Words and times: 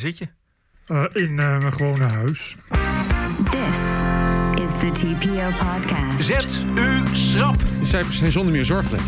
zit 0.00 0.18
je? 0.18 0.26
Uh, 0.88 1.04
in 1.12 1.30
uh, 1.30 1.58
mijn 1.58 1.72
gewone 1.72 2.04
huis. 2.04 2.56
This 3.50 3.78
is 4.64 4.78
the 4.78 4.90
TPO 4.92 5.48
podcast. 5.68 6.20
Zet 6.26 6.64
u 6.74 7.02
schrap. 7.12 7.58
De 7.58 7.84
cijfers 7.84 8.18
zijn 8.18 8.32
zonder 8.32 8.52
meer 8.52 8.64
zorgelijk. 8.64 9.02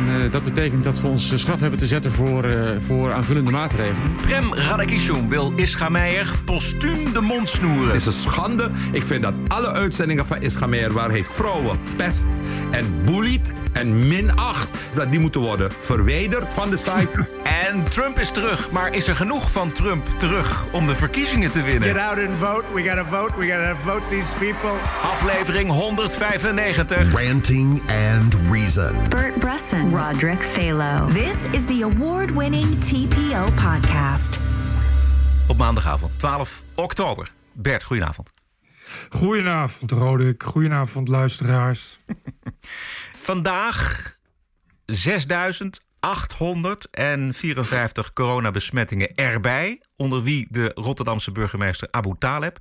En, 0.00 0.24
uh, 0.24 0.32
dat 0.32 0.44
betekent 0.44 0.84
dat 0.84 1.00
we 1.00 1.06
ons 1.06 1.32
schrap 1.34 1.60
hebben 1.60 1.78
te 1.78 1.86
zetten 1.86 2.12
voor, 2.12 2.44
uh, 2.44 2.70
voor 2.86 3.12
aanvullende 3.12 3.50
maatregelen. 3.50 4.14
Prem 4.22 4.54
Radakishun 4.54 5.28
wil 5.28 5.52
Ischa 5.56 5.88
Meijer 5.88 6.30
postuum 6.44 7.12
de 7.12 7.20
mond 7.20 7.48
snoeren. 7.48 7.84
Het 7.84 7.94
is 7.94 8.06
een 8.06 8.12
schande. 8.12 8.70
Ik 8.92 9.06
vind 9.06 9.22
dat 9.22 9.34
alle 9.48 9.70
uitzendingen 9.70 10.26
van 10.26 10.42
Ischa 10.42 10.66
Meijer... 10.66 10.92
waar 10.92 11.10
hij 11.10 11.24
vrouwen 11.24 11.76
pest 11.96 12.26
en 12.70 13.04
bullied 13.04 13.52
en 13.72 14.08
minacht... 14.08 14.68
dat 14.90 15.10
die 15.10 15.20
moeten 15.20 15.40
worden 15.40 15.70
verwijderd 15.78 16.54
van 16.54 16.70
de 16.70 16.76
site. 16.76 17.28
en 17.70 17.84
Trump 17.84 18.18
is 18.18 18.30
terug. 18.30 18.70
Maar 18.70 18.94
is 18.94 19.08
er 19.08 19.16
genoeg 19.16 19.50
van 19.50 19.72
Trump 19.72 20.04
terug 20.16 20.66
om 20.70 20.86
de 20.86 20.94
verkiezingen 20.94 21.50
te 21.50 21.62
winnen? 21.62 21.88
Get 21.88 21.98
out 21.98 22.18
and 22.28 22.38
vote. 22.38 22.64
We 22.74 22.82
gotta 22.82 23.04
vote. 23.04 23.38
We 23.38 23.46
gotta 23.46 23.76
vote 23.84 24.02
these 24.10 24.36
people. 24.36 24.78
Aflevering 25.02 25.70
195. 25.70 27.26
Ranting 27.26 27.82
and 28.18 28.36
Reason. 28.50 28.92
Bert 29.08 29.38
Bresson. 29.38 29.89
Roderick 29.90 30.38
Phalo. 30.38 31.12
This 31.12 31.46
is 31.52 31.66
the 31.66 31.82
award-winning 31.82 32.78
TPO 32.78 33.44
podcast. 33.54 34.38
Op 35.48 35.56
maandagavond, 35.56 36.18
12 36.18 36.62
oktober. 36.74 37.28
Bert, 37.52 37.84
goedenavond. 37.84 38.32
Goedenavond, 39.08 39.90
Roderick. 39.90 40.42
Goedenavond, 40.42 41.08
luisteraars. 41.08 41.98
Vandaag 43.26 44.18
6.854 46.06 48.12
coronabesmettingen 48.12 49.14
erbij. 49.14 49.82
Onder 49.96 50.22
wie 50.22 50.46
de 50.50 50.72
Rotterdamse 50.74 51.32
burgemeester 51.32 51.88
Abu 51.90 52.14
Taleb. 52.18 52.58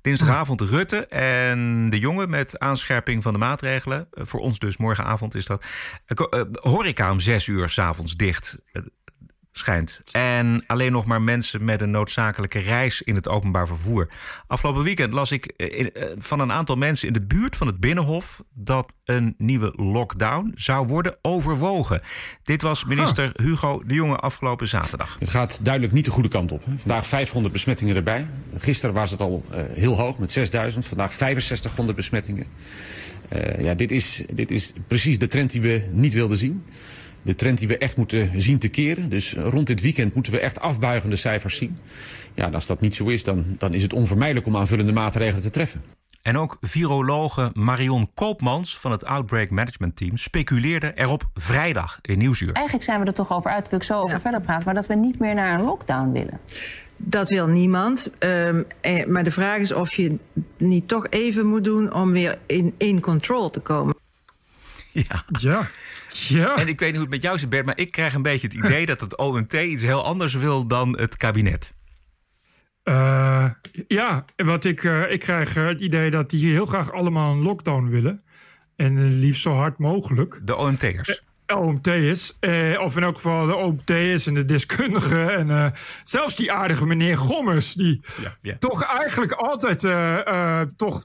Dinsdagavond 0.00 0.60
Rutte 0.60 1.06
en 1.06 1.90
de 1.90 1.98
jongen 1.98 2.30
met 2.30 2.58
aanscherping 2.58 3.22
van 3.22 3.32
de 3.32 3.38
maatregelen. 3.38 4.08
Voor 4.10 4.40
ons 4.40 4.58
dus 4.58 4.76
morgenavond 4.76 5.34
is 5.34 5.46
dat. 5.46 5.64
Horeca 6.60 7.10
om 7.10 7.20
6 7.20 7.46
uur 7.46 7.68
s'avonds 7.68 8.16
dicht 8.16 8.56
schijnt. 9.60 10.00
En 10.12 10.64
alleen 10.66 10.92
nog 10.92 11.04
maar 11.04 11.22
mensen 11.22 11.64
met 11.64 11.80
een 11.80 11.90
noodzakelijke 11.90 12.58
reis 12.58 13.02
in 13.02 13.14
het 13.14 13.28
openbaar 13.28 13.66
vervoer. 13.66 14.08
Afgelopen 14.46 14.82
weekend 14.82 15.12
las 15.12 15.32
ik 15.32 15.52
van 16.18 16.40
een 16.40 16.52
aantal 16.52 16.76
mensen 16.76 17.06
in 17.06 17.12
de 17.12 17.26
buurt 17.26 17.56
van 17.56 17.66
het 17.66 17.80
Binnenhof 17.80 18.42
dat 18.54 18.94
een 19.04 19.34
nieuwe 19.38 19.72
lockdown 19.76 20.52
zou 20.54 20.86
worden 20.86 21.16
overwogen. 21.22 22.00
Dit 22.42 22.62
was 22.62 22.84
minister 22.84 23.32
Hugo 23.34 23.82
de 23.86 23.94
Jonge 23.94 24.16
afgelopen 24.16 24.68
zaterdag. 24.68 25.16
Het 25.18 25.28
gaat 25.28 25.58
duidelijk 25.62 25.92
niet 25.94 26.04
de 26.04 26.10
goede 26.10 26.28
kant 26.28 26.52
op. 26.52 26.62
Vandaag 26.76 27.06
500 27.06 27.52
besmettingen 27.52 27.96
erbij. 27.96 28.26
Gisteren 28.58 28.94
was 28.94 29.10
het 29.10 29.20
al 29.20 29.44
uh, 29.50 29.60
heel 29.70 29.96
hoog 29.96 30.18
met 30.18 30.30
6000. 30.30 30.86
Vandaag 30.86 31.12
6500 31.12 31.96
besmettingen. 31.96 32.46
Uh, 33.36 33.64
ja, 33.64 33.74
dit, 33.74 33.92
is, 33.92 34.24
dit 34.34 34.50
is 34.50 34.72
precies 34.86 35.18
de 35.18 35.26
trend 35.26 35.50
die 35.50 35.60
we 35.60 35.88
niet 35.92 36.12
wilden 36.12 36.36
zien 36.36 36.64
de 37.22 37.34
trend 37.34 37.58
die 37.58 37.68
we 37.68 37.78
echt 37.78 37.96
moeten 37.96 38.30
zien 38.36 38.58
te 38.58 38.68
keren. 38.68 39.08
Dus 39.08 39.34
rond 39.34 39.66
dit 39.66 39.80
weekend 39.80 40.14
moeten 40.14 40.32
we 40.32 40.38
echt 40.38 40.60
afbuigende 40.60 41.16
cijfers 41.16 41.56
zien. 41.56 41.78
Ja, 42.34 42.46
en 42.46 42.54
als 42.54 42.66
dat 42.66 42.80
niet 42.80 42.94
zo 42.94 43.06
is, 43.06 43.24
dan, 43.24 43.44
dan 43.58 43.74
is 43.74 43.82
het 43.82 43.92
onvermijdelijk 43.92 44.46
om 44.46 44.56
aanvullende 44.56 44.92
maatregelen 44.92 45.42
te 45.42 45.50
treffen. 45.50 45.82
En 46.22 46.36
ook 46.36 46.56
virologe 46.60 47.50
Marion 47.54 48.10
Koopmans 48.14 48.78
van 48.78 48.90
het 48.90 49.04
Outbreak 49.04 49.50
Management 49.50 49.96
Team 49.96 50.16
speculeerde 50.16 50.92
erop 50.94 51.30
vrijdag 51.34 51.98
in 52.02 52.18
Nieuwsuur. 52.18 52.52
Eigenlijk 52.52 52.84
zijn 52.84 53.00
we 53.00 53.06
er 53.06 53.12
toch 53.12 53.32
over 53.32 53.50
uit, 53.50 53.68
wil 53.68 53.78
ik 53.78 53.84
zo 53.84 53.98
over 53.98 54.14
ja. 54.14 54.20
verder 54.20 54.40
praten, 54.40 54.64
maar 54.64 54.74
dat 54.74 54.86
we 54.86 54.94
niet 54.94 55.18
meer 55.18 55.34
naar 55.34 55.58
een 55.58 55.64
lockdown 55.64 56.12
willen. 56.12 56.40
Dat 56.96 57.28
wil 57.28 57.46
niemand. 57.46 58.10
Um, 58.18 58.64
eh, 58.80 59.06
maar 59.06 59.24
de 59.24 59.30
vraag 59.30 59.58
is 59.58 59.72
of 59.72 59.94
je 59.94 60.16
niet 60.56 60.88
toch 60.88 61.06
even 61.08 61.46
moet 61.46 61.64
doen 61.64 61.92
om 61.92 62.12
weer 62.12 62.38
in, 62.46 62.74
in 62.78 63.00
control 63.00 63.50
te 63.50 63.60
komen. 63.60 63.94
Ja. 64.92 65.24
ja. 65.26 65.68
Ja. 66.10 66.56
En 66.56 66.68
ik 66.68 66.78
weet 66.78 66.88
niet 66.88 67.00
hoe 67.00 67.00
het 67.00 67.10
met 67.10 67.22
jou 67.22 67.38
zit, 67.38 67.48
Bert, 67.48 67.66
maar 67.66 67.78
ik 67.78 67.90
krijg 67.90 68.14
een 68.14 68.22
beetje 68.22 68.46
het 68.46 68.56
idee 68.56 68.86
dat 68.86 69.00
het 69.00 69.16
OMT 69.16 69.52
iets 69.52 69.82
heel 69.82 70.04
anders 70.04 70.34
wil 70.34 70.66
dan 70.66 70.98
het 70.98 71.16
kabinet. 71.16 71.74
Uh, 72.84 73.50
ja, 73.88 74.24
wat 74.36 74.64
ik, 74.64 74.82
uh, 74.82 75.12
ik 75.12 75.20
krijg 75.20 75.54
het 75.54 75.80
idee 75.80 76.10
dat 76.10 76.30
die 76.30 76.52
heel 76.52 76.66
graag 76.66 76.92
allemaal 76.92 77.32
een 77.32 77.42
lockdown 77.42 77.88
willen. 77.88 78.22
En 78.76 79.18
liefst 79.18 79.42
zo 79.42 79.54
hard 79.54 79.78
mogelijk. 79.78 80.40
De 80.44 80.56
OMT'ers. 80.56 81.22
OMT 81.56 81.86
is. 81.86 82.36
Eh, 82.40 82.80
of 82.80 82.96
in 82.96 83.02
elk 83.02 83.14
geval 83.14 83.46
de 83.46 83.54
OMT 83.54 83.90
is 83.90 84.26
en 84.26 84.34
de 84.34 84.44
deskundigen. 84.44 85.34
En 85.36 85.48
uh, 85.48 85.66
zelfs 86.02 86.36
die 86.36 86.52
aardige 86.52 86.86
meneer 86.86 87.16
Gommers. 87.16 87.74
Die 87.74 88.00
ja, 88.22 88.36
ja. 88.42 88.56
toch 88.58 88.82
eigenlijk 88.82 89.32
altijd 89.32 89.82
uh, 89.82 90.60
toch 90.76 91.04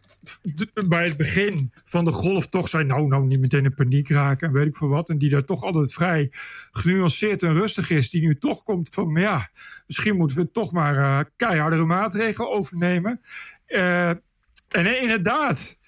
bij 0.88 1.05
het 1.05 1.17
begin 1.17 1.72
van 1.84 2.05
de 2.05 2.11
golf 2.11 2.47
toch 2.47 2.67
zei... 2.67 2.84
nou, 2.84 3.07
nou, 3.07 3.25
niet 3.25 3.39
meteen 3.39 3.63
in 3.63 3.73
paniek 3.73 4.09
raken 4.09 4.47
en 4.47 4.53
weet 4.53 4.67
ik 4.67 4.78
veel 4.78 4.88
wat. 4.88 5.09
En 5.09 5.17
die 5.17 5.29
daar 5.29 5.45
toch 5.45 5.63
altijd 5.63 5.94
vrij 5.94 6.31
genuanceerd 6.72 7.44
en 7.44 7.53
rustig 7.53 7.89
is. 7.89 8.09
Die 8.09 8.22
nu 8.22 8.35
toch 8.35 8.63
komt 8.63 8.89
van, 8.89 9.16
ja, 9.16 9.50
misschien 9.88 10.17
moeten 10.17 10.38
we 10.38 10.51
toch 10.51 10.72
maar 10.72 11.25
keihardere 11.35 11.85
maatregelen 11.85 12.51
overnemen. 12.51 13.22
en 13.66 15.01
inderdaad... 15.01 15.84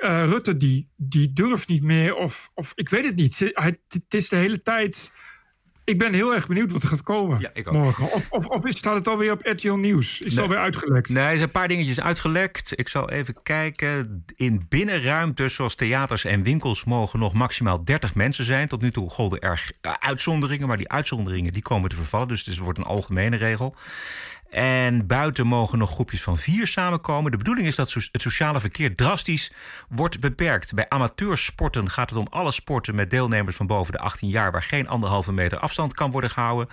Uh, 0.00 0.24
Rutte 0.24 0.56
die, 0.56 0.88
die 0.96 1.32
durft 1.32 1.68
niet 1.68 1.82
meer, 1.82 2.14
of, 2.14 2.50
of 2.54 2.72
ik 2.74 2.88
weet 2.88 3.04
het 3.04 3.16
niet. 3.16 3.38
Hij, 3.38 3.80
het 3.88 4.14
is 4.14 4.28
de 4.28 4.36
hele 4.36 4.62
tijd. 4.62 5.12
Ik 5.84 5.98
ben 5.98 6.12
heel 6.12 6.34
erg 6.34 6.46
benieuwd 6.46 6.72
wat 6.72 6.82
er 6.82 6.88
gaat 6.88 7.02
komen 7.02 7.40
ja, 7.40 7.50
ik 7.52 7.68
ook. 7.68 7.74
morgen. 7.74 8.12
Of, 8.12 8.26
of, 8.30 8.46
of 8.46 8.60
staat 8.68 8.94
het 8.94 9.08
alweer 9.08 9.32
op 9.32 9.46
RTL 9.46 9.72
Nieuws? 9.72 10.12
Is 10.12 10.18
nee. 10.20 10.30
het 10.30 10.38
alweer 10.38 10.58
uitgelekt? 10.58 11.08
Nee, 11.08 11.22
er 11.22 11.30
zijn 11.30 11.42
een 11.42 11.50
paar 11.50 11.68
dingetjes 11.68 12.00
uitgelekt. 12.00 12.78
Ik 12.78 12.88
zal 12.88 13.10
even 13.10 13.42
kijken. 13.42 14.24
In 14.36 14.66
binnenruimtes 14.68 15.54
zoals 15.54 15.74
theaters 15.74 16.24
en 16.24 16.42
winkels 16.42 16.84
mogen 16.84 17.18
nog 17.18 17.32
maximaal 17.32 17.82
30 17.82 18.14
mensen 18.14 18.44
zijn. 18.44 18.68
Tot 18.68 18.80
nu 18.80 18.90
toe 18.90 19.10
golden 19.10 19.40
er 19.40 19.70
uitzonderingen, 19.98 20.68
maar 20.68 20.76
die 20.76 20.88
uitzonderingen 20.88 21.52
die 21.52 21.62
komen 21.62 21.88
te 21.88 21.96
vervallen. 21.96 22.28
Dus 22.28 22.46
het 22.46 22.58
wordt 22.58 22.78
een 22.78 22.84
algemene 22.84 23.36
regel. 23.36 23.74
En 24.50 25.06
buiten 25.06 25.46
mogen 25.46 25.78
nog 25.78 25.90
groepjes 25.90 26.22
van 26.22 26.38
vier 26.38 26.66
samenkomen. 26.66 27.30
De 27.30 27.36
bedoeling 27.36 27.66
is 27.66 27.74
dat 27.74 27.92
het 27.92 28.22
sociale 28.22 28.60
verkeer 28.60 28.94
drastisch 28.94 29.52
wordt 29.88 30.20
beperkt. 30.20 30.74
Bij 30.74 30.88
amateursporten 30.88 31.90
gaat 31.90 32.10
het 32.10 32.18
om 32.18 32.26
alle 32.30 32.50
sporten 32.50 32.94
met 32.94 33.10
deelnemers 33.10 33.56
van 33.56 33.66
boven 33.66 33.92
de 33.92 33.98
18 33.98 34.28
jaar... 34.28 34.52
waar 34.52 34.62
geen 34.62 34.88
anderhalve 34.88 35.32
meter 35.32 35.58
afstand 35.58 35.94
kan 35.94 36.10
worden 36.10 36.30
gehouden. 36.30 36.68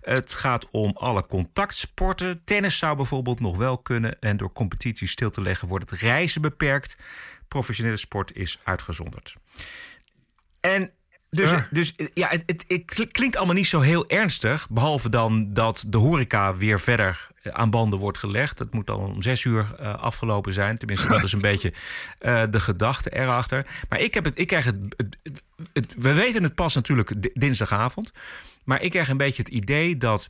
Het 0.00 0.32
gaat 0.32 0.68
om 0.70 0.90
alle 0.94 1.26
contactsporten. 1.26 2.44
Tennis 2.44 2.78
zou 2.78 2.96
bijvoorbeeld 2.96 3.40
nog 3.40 3.56
wel 3.56 3.78
kunnen. 3.78 4.20
En 4.20 4.36
door 4.36 4.52
competities 4.52 5.10
stil 5.10 5.30
te 5.30 5.42
leggen 5.42 5.68
wordt 5.68 5.90
het 5.90 6.00
reizen 6.00 6.42
beperkt. 6.42 6.96
Professionele 7.48 7.96
sport 7.96 8.36
is 8.36 8.58
uitgezonderd. 8.62 9.36
En 10.60 10.92
dus 11.36 11.50
ja, 11.50 11.66
dus, 11.70 11.94
ja 12.14 12.28
het, 12.28 12.42
het, 12.46 12.64
het, 12.96 13.12
klinkt 13.12 13.36
allemaal 13.36 13.54
niet 13.54 13.66
zo 13.66 13.80
heel 13.80 14.08
ernstig. 14.08 14.68
Behalve 14.70 15.08
dan 15.08 15.52
dat 15.52 15.84
de 15.88 15.96
horeca 15.96 16.56
weer 16.56 16.80
verder 16.80 17.28
aan 17.42 17.70
banden 17.70 17.98
wordt 17.98 18.18
gelegd. 18.18 18.58
Het 18.58 18.72
moet 18.72 18.86
dan 18.86 18.98
om 18.98 19.22
zes 19.22 19.44
uur 19.44 19.74
uh, 19.80 19.94
afgelopen 19.94 20.52
zijn. 20.52 20.78
Tenminste, 20.78 21.08
dat 21.08 21.22
is 21.22 21.32
een 21.32 21.40
beetje 21.52 21.72
uh, 22.20 22.42
de 22.50 22.60
gedachte 22.60 23.10
erachter. 23.10 23.66
Maar 23.88 24.00
ik, 24.00 24.14
heb 24.14 24.24
het, 24.24 24.38
ik 24.38 24.46
krijg 24.46 24.64
het, 24.64 24.76
het, 25.72 25.94
We 25.98 26.14
weten 26.14 26.42
het 26.42 26.54
pas 26.54 26.74
natuurlijk 26.74 27.40
dinsdagavond. 27.40 28.12
Maar 28.64 28.82
ik 28.82 28.90
krijg 28.90 29.08
een 29.08 29.16
beetje 29.16 29.42
het 29.42 29.52
idee 29.52 29.96
dat 29.96 30.28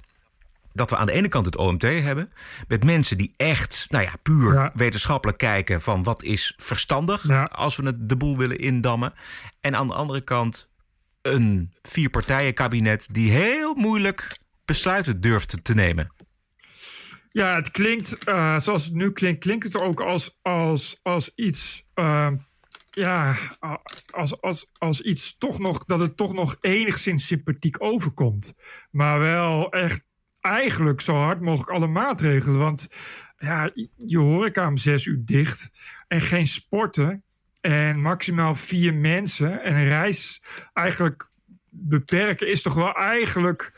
dat 0.72 0.90
we 0.90 0.96
aan 0.96 1.06
de 1.06 1.12
ene 1.12 1.28
kant 1.28 1.46
het 1.46 1.56
OMT 1.56 1.82
hebben. 1.82 2.32
Met 2.68 2.84
mensen 2.84 3.18
die 3.18 3.34
echt, 3.36 3.86
nou 3.88 4.04
ja, 4.04 4.12
puur 4.22 4.54
ja. 4.54 4.70
wetenschappelijk 4.74 5.38
kijken 5.38 5.82
van 5.82 6.02
wat 6.02 6.22
is 6.22 6.54
verstandig. 6.56 7.28
Ja. 7.28 7.44
Als 7.44 7.76
we 7.76 7.86
het 7.86 8.08
de 8.08 8.16
boel 8.16 8.38
willen 8.38 8.58
indammen. 8.58 9.14
En 9.60 9.76
aan 9.76 9.88
de 9.88 9.94
andere 9.94 10.20
kant 10.20 10.70
een 11.22 11.72
vierpartijenkabinet 11.82 13.08
die 13.12 13.30
heel 13.30 13.74
moeilijk 13.74 14.38
besluiten 14.64 15.20
durft 15.20 15.64
te 15.64 15.74
nemen. 15.74 16.12
Ja, 17.32 17.54
het 17.54 17.70
klinkt, 17.70 18.28
uh, 18.28 18.58
zoals 18.58 18.84
het 18.84 18.94
nu 18.94 19.12
klinkt, 19.12 19.40
klinkt 19.40 19.64
het 19.64 19.78
ook 19.78 20.00
als, 20.00 20.38
als, 20.42 20.98
als 21.02 21.32
iets. 21.34 21.84
Uh, 21.94 22.30
ja, 22.90 23.36
als, 24.10 24.40
als, 24.40 24.70
als 24.78 25.00
iets 25.00 25.38
toch 25.38 25.58
nog. 25.58 25.84
dat 25.84 25.98
het 25.98 26.16
toch 26.16 26.32
nog 26.32 26.56
enigszins 26.60 27.26
sympathiek 27.26 27.82
overkomt. 27.82 28.54
Maar 28.90 29.18
wel 29.18 29.70
echt 29.70 30.06
eigenlijk 30.40 31.00
zo 31.00 31.14
hard 31.14 31.40
mogelijk 31.40 31.70
alle 31.70 31.86
maatregelen. 31.86 32.58
Want 32.58 32.88
ja, 33.38 33.70
je 33.96 34.18
horeca 34.18 34.68
om 34.68 34.76
zes 34.76 35.06
uur 35.06 35.20
dicht 35.24 35.70
en 36.08 36.20
geen 36.20 36.46
sporten. 36.46 37.24
En 37.62 38.00
maximaal 38.00 38.54
vier 38.54 38.94
mensen. 38.94 39.62
En 39.62 39.74
een 39.74 39.88
reis 39.88 40.42
eigenlijk 40.72 41.30
beperken 41.68 42.48
is 42.48 42.62
toch 42.62 42.74
wel 42.74 42.92
eigenlijk 42.94 43.72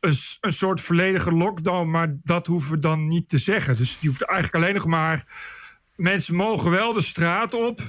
een, 0.00 0.14
een 0.40 0.52
soort 0.52 0.80
volledige 0.80 1.30
lockdown. 1.30 1.90
Maar 1.90 2.16
dat 2.22 2.46
hoeven 2.46 2.72
we 2.72 2.78
dan 2.78 3.08
niet 3.08 3.28
te 3.28 3.38
zeggen. 3.38 3.76
Dus 3.76 3.96
je 4.00 4.08
hoeft 4.08 4.22
eigenlijk 4.22 4.64
alleen 4.64 4.74
nog 4.74 4.86
maar. 4.86 5.24
Mensen 5.96 6.34
mogen 6.34 6.70
wel 6.70 6.92
de 6.92 7.00
straat 7.00 7.54
op. 7.54 7.80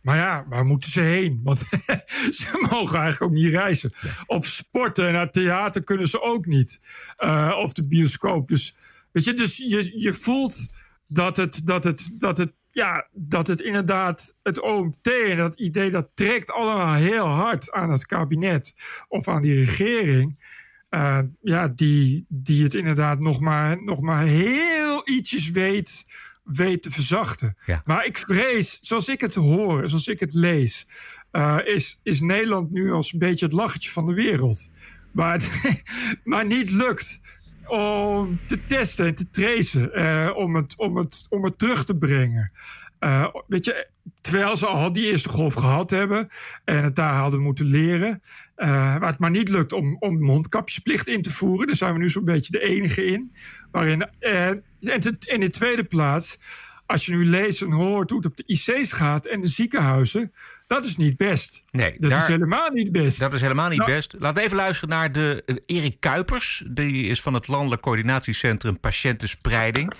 Maar 0.00 0.16
ja, 0.16 0.44
waar 0.48 0.64
moeten 0.64 0.90
ze 0.90 1.00
heen? 1.00 1.40
Want 1.44 1.58
ze 2.38 2.66
mogen 2.70 2.98
eigenlijk 2.98 3.22
ook 3.22 3.38
niet 3.38 3.52
reizen. 3.52 3.92
Of 4.26 4.46
sporten. 4.46 5.12
Naar 5.12 5.30
theater 5.30 5.84
kunnen 5.84 6.06
ze 6.06 6.22
ook 6.22 6.46
niet. 6.46 6.80
Uh, 7.18 7.56
of 7.58 7.72
de 7.72 7.86
bioscoop. 7.86 8.48
Dus 8.48 8.74
Weet 9.12 9.24
je, 9.24 9.34
dus 9.34 9.56
je, 9.56 10.00
je 10.00 10.12
voelt 10.12 10.68
dat 11.06 11.36
het, 11.36 11.66
dat, 11.66 11.84
het, 11.84 12.14
dat, 12.18 12.38
het, 12.38 12.52
ja, 12.78 13.08
dat 13.12 13.46
het 13.46 13.60
inderdaad 13.60 14.38
het 14.42 14.60
OMT 14.60 15.06
en 15.28 15.36
dat 15.36 15.60
idee 15.60 15.90
dat 15.90 16.10
trekt 16.14 16.50
allemaal 16.50 16.94
heel 16.94 17.26
hard 17.26 17.72
aan 17.72 17.90
het 17.90 18.06
kabinet 18.06 18.74
of 19.08 19.28
aan 19.28 19.42
die 19.42 19.54
regering. 19.54 20.56
Uh, 20.90 21.18
ja, 21.42 21.68
die, 21.68 22.24
die 22.28 22.62
het 22.62 22.74
inderdaad 22.74 23.18
nog 23.18 23.40
maar, 23.40 23.82
nog 23.82 24.00
maar 24.00 24.24
heel 24.24 25.08
ietsjes 25.08 25.50
weet, 25.50 26.04
weet 26.44 26.82
te 26.82 26.90
verzachten. 26.90 27.56
Ja. 27.66 27.82
Maar 27.84 28.06
ik 28.06 28.18
vrees, 28.18 28.78
zoals 28.80 29.08
ik 29.08 29.20
het 29.20 29.34
hoor, 29.34 29.88
zoals 29.88 30.08
ik 30.08 30.20
het 30.20 30.34
lees, 30.34 30.86
uh, 31.32 31.58
is, 31.64 32.00
is 32.02 32.20
Nederland 32.20 32.70
nu 32.70 32.92
als 32.92 33.12
een 33.12 33.18
beetje 33.18 33.46
het 33.46 33.54
lachertje 33.54 33.90
van 33.90 34.06
de 34.06 34.14
wereld. 34.14 34.70
Maar, 35.12 35.32
het, 35.32 35.82
maar 36.24 36.46
niet 36.46 36.70
lukt 36.70 37.20
om 37.68 38.40
te 38.46 38.66
testen 38.66 39.06
en 39.06 39.14
te 39.14 39.30
tracen, 39.30 39.90
uh, 39.94 40.30
om, 40.34 40.56
het, 40.56 40.78
om, 40.78 40.96
het, 40.96 41.26
om 41.30 41.44
het 41.44 41.58
terug 41.58 41.84
te 41.84 41.96
brengen. 41.96 42.52
Uh, 43.00 43.26
weet 43.46 43.64
je, 43.64 43.88
terwijl 44.20 44.56
ze 44.56 44.66
al 44.66 44.92
die 44.92 45.06
eerste 45.06 45.28
golf 45.28 45.54
gehad 45.54 45.90
hebben 45.90 46.28
en 46.64 46.84
het 46.84 46.94
daar 46.94 47.14
hadden 47.14 47.40
moeten 47.40 47.66
leren, 47.66 48.20
uh, 48.56 48.68
waar 48.68 49.08
het 49.08 49.18
maar 49.18 49.30
niet 49.30 49.48
lukt 49.48 49.72
om, 49.72 49.96
om 49.98 50.22
mondkapjesplicht 50.22 51.06
in 51.06 51.22
te 51.22 51.30
voeren. 51.30 51.66
Daar 51.66 51.76
zijn 51.76 51.92
we 51.92 51.98
nu 51.98 52.10
zo'n 52.10 52.24
beetje 52.24 52.50
de 52.50 52.60
enige 52.60 53.04
in. 53.04 53.32
Waarin, 53.70 54.08
en, 54.18 54.64
en 54.80 55.18
in 55.18 55.40
de 55.40 55.50
tweede 55.50 55.84
plaats, 55.84 56.38
als 56.88 57.06
je 57.06 57.12
nu 57.12 57.24
leest 57.24 57.62
en 57.62 57.72
hoort 57.72 58.10
hoe 58.10 58.18
het 58.18 58.30
op 58.30 58.36
de 58.36 58.42
IC's 58.46 58.92
gaat 58.92 59.26
en 59.26 59.40
de 59.40 59.46
ziekenhuizen, 59.46 60.32
dat 60.66 60.84
is 60.84 60.96
niet 60.96 61.16
best. 61.16 61.64
Nee, 61.70 61.96
dat 61.98 62.10
daar, 62.10 62.20
is 62.20 62.26
helemaal 62.26 62.70
niet 62.70 62.92
best. 62.92 63.18
Dat 63.18 63.32
is 63.32 63.40
helemaal 63.40 63.68
niet 63.68 63.78
Nou, 63.78 63.92
best. 63.92 64.12
We 64.18 64.40
even 64.40 64.56
luisteren 64.56 64.88
naar 64.88 65.12
de 65.12 65.42
uh, 65.46 65.56
Erik 65.66 65.96
Kuipers. 66.00 66.64
Die 66.68 67.06
is 67.06 67.20
van 67.20 67.34
het 67.34 67.48
Landelijk 67.48 67.82
Coördinatiecentrum 67.82 68.80
Patiëntenspreiding. 68.80 69.92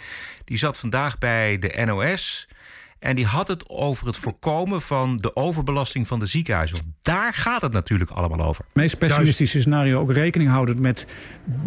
Die 0.45 0.59
zat 0.59 0.77
vandaag 0.77 1.19
bij 1.19 1.59
de 1.59 1.83
NOS. 1.85 2.49
En 2.99 3.17
die 3.17 3.27
had 3.27 3.49
het 3.49 3.69
over 3.69 4.07
het 4.07 4.17
voorkomen 4.17 4.81
van 4.83 5.17
de 5.17 5.37
overbelasting 5.37 6.07
van 6.07 6.19
de 6.19 6.27
ziekenhuizen. 6.27 6.77
Want 6.77 6.95
daar 7.03 7.35
gaat 7.35 7.63
het 7.63 7.73
natuurlijk 7.73 8.11
allemaal 8.11 8.47
over. 8.47 8.65
Het 8.65 8.75
meest 8.75 8.99
pessimistische 8.99 9.61
scenario 9.61 10.01
ook 10.01 10.13
rekening 10.13 10.51
houdend 10.51 10.79
met 10.79 11.07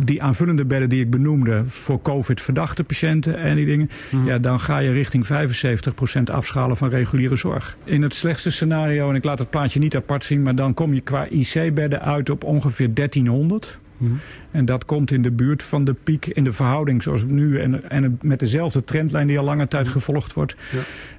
die 0.06 0.24
aanvullende 0.24 0.66
bedden 0.66 0.90
die 0.90 1.02
ik 1.02 1.10
benoemde 1.10 1.66
voor 1.66 2.02
COVID-verdachte 2.02 2.84
patiënten 2.84 3.38
en 3.38 3.56
die 3.56 3.66
dingen. 3.66 3.90
Mhm. 4.12 4.28
Ja, 4.28 4.38
dan 4.38 4.60
ga 4.60 4.78
je 4.78 4.92
richting 4.92 5.28
75% 5.28 6.30
afschalen 6.32 6.78
van 6.78 6.90
reguliere 6.90 7.36
zorg. 7.36 7.78
In 7.84 8.02
het 8.02 8.16
slechtste 8.16 8.52
scenario, 8.52 9.10
en 9.10 9.16
ik 9.16 9.24
laat 9.24 9.40
het 9.40 9.50
plaatje 9.50 9.80
niet 9.80 9.96
apart 9.96 10.24
zien, 10.24 10.42
maar 10.42 10.56
dan 10.56 10.74
kom 10.74 10.94
je 10.94 11.02
qua 11.02 11.28
IC-bedden 11.30 12.02
uit 12.02 12.30
op 12.30 12.44
ongeveer 12.44 12.94
1300. 12.94 13.80
Mhm. 14.02 14.14
En 14.52 14.66
dat 14.66 14.86
komt 14.86 15.12
in 15.12 15.22
de 15.22 15.32
buurt 15.32 15.64
van 15.64 15.84
de 15.84 15.94
piek 15.94 16.26
in 16.26 16.44
de 16.44 16.54
verhouding 16.54 17.04
zoals 17.04 17.22
het 17.22 17.30
nu 17.30 17.60
en, 17.60 17.90
en 17.90 18.20
met 18.22 18.40
dezelfde 18.40 18.84
trendlijn 18.84 19.28
die 19.28 19.38
al 19.40 19.46
lange 19.46 19.68
tijd 19.68 19.84
Mhm. 19.86 19.94
gevolgd 19.94 20.34
wordt. 20.34 20.56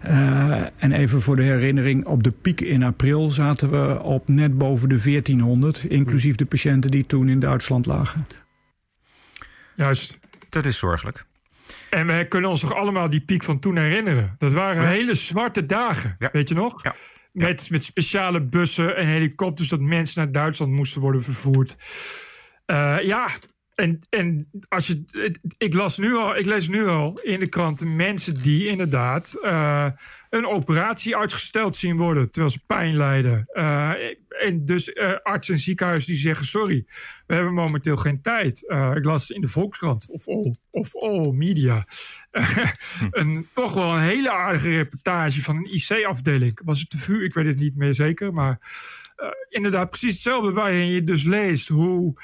Uh, 0.06 0.60
en 0.76 0.92
even 0.92 1.20
voor 1.22 1.36
de 1.36 1.42
herinnering, 1.42 2.04
op 2.06 2.22
de 2.22 2.30
piek 2.30 2.60
in 2.60 2.82
april 2.82 3.30
zaten 3.30 3.70
we 3.70 4.02
op 4.02 4.28
net 4.28 4.58
boven 4.58 4.88
de 4.88 4.98
1400, 5.02 5.84
inclusief 5.84 6.36
de 6.36 6.46
patiënten 6.46 6.90
die 6.90 7.06
toen 7.06 7.28
in 7.28 7.38
Duitsland 7.40 7.86
lagen. 7.86 8.26
Juist. 9.76 10.18
Dat 10.48 10.66
is 10.66 10.78
zorgelijk. 10.78 11.24
En 11.90 12.06
we 12.06 12.24
kunnen 12.28 12.50
ons 12.50 12.60
toch 12.60 12.74
allemaal 12.74 13.10
die 13.10 13.20
piek 13.20 13.42
van 13.42 13.58
toen 13.58 13.76
herinneren. 13.76 14.34
Dat 14.38 14.52
waren 14.52 14.88
hele 14.88 15.14
zwarte 15.14 15.66
dagen, 15.66 16.16
Ja. 16.18 16.28
weet 16.32 16.48
je 16.48 16.54
nog? 16.54 16.82
Ja. 16.84 16.94
Met, 17.32 17.70
met 17.70 17.84
speciale 17.84 18.40
bussen 18.42 18.96
en 18.96 19.06
helikopters 19.06 19.68
dat 19.68 19.80
mensen 19.80 20.22
naar 20.22 20.32
Duitsland 20.32 20.72
moesten 20.72 21.00
worden 21.00 21.22
vervoerd. 21.22 21.76
Uh, 22.72 22.98
ja, 23.02 23.28
en, 23.74 24.00
en 24.10 24.48
als 24.68 24.86
je, 24.86 25.04
ik, 25.58 25.74
las 25.74 25.98
nu 25.98 26.14
al, 26.14 26.36
ik 26.36 26.46
lees 26.46 26.68
nu 26.68 26.86
al 26.86 27.20
in 27.22 27.40
de 27.40 27.46
kranten 27.46 27.96
mensen 27.96 28.42
die 28.42 28.66
inderdaad 28.66 29.36
uh, 29.42 29.90
een 30.30 30.46
operatie 30.46 31.16
uitgesteld 31.16 31.76
zien 31.76 31.96
worden 31.96 32.30
terwijl 32.30 32.52
ze 32.52 32.64
pijn 32.66 32.96
lijden. 32.96 33.48
Uh, 33.54 33.92
en 34.28 34.66
dus 34.66 34.88
uh, 34.88 35.12
artsen 35.22 35.54
en 35.54 35.60
ziekenhuizen 35.60 36.12
die 36.12 36.20
zeggen: 36.20 36.46
Sorry, 36.46 36.84
we 37.26 37.34
hebben 37.34 37.54
momenteel 37.54 37.96
geen 37.96 38.22
tijd. 38.22 38.62
ik 38.94 39.04
las 39.04 39.30
in 39.30 39.40
de 39.40 39.48
Volkskrant 39.48 40.08
of 40.10 40.28
All, 40.28 40.56
of 40.70 40.96
all 40.96 41.32
Media 41.32 41.84
een, 43.10 43.48
toch 43.52 43.74
wel 43.74 43.92
een 43.92 44.02
hele 44.02 44.32
aardige 44.32 44.68
reportage 44.68 45.42
van 45.42 45.56
een 45.56 45.74
IC-afdeling. 45.74 46.60
Was 46.64 46.80
het 46.80 46.90
de 46.90 46.98
VU? 46.98 47.24
Ik 47.24 47.34
weet 47.34 47.46
het 47.46 47.58
niet 47.58 47.76
meer 47.76 47.94
zeker. 47.94 48.32
Maar 48.32 48.58
inderdaad, 49.48 49.88
precies 49.88 50.12
hetzelfde 50.12 50.52
waarin 50.52 50.86
je 50.86 51.04
dus 51.04 51.24
leest 51.24 51.68
hoe. 51.68 52.14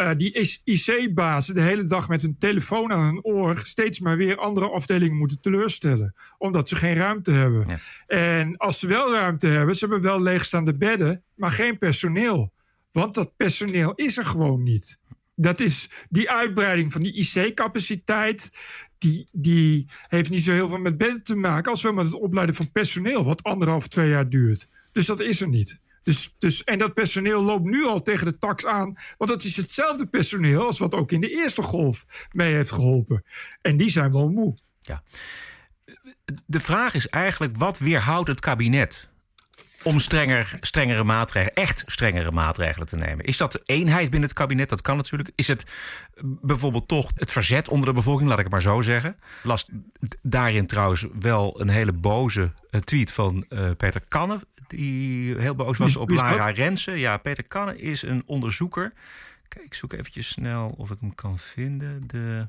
Uh, 0.00 0.10
die 0.16 0.60
IC-bazen 0.64 1.54
de 1.54 1.60
hele 1.60 1.84
dag 1.84 2.08
met 2.08 2.22
hun 2.22 2.36
telefoon 2.38 2.92
aan 2.92 3.04
hun 3.04 3.24
oor 3.24 3.60
steeds 3.62 4.00
maar 4.00 4.16
weer 4.16 4.36
andere 4.36 4.68
afdelingen 4.68 5.16
moeten 5.16 5.40
teleurstellen. 5.40 6.14
Omdat 6.38 6.68
ze 6.68 6.76
geen 6.76 6.94
ruimte 6.94 7.30
hebben. 7.30 7.68
Ja. 7.68 7.78
En 8.06 8.56
als 8.56 8.78
ze 8.78 8.86
wel 8.86 9.12
ruimte 9.12 9.46
hebben, 9.46 9.74
ze 9.74 9.86
hebben 9.86 10.02
wel 10.02 10.22
leegstaande 10.22 10.76
bedden, 10.76 11.22
maar 11.34 11.50
geen 11.50 11.78
personeel. 11.78 12.52
Want 12.92 13.14
dat 13.14 13.36
personeel 13.36 13.94
is 13.94 14.16
er 14.16 14.24
gewoon 14.24 14.62
niet. 14.62 15.02
Dat 15.34 15.60
is 15.60 15.90
die 16.08 16.30
uitbreiding 16.30 16.92
van 16.92 17.00
die 17.00 17.14
IC-capaciteit. 17.14 18.52
Die, 18.98 19.28
die 19.32 19.86
heeft 20.08 20.30
niet 20.30 20.42
zo 20.42 20.52
heel 20.52 20.68
veel 20.68 20.78
met 20.78 20.96
bedden 20.96 21.22
te 21.22 21.34
maken 21.36 21.70
als 21.70 21.82
wel 21.82 21.92
met 21.92 22.06
het 22.06 22.14
opleiden 22.14 22.54
van 22.54 22.72
personeel, 22.72 23.24
wat 23.24 23.42
anderhalf, 23.42 23.88
twee 23.88 24.08
jaar 24.08 24.28
duurt. 24.28 24.66
Dus 24.92 25.06
dat 25.06 25.20
is 25.20 25.40
er 25.40 25.48
niet. 25.48 25.80
Dus, 26.02 26.34
dus, 26.38 26.64
en 26.64 26.78
dat 26.78 26.94
personeel 26.94 27.42
loopt 27.42 27.64
nu 27.64 27.86
al 27.86 28.02
tegen 28.02 28.26
de 28.26 28.38
tax 28.38 28.66
aan. 28.66 28.96
Want 29.16 29.30
dat 29.30 29.44
is 29.44 29.56
hetzelfde 29.56 30.06
personeel 30.06 30.66
als 30.66 30.78
wat 30.78 30.94
ook 30.94 31.12
in 31.12 31.20
de 31.20 31.30
eerste 31.30 31.62
golf 31.62 32.28
mee 32.32 32.54
heeft 32.54 32.72
geholpen. 32.72 33.24
En 33.60 33.76
die 33.76 33.90
zijn 33.90 34.12
wel 34.12 34.28
moe. 34.28 34.56
Ja. 34.80 35.02
De 36.46 36.60
vraag 36.60 36.94
is 36.94 37.08
eigenlijk, 37.08 37.56
wat 37.56 37.78
weerhoudt 37.78 38.28
het 38.28 38.40
kabinet 38.40 39.09
om 39.82 39.98
strenger, 39.98 40.52
strengere 40.60 41.04
maatregelen, 41.04 41.54
echt 41.54 41.82
strengere 41.86 42.30
maatregelen 42.30 42.88
te 42.88 42.96
nemen? 42.96 43.24
Is 43.24 43.36
dat 43.36 43.52
de 43.52 43.62
eenheid 43.64 44.10
binnen 44.10 44.28
het 44.28 44.38
kabinet? 44.38 44.68
Dat 44.68 44.82
kan 44.82 44.96
natuurlijk. 44.96 45.30
Is 45.34 45.48
het 45.48 45.64
bijvoorbeeld 46.22 46.88
toch 46.88 47.10
het 47.14 47.32
verzet 47.32 47.68
onder 47.68 47.86
de 47.86 47.92
bevolking, 47.92 48.28
laat 48.28 48.38
ik 48.38 48.44
het 48.44 48.52
maar 48.52 48.62
zo 48.62 48.80
zeggen? 48.80 49.16
Las 49.42 49.68
daarin 50.22 50.66
trouwens 50.66 51.06
wel 51.20 51.60
een 51.60 51.68
hele 51.68 51.92
boze 51.92 52.52
tweet 52.84 53.12
van 53.12 53.44
uh, 53.48 53.70
Peter 53.76 54.02
Kanne, 54.08 54.40
die 54.66 55.38
heel 55.38 55.54
boos 55.54 55.78
was 55.78 55.96
op 55.96 56.10
Lara 56.10 56.50
Rensen. 56.50 56.98
Ja, 56.98 57.16
Peter 57.16 57.44
Kanne 57.44 57.78
is 57.78 58.02
een 58.02 58.22
onderzoeker. 58.26 58.92
Kijk, 59.48 59.64
ik 59.64 59.74
zoek 59.74 59.92
eventjes 59.92 60.28
snel 60.28 60.74
of 60.76 60.90
ik 60.90 60.96
hem 61.00 61.14
kan 61.14 61.38
vinden. 61.38 62.06
De... 62.06 62.48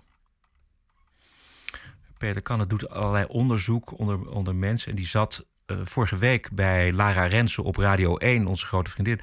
Peter 2.17 2.41
Kanne 2.41 2.67
doet 2.67 2.89
allerlei 2.89 3.25
onderzoek 3.25 3.99
onder, 3.99 4.29
onder 4.29 4.55
mensen. 4.55 4.89
En 4.89 4.95
die 4.95 5.07
zat 5.07 5.45
vorige 5.83 6.17
week 6.17 6.49
bij 6.51 6.93
Lara 6.93 7.25
Rensen 7.25 7.63
op 7.63 7.77
Radio 7.77 8.17
1, 8.17 8.47
onze 8.47 8.65
grote 8.65 8.89
vriendin. 8.89 9.19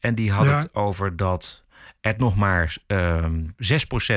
En 0.00 0.14
die 0.14 0.32
had 0.32 0.46
ja. 0.46 0.56
het 0.56 0.74
over 0.74 1.16
dat 1.16 1.62
het 2.00 2.18
nog 2.18 2.36
maar 2.36 2.76
uh, 2.86 3.24
6% 3.24 3.26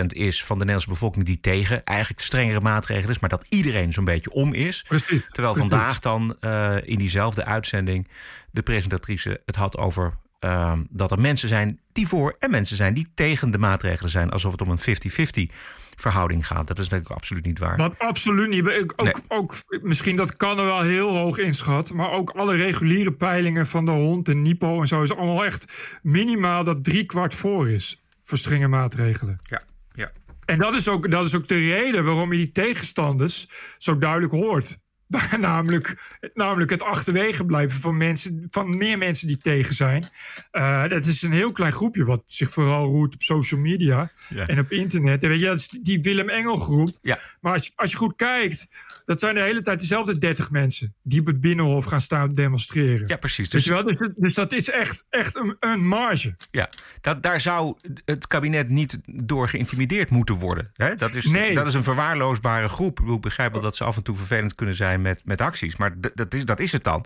is 0.08 0.44
van 0.44 0.58
de 0.58 0.66
Nederlandse 0.66 0.90
bevolking 0.90 1.26
die 1.26 1.40
tegen 1.40 1.84
eigenlijk 1.84 2.22
strengere 2.22 2.60
maatregelen 2.60 3.10
is, 3.10 3.20
maar 3.20 3.30
dat 3.30 3.48
iedereen 3.50 3.94
zo'n 3.94 4.06
beetje 4.06 4.32
om 4.32 4.54
is. 4.54 4.84
Precies, 4.88 5.22
Terwijl 5.30 5.54
precies. 5.54 5.72
vandaag 5.72 6.00
dan 6.00 6.36
uh, 6.42 6.76
in 6.84 6.98
diezelfde 6.98 7.46
uitzending 7.46 8.08
de 8.52 8.62
presentatrice 8.62 9.42
het 9.46 9.56
had 9.56 9.78
over 9.78 10.14
uh, 10.40 10.74
dat 10.90 11.12
er 11.12 11.20
mensen 11.20 11.48
zijn 11.48 11.80
die 11.92 12.08
voor 12.08 12.36
en 12.40 12.52
mensen 12.52 12.76
zijn 12.76 12.94
die 12.94 13.08
tegen 13.14 13.52
de 13.52 13.58
maatregelen 13.58 14.12
zijn, 14.12 14.30
alsof 14.30 14.52
het 14.52 14.62
om 14.62 14.70
een 14.70 15.50
50-50 15.50 15.56
verhouding 15.96 16.48
gaat. 16.48 16.68
Dat 16.68 16.80
is 16.80 16.90
natuurlijk 16.90 17.16
absoluut 17.16 17.46
niet 17.46 17.60
waar. 17.60 17.78
Wat 17.78 18.00
absoluut 18.00 18.50
niet. 18.50 18.70
Ook, 18.70 19.04
nee. 19.04 19.14
ook, 19.28 19.56
misschien 19.82 20.16
dat 20.16 20.38
kan 20.38 20.60
er 20.60 20.66
wel 20.66 20.82
heel 20.82 21.18
hoog 21.18 21.38
inschat. 21.38 21.94
Maar 21.94 22.12
ook 22.12 22.30
alle 22.30 22.56
reguliere 22.56 23.14
peilingen 23.14 23.68
van 23.68 23.86
de 23.86 23.92
hond 23.92 24.30
en 24.30 24.42
Nipo 24.42 24.82
en 24.82 24.88
zo 24.88 25.02
is 25.02 25.16
allemaal 25.16 25.46
echt 25.46 25.74
minimaal 26.02 26.64
dat 26.64 26.84
drie 26.84 27.06
kwart 27.06 27.34
voor 27.34 27.70
is. 27.70 28.04
Voor 28.24 28.38
strenge 28.38 28.68
maatregelen. 28.68 29.40
Ja, 29.44 29.62
ja. 29.94 30.12
En 30.46 30.58
dat 30.58 30.74
is, 30.74 30.88
ook, 30.88 31.12
dat 31.12 31.26
is 31.26 31.36
ook 31.36 31.48
de 31.48 31.70
reden 31.70 32.06
waarom 32.06 32.32
je 32.32 32.38
die 32.38 32.52
tegenstanders 32.52 33.48
zo 33.78 33.98
duidelijk 33.98 34.32
hoort. 34.32 34.78
namelijk, 35.40 36.18
namelijk 36.34 36.72
het 36.72 36.84
achterwege 36.84 37.46
blijven 37.46 37.82
van, 37.82 37.98
mensen, 37.98 38.46
van 38.50 38.78
meer 38.78 38.98
mensen 38.98 39.28
die 39.28 39.38
tegen 39.38 39.76
zijn. 39.76 40.10
Uh, 40.52 40.88
dat 40.88 41.06
is 41.06 41.22
een 41.22 41.32
heel 41.32 41.52
klein 41.52 41.72
groepje 41.72 42.06
wat 42.06 42.24
zich 42.26 42.50
vooral 42.50 42.86
roert 42.86 43.14
op 43.14 43.22
social 43.22 43.60
media 43.60 44.12
ja. 44.30 44.48
en 44.48 44.60
op 44.60 44.72
internet. 44.72 45.24
En 45.24 45.30
weet 45.30 45.40
je, 45.40 45.46
dat 45.46 45.60
is 45.60 45.68
die 45.82 46.02
Willem 46.02 46.30
Engel 46.30 46.56
groep. 46.56 46.98
Ja. 47.02 47.20
Maar 47.42 47.54
als 47.54 47.74
als 47.76 47.92
je 47.92 47.98
goed 47.98 48.16
kijkt, 48.16 48.68
dat 49.06 49.20
zijn 49.20 49.36
de 49.36 49.42
hele 49.42 49.62
tijd 49.62 49.80
dezelfde 49.80 50.18
30 50.18 50.52
mensen 50.52 50.96
die 51.04 51.20
op 51.20 51.26
het 51.26 51.40
Binnenhof 51.40 51.86
gaan 51.86 52.02
staan 52.02 52.30
demonstreren. 52.30 53.08
Ja, 53.08 53.18
precies. 53.18 53.50
Dus, 53.50 53.66
wel, 53.66 53.84
dus, 53.84 54.10
dus 54.16 54.36
dat 54.36 54.54
is 54.54 54.70
echt, 54.70 55.06
echt 55.10 55.36
een, 55.36 55.56
een 55.60 55.88
marge. 55.88 56.36
Ja, 56.52 56.70
dat, 57.02 57.24
daar 57.24 57.42
zou 57.42 57.78
het 58.06 58.28
kabinet 58.28 58.70
niet 58.70 59.00
door 59.06 59.50
geïntimideerd 59.50 60.10
moeten 60.10 60.36
worden. 60.36 60.72
Hè? 60.74 60.96
Dat, 60.96 61.16
is, 61.16 61.26
nee. 61.26 61.56
dat 61.56 61.68
is 61.68 61.74
een 61.74 61.84
verwaarloosbare 61.84 62.68
groep. 62.68 63.00
Ik 63.00 63.22
begrijp 63.22 63.52
wel 63.52 63.62
dat 63.62 63.76
ze 63.76 63.84
af 63.84 63.96
en 63.96 64.04
toe 64.04 64.16
vervelend 64.16 64.56
kunnen 64.56 64.76
zijn 64.76 65.02
met, 65.02 65.22
met 65.26 65.42
acties. 65.42 65.76
Maar 65.76 65.96
dat 66.14 66.34
is, 66.34 66.46
dat 66.46 66.60
is 66.60 66.72
het 66.72 66.84
dan. 66.84 67.06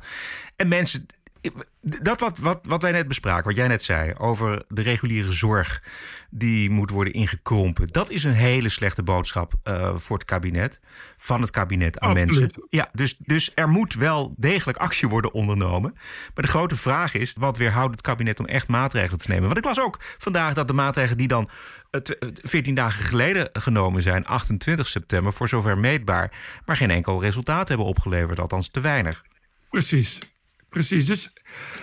En 0.55 0.67
mensen 0.67 1.05
dat 1.81 2.19
wat, 2.19 2.37
wat, 2.37 2.59
wat 2.63 2.81
wij 2.81 2.91
net 2.91 3.07
bespraken, 3.07 3.43
wat 3.43 3.55
jij 3.55 3.67
net 3.67 3.83
zei 3.83 4.13
over 4.13 4.63
de 4.67 4.81
reguliere 4.81 5.31
zorg 5.31 5.83
die 6.29 6.69
moet 6.69 6.89
worden 6.89 7.13
ingekrompen, 7.13 7.87
dat 7.87 8.09
is 8.09 8.23
een 8.23 8.33
hele 8.33 8.69
slechte 8.69 9.03
boodschap 9.03 9.53
uh, 9.63 9.95
voor 9.95 10.17
het 10.17 10.25
kabinet, 10.25 10.79
van 11.17 11.41
het 11.41 11.51
kabinet 11.51 11.99
aan 11.99 12.09
Absoluut. 12.09 12.39
mensen. 12.39 12.67
Ja, 12.69 12.89
dus, 12.93 13.17
dus 13.17 13.51
er 13.55 13.69
moet 13.69 13.93
wel 13.93 14.33
degelijk 14.37 14.77
actie 14.77 15.07
worden 15.07 15.33
ondernomen. 15.33 15.93
Maar 16.33 16.43
de 16.43 16.47
grote 16.47 16.75
vraag 16.75 17.13
is, 17.13 17.35
wat 17.39 17.57
weerhoudt 17.57 17.91
het 17.91 18.01
kabinet 18.01 18.39
om 18.39 18.45
echt 18.45 18.67
maatregelen 18.67 19.19
te 19.19 19.29
nemen? 19.29 19.45
Want 19.45 19.57
ik 19.57 19.63
las 19.63 19.79
ook 19.79 19.97
vandaag 19.99 20.53
dat 20.53 20.67
de 20.67 20.73
maatregelen 20.73 21.17
die 21.17 21.27
dan 21.27 21.49
uh, 21.91 22.01
14 22.41 22.75
dagen 22.75 23.03
geleden 23.03 23.49
genomen 23.53 24.01
zijn, 24.01 24.25
28 24.25 24.87
september, 24.87 25.33
voor 25.33 25.49
zover 25.49 25.77
meetbaar, 25.77 26.31
maar 26.65 26.77
geen 26.77 26.91
enkel 26.91 27.21
resultaat 27.21 27.67
hebben 27.67 27.87
opgeleverd, 27.87 28.39
althans 28.39 28.67
te 28.67 28.79
weinig. 28.79 29.23
Precies. 29.69 30.19
Precies. 30.69 31.05
Dus 31.05 31.33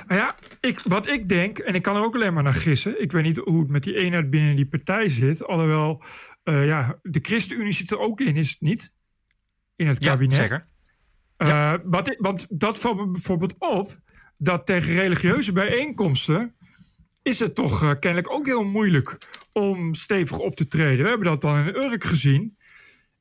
ja, 0.09 0.37
ik, 0.61 0.81
wat 0.81 1.09
ik 1.09 1.29
denk, 1.29 1.59
en 1.59 1.75
ik 1.75 1.83
kan 1.83 1.97
er 1.97 2.03
ook 2.03 2.15
alleen 2.15 2.35
maar 2.35 2.43
naar 2.43 2.55
gissen. 2.55 3.03
Ik 3.03 3.13
weet 3.13 3.23
niet 3.23 3.37
hoe 3.37 3.61
het 3.61 3.71
met 3.71 3.83
die 3.83 3.95
eenheid 3.95 4.31
binnen 4.31 4.57
die 4.57 4.69
partij 4.69 5.09
zit. 5.09 5.45
Alhoewel, 5.45 6.03
uh, 6.45 6.67
ja, 6.67 6.99
de 7.03 7.19
ChristenUnie 7.23 7.73
zit 7.73 7.91
er 7.91 7.99
ook 7.99 8.21
in, 8.21 8.37
is 8.37 8.51
het 8.51 8.61
niet? 8.61 8.95
In 9.77 9.87
het 9.87 9.99
kabinet. 9.99 10.37
Ja, 10.37 10.43
zeker. 10.43 10.69
Uh, 11.39 11.49
ja. 11.49 11.81
wat 11.85 12.17
want 12.19 12.61
dat 12.61 12.81
valt 12.81 12.97
me 12.97 13.11
bijvoorbeeld 13.11 13.55
op 13.59 13.99
dat 14.39 14.67
tegen 14.67 14.95
religieuze 14.95 15.53
bijeenkomsten 15.53 16.57
is 17.23 17.39
het 17.39 17.55
toch 17.55 17.83
uh, 17.83 17.91
kennelijk 18.01 18.33
ook 18.33 18.47
heel 18.47 18.65
moeilijk 18.65 19.19
om 19.53 19.95
stevig 19.95 20.39
op 20.39 20.57
te 20.57 20.67
treden. 20.67 21.03
We 21.03 21.09
hebben 21.09 21.27
dat 21.27 21.41
dan 21.41 21.57
in 21.57 21.77
Urk 21.77 22.05
gezien. 22.05 22.57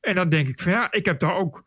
En 0.00 0.14
dan 0.14 0.28
denk 0.28 0.48
ik 0.48 0.60
van 0.60 0.72
ja, 0.72 0.92
ik 0.92 1.04
heb 1.04 1.18
daar 1.18 1.36
ook 1.36 1.64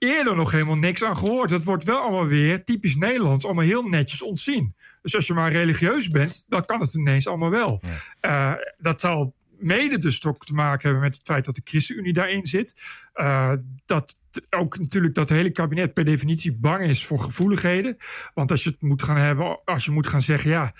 eerder 0.00 0.36
nog 0.36 0.52
helemaal 0.52 0.76
niks 0.76 1.04
aan 1.04 1.16
gehoord. 1.16 1.50
Het 1.50 1.64
wordt 1.64 1.84
wel 1.84 2.00
allemaal 2.00 2.26
weer 2.26 2.64
typisch 2.64 2.96
Nederlands, 2.96 3.44
allemaal 3.44 3.64
heel 3.64 3.82
netjes 3.82 4.22
ontzien. 4.22 4.74
Dus 5.02 5.16
als 5.16 5.26
je 5.26 5.32
maar 5.32 5.52
religieus 5.52 6.08
bent, 6.08 6.44
dan 6.48 6.64
kan 6.64 6.80
het 6.80 6.94
ineens 6.94 7.26
allemaal 7.26 7.50
wel. 7.50 7.82
Ja. 8.20 8.58
Uh, 8.58 8.64
dat 8.78 9.00
zal 9.00 9.34
mede 9.58 9.98
dus 9.98 10.24
ook 10.24 10.44
te 10.44 10.54
maken 10.54 10.82
hebben 10.82 11.02
met 11.02 11.16
het 11.16 11.26
feit 11.26 11.44
dat 11.44 11.54
de 11.54 11.60
ChristenUnie 11.64 12.12
daarin 12.12 12.46
zit. 12.46 12.82
Uh, 13.14 13.52
dat 13.86 14.14
ook 14.50 14.78
natuurlijk 14.78 15.14
dat 15.14 15.28
hele 15.28 15.50
kabinet 15.50 15.94
per 15.94 16.04
definitie 16.04 16.56
bang 16.56 16.84
is 16.84 17.06
voor 17.06 17.18
gevoeligheden. 17.18 17.96
Want 18.34 18.50
als 18.50 18.64
je 18.64 18.70
het 18.70 18.80
moet 18.80 19.02
gaan 19.02 19.16
hebben, 19.16 19.60
als 19.64 19.84
je 19.84 19.90
moet 19.90 20.06
gaan 20.06 20.22
zeggen, 20.22 20.50
ja, 20.50 20.72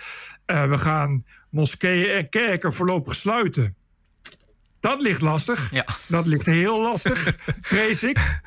uh, 0.47 0.69
we 0.69 0.79
gaan 0.79 1.25
moskeeën 1.51 2.11
en 2.11 2.29
kerken 2.29 2.73
voorlopig 2.73 3.15
sluiten. 3.15 3.75
Dat 4.81 5.01
ligt 5.01 5.21
lastig. 5.21 5.71
Ja. 5.71 5.87
Dat 6.07 6.27
ligt 6.27 6.47
heel 6.47 6.83
lastig, 6.83 7.37
vrees 7.61 8.03
ik. 8.03 8.41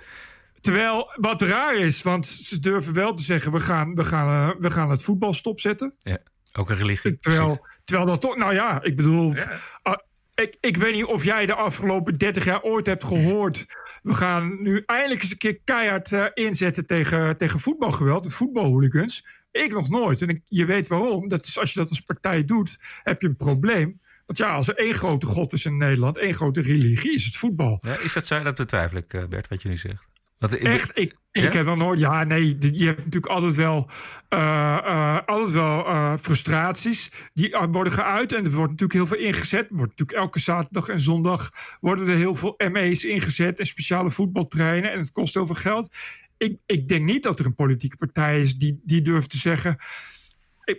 Terwijl 0.64 1.12
wat 1.16 1.42
raar 1.42 1.76
is, 1.76 2.02
want 2.02 2.26
ze 2.26 2.60
durven 2.60 2.94
wel 2.94 3.14
te 3.14 3.22
zeggen: 3.22 3.52
we 3.52 3.60
gaan, 3.60 3.94
we 3.94 4.04
gaan, 4.04 4.50
uh, 4.50 4.56
we 4.60 4.72
gaan 4.72 4.90
het 4.90 5.04
voetbal 5.04 5.34
stopzetten. 5.34 5.96
Ja, 6.00 6.18
ook 6.54 6.70
een 6.70 6.76
religie. 6.76 7.20
Terwijl, 7.20 7.66
terwijl 7.84 8.08
dat 8.08 8.22
toch, 8.22 8.38
nou 8.38 8.54
ja, 8.54 8.82
ik 8.82 8.96
bedoel. 8.96 9.34
Ja. 9.34 9.52
Uh, 9.84 9.94
ik, 10.36 10.58
ik 10.60 10.78
weet 10.78 10.94
niet 10.94 11.06
of 11.06 11.24
jij 11.24 11.46
de 11.46 11.54
afgelopen 11.54 12.18
30 12.18 12.46
jaar 12.46 12.62
ooit 12.62 12.86
hebt 12.86 13.04
gehoord. 13.04 13.66
We 14.02 14.14
gaan 14.14 14.62
nu 14.62 14.84
eindelijk 14.86 15.22
eens 15.22 15.32
een 15.32 15.38
keer 15.38 15.60
keihard 15.64 16.12
uh, 16.12 16.26
inzetten 16.34 16.86
tegen, 16.86 17.38
tegen 17.38 17.60
voetbalgeweld, 17.60 18.24
de 18.24 18.30
voetbalhooligans. 18.30 19.26
Ik 19.52 19.74
nog 19.74 19.90
nooit. 19.90 20.22
En 20.22 20.30
ik, 20.30 20.42
je 20.46 20.66
weet 20.66 20.88
waarom. 20.88 21.28
Dat 21.28 21.46
is, 21.46 21.60
als 21.60 21.74
je 21.74 21.80
dat 21.80 21.90
als 21.90 22.00
partij 22.00 22.46
doet, 22.46 22.78
heb 23.04 23.22
je 23.22 23.28
een 23.28 23.36
probleem. 23.36 24.02
Want 24.26 24.38
ja, 24.38 24.54
als 24.54 24.68
er 24.68 24.76
één 24.76 24.96
grote 24.96 25.26
god 25.26 25.54
is 25.54 25.66
in 25.66 25.78
Nederland, 25.78 26.18
één 26.18 26.34
grote 26.34 26.62
religie, 26.62 27.14
is 27.14 27.26
het 27.26 27.36
voetbal. 27.36 27.78
Ja, 27.82 27.94
is 28.00 28.14
dat 28.14 28.28
zo? 28.28 28.44
Dat 28.44 28.56
betwijfel 28.56 28.98
ik, 28.98 29.14
uh, 29.14 29.26
Bert, 29.26 29.48
wat 29.48 29.62
je 29.62 29.70
nu 29.70 29.78
zegt. 29.78 30.12
Dat, 30.50 30.54
Echt? 30.54 30.92
Ik, 31.32 31.54
heb 31.54 31.66
dan 31.66 31.78
nooit. 31.78 32.00
Ja, 32.00 32.24
nee. 32.24 32.58
Je 32.60 32.86
hebt 32.86 32.98
natuurlijk 32.98 33.26
altijd 33.26 33.56
wel, 33.56 33.90
uh, 34.34 34.40
uh, 34.86 35.20
altijd 35.26 35.52
wel 35.52 35.88
uh, 35.88 36.18
frustraties 36.18 37.12
die 37.34 37.56
worden 37.72 37.94
geuit. 37.94 38.34
En 38.34 38.46
er 38.46 38.52
wordt 38.52 38.72
natuurlijk 38.72 38.94
heel 38.94 39.06
veel 39.06 39.28
ingezet. 39.28 39.70
Er 39.70 39.76
wordt 39.76 39.90
natuurlijk 39.90 40.18
elke 40.18 40.40
zaterdag 40.40 40.90
en 40.90 41.00
zondag 41.00 41.52
worden 41.80 42.08
er 42.08 42.16
heel 42.16 42.36
veel 42.36 42.60
ME's 42.72 43.04
ingezet. 43.04 43.60
En 43.60 43.66
speciale 43.66 44.10
voetbaltreinen. 44.10 44.92
En 44.92 45.00
het 45.00 45.12
kost 45.12 45.34
heel 45.34 45.46
veel 45.46 45.56
geld. 45.56 45.96
Ik, 46.38 46.58
ik 46.66 46.88
denk 46.88 47.06
niet 47.06 47.24
dat 47.24 47.40
er 47.40 47.46
een 47.46 47.56
politieke 47.56 47.96
partij 47.96 48.40
is 48.40 48.56
die, 48.56 48.82
die 48.84 49.02
durft 49.02 49.30
te 49.30 49.38
zeggen. 49.38 49.78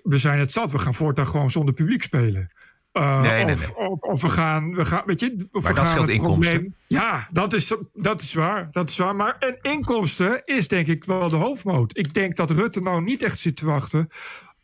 We 0.02 0.18
zijn 0.18 0.38
het 0.38 0.52
zat, 0.52 0.72
we 0.72 0.78
gaan 0.78 0.94
voortaan 0.94 1.26
gewoon 1.26 1.50
zonder 1.50 1.74
publiek 1.74 2.02
spelen. 2.02 2.50
Uh, 2.96 3.20
nee, 3.20 3.44
nee, 3.44 3.54
of, 3.54 3.76
nee. 3.76 3.88
Of, 3.88 4.00
of, 4.00 4.22
we 4.22 4.28
gaan, 4.28 4.74
we 4.74 4.84
gaan, 4.84 5.02
weet 5.06 5.20
je, 5.20 5.46
of 5.52 5.62
maar 5.62 5.72
we 5.72 5.78
dat 5.80 5.88
gaan 5.88 6.00
het 6.00 6.10
inkomsten. 6.10 6.52
Probleem, 6.52 6.74
ja, 6.86 7.28
dat 7.32 7.52
is, 7.52 7.76
dat 7.94 8.20
is 8.20 8.34
waar. 8.34 8.68
Dat 8.72 8.88
is 8.88 8.96
waar. 8.96 9.16
Maar 9.16 9.36
en 9.38 9.58
inkomsten 9.62 10.42
is 10.44 10.68
denk 10.68 10.86
ik 10.86 11.04
wel 11.04 11.28
de 11.28 11.36
hoofdmoot. 11.36 11.98
Ik 11.98 12.14
denk 12.14 12.36
dat 12.36 12.50
Rutte 12.50 12.80
nou 12.80 13.02
niet 13.02 13.22
echt 13.22 13.38
zit 13.38 13.56
te 13.56 13.66
wachten 13.66 14.08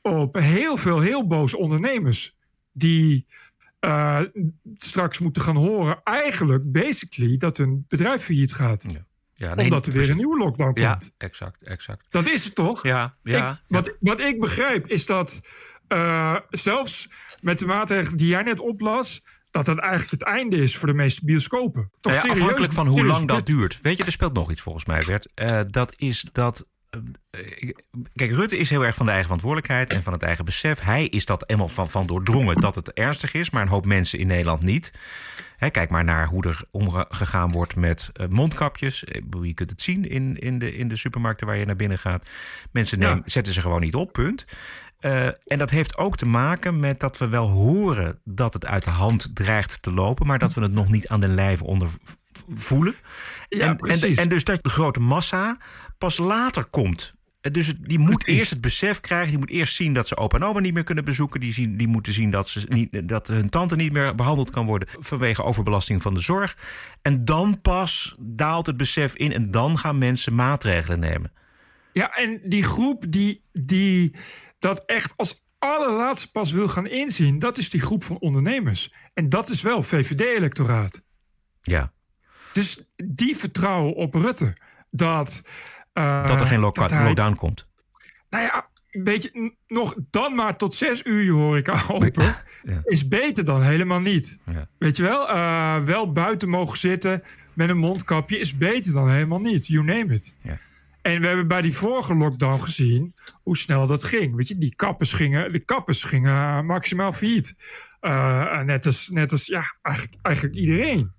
op 0.03 0.35
heel 0.35 0.77
veel 0.77 1.01
heel 1.01 1.27
boze 1.27 1.57
ondernemers 1.57 2.37
die 2.73 3.27
uh, 3.81 4.21
straks 4.77 5.19
moeten 5.19 5.43
gaan 5.43 5.57
horen, 5.57 6.01
eigenlijk 6.05 6.73
basically 6.73 7.37
dat 7.37 7.57
hun 7.57 7.85
bedrijf 7.89 8.23
failliet 8.23 8.53
gaat. 8.53 8.85
Ja. 8.93 9.09
Ja, 9.35 9.55
nee, 9.55 9.65
Omdat 9.65 9.87
er 9.87 9.93
weer 9.93 10.11
een 10.11 10.17
nieuwe 10.17 10.39
lockdown 10.39 10.81
Ja, 10.81 10.91
komt. 10.91 11.15
exact, 11.19 11.63
exact. 11.63 12.07
Dat 12.11 12.27
is 12.27 12.45
het 12.45 12.55
toch? 12.55 12.83
Ja, 12.83 13.17
ja. 13.23 13.53
Ik, 13.53 13.59
wat, 13.67 13.97
wat 14.01 14.21
ik 14.21 14.41
begrijp 14.41 14.87
is 14.87 15.07
dat 15.07 15.43
uh, 15.93 16.37
zelfs 16.51 17.09
met 17.41 17.59
de 17.59 17.67
maatregelen 17.67 18.17
die 18.19 18.29
jij 18.29 18.43
net 18.43 18.61
oplas, 18.61 19.23
dat 19.51 19.65
dat 19.67 19.79
eigenlijk 19.79 20.11
het 20.11 20.23
einde 20.23 20.57
is 20.57 20.77
voor 20.77 20.89
de 20.89 20.95
meeste 20.95 21.25
bioscopen. 21.25 21.91
Toch 22.01 22.13
Nou 22.13 22.15
ja, 22.15 22.21
serieus, 22.21 22.41
afhankelijk 22.41 22.73
van 22.73 22.87
hoe 22.87 23.05
lang 23.05 23.27
dat 23.29 23.47
duurt. 23.47 23.79
Weet 23.83 23.97
je, 23.97 24.05
er 24.05 24.13
speelt 24.13 24.33
nog 24.33 24.51
iets 24.51 24.63
volgens 24.63 24.85
mij, 24.85 25.03
Bert. 25.07 25.29
Uh, 25.35 25.61
dat 25.71 25.93
is 26.01 26.25
dat. 26.33 26.69
ik- 27.41 27.83
Kijk, 28.15 28.31
Rutte 28.31 28.57
is 28.59 28.71
heel 28.71 28.85
erg 28.85 28.95
van 28.95 29.07
de 29.07 29.11
eigen 29.13 29.27
verantwoordelijkheid 29.29 29.93
en 29.93 30.03
van 30.03 30.13
het 30.13 30.23
eigen 30.23 30.45
besef. 30.45 30.81
Hij 30.81 31.05
is 31.07 31.25
dat 31.25 31.45
helemaal 31.47 31.69
van, 31.69 31.89
van 31.91 32.07
doordrongen 32.07 32.57
dat 32.57 32.75
het 32.75 32.93
ernstig 32.93 33.35
is, 33.35 33.51
maar 33.51 33.63
een 33.63 33.69
hoop 33.69 33.87
mensen 33.87 34.19
in 34.19 34.27
Nederland 34.27 34.63
niet. 34.63 34.93
Hè, 35.57 35.71
kijk 35.71 35.91
maar 35.91 36.05
naar 36.05 36.27
hoe 36.27 36.45
er 36.47 36.63
omgegaan 36.71 37.53
wordt 37.53 37.77
met 37.77 38.11
eh, 38.13 38.27
mondkapjes. 38.29 39.05
Je 39.43 39.55
kunt 39.55 39.71
het 39.71 39.83
zien 39.83 40.09
in, 40.09 40.37
in, 40.37 40.59
de, 40.59 40.77
in 40.77 40.89
de 40.89 40.97
supermarkten 40.97 41.47
waar 41.47 41.57
je 41.57 41.65
naar 41.65 41.77
binnen 41.77 41.99
gaat. 41.99 42.29
Mensen 42.73 42.99
nemen, 42.99 43.23
zetten 43.25 43.53
ze 43.53 43.61
gewoon 43.61 43.81
niet 43.81 43.95
op, 43.95 44.13
punt. 44.13 44.45
Eh, 45.01 45.27
en 45.27 45.59
dat 45.59 45.71
heeft 45.71 45.97
ook 45.97 46.17
te 46.17 46.27
maken 46.27 46.79
met 46.79 47.01
dat 47.01 47.19
we 47.19 47.29
wel 47.29 47.49
horen 47.49 48.19
dat 48.25 48.53
het 48.53 48.67
uit 48.67 48.85
de 48.85 48.91
hand 48.91 49.31
dreigt 49.35 49.83
te 49.83 49.93
lopen, 49.93 50.27
maar 50.27 50.39
dat 50.39 50.55
we 50.55 50.61
het 50.61 50.73
nog 50.73 50.91
niet 50.91 51.09
aan 51.09 51.21
de 51.21 51.29
lijve 51.29 51.65
onder 51.65 51.89
voelen. 52.49 52.95
Ja, 53.49 53.61
en, 53.61 53.69
en, 53.69 53.77
precies. 53.77 54.19
en 54.19 54.29
dus 54.29 54.45
dat 54.45 54.63
de 54.63 54.71
grote 54.71 55.01
massa 55.01 55.59
pas 55.99 56.19
later 56.19 56.65
komt. 56.65 57.15
Eh, 57.41 57.53
Dus 57.53 57.75
die 57.81 57.99
moet 57.99 58.19
Precies. 58.19 58.39
eerst 58.39 58.51
het 58.51 58.61
besef 58.61 59.01
krijgen. 59.01 59.29
Die 59.29 59.39
moet 59.39 59.51
eerst 59.51 59.75
zien 59.75 59.95
dat 59.95 60.09
ze 60.09 60.17
opa 60.17 60.37
en 60.37 60.45
oma 60.45 60.61
niet 60.61 60.75
meer 60.75 60.85
kunnen 60.85 61.05
bezoeken. 61.05 61.41
Die, 61.41 61.53
zien, 61.53 61.77
die 61.77 61.89
moeten 61.89 62.13
zien 62.13 62.31
dat, 62.31 62.49
ze 62.49 62.67
niet, 62.69 63.09
dat 63.09 63.27
hun 63.27 63.49
tante 63.49 63.77
niet 63.77 63.93
meer 63.93 64.15
behandeld 64.15 64.51
kan 64.51 64.67
worden 64.67 64.89
vanwege 64.99 65.43
overbelasting 65.43 66.03
van 66.03 66.15
de 66.15 66.21
zorg. 66.21 66.57
En 67.03 67.25
dan 67.25 67.61
pas 67.61 68.17
daalt 68.19 68.67
het 68.67 68.77
besef 68.77 69.15
in 69.15 69.33
en 69.33 69.51
dan 69.51 69.79
gaan 69.79 69.99
mensen 69.99 70.35
maatregelen 70.35 71.01
nemen. 71.01 71.33
Ja, 71.93 72.11
en 72.11 72.41
die 72.45 72.63
groep 72.63 73.05
die, 73.09 73.41
die 73.53 74.15
dat 74.61 74.85
echt 74.85 75.13
als 75.17 75.41
allerlaatste 75.59 76.31
pas 76.31 76.53
wil 76.53 76.69
gaan 76.69 76.87
inzien, 76.87 77.39
dat 77.39 77.59
is 77.59 77.71
die 77.71 77.81
groep 77.81 78.05
van 78.05 78.19
ondernemers. 78.19 78.93
En 79.15 79.29
dat 79.29 79.49
is 79.49 79.63
wel 79.63 79.83
VVD-electoraat. 79.83 81.03
Ja, 81.63 81.93
Dus 82.53 82.83
die 82.97 83.37
vertrouwen 83.37 83.95
op 83.95 84.15
Rutte 84.15 84.53
dat. 84.91 85.43
eh, 85.93 86.27
dat 86.27 86.41
er 86.41 86.47
geen 86.47 86.61
dat 86.61 86.91
hij- 86.91 87.05
lockdown 87.05 87.35
komt. 87.35 87.67
Nou 88.31 88.45
ja, 88.45 88.69
weet 88.91 89.23
je, 89.23 89.55
nog 89.67 89.95
dan 90.11 90.35
maar 90.35 90.57
tot 90.57 90.75
zes 90.75 91.05
uur 91.05 91.23
je 91.23 91.31
horeca 91.31 91.83
open. 91.93 92.37
Ja. 92.63 92.81
Is 92.85 93.09
beter 93.09 93.45
dan 93.45 93.63
helemaal 93.63 94.01
niet. 94.01 94.41
Ja. 94.47 94.69
Weet 94.79 94.97
je 94.97 95.03
wel? 95.03 95.29
Eh, 95.29 95.79
wel 95.79 96.13
buiten 96.13 96.49
mogen 96.49 96.79
zitten 96.79 97.23
met 97.55 97.69
een 97.69 97.79
mondkapje 97.79 98.39
is 98.39 98.57
beter 98.57 98.93
dan 98.93 99.11
helemaal 99.11 99.41
niet. 99.41 99.67
You 99.67 99.85
name 99.85 100.15
it. 100.15 100.35
En 101.03 101.21
we 101.21 101.27
hebben 101.27 101.49
bij 101.49 101.61
die 101.61 101.77
vorige 101.77 102.15
lockdown 102.15 102.61
gezien 102.61 103.15
hoe 103.43 103.57
snel 103.57 103.87
dat 103.87 104.05
ging. 104.05 104.35
Weet 104.35 104.49
je, 104.49 104.59
die 104.59 104.75
kappers 104.75 105.13
gingen, 105.13 105.53
de 105.53 105.59
kappers 105.59 106.05
gingen 106.05 106.67
maximaal 106.67 107.13
failliet. 107.13 107.57
Eh, 108.01 108.61
net 108.61 108.87
als, 108.87 109.09
net 109.09 109.33
als 109.33 109.47
ja, 109.47 109.77
eigenlijk, 109.83 110.17
eigenlijk 110.23 110.57
iedereen. 110.57 111.13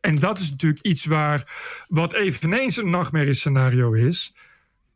En 0.00 0.18
dat 0.18 0.38
is 0.38 0.50
natuurlijk 0.50 0.84
iets 0.84 1.04
waar, 1.04 1.52
wat 1.88 2.14
eveneens 2.14 2.76
een 2.76 2.90
nachtmerriescenario 2.90 3.92
is. 3.92 4.34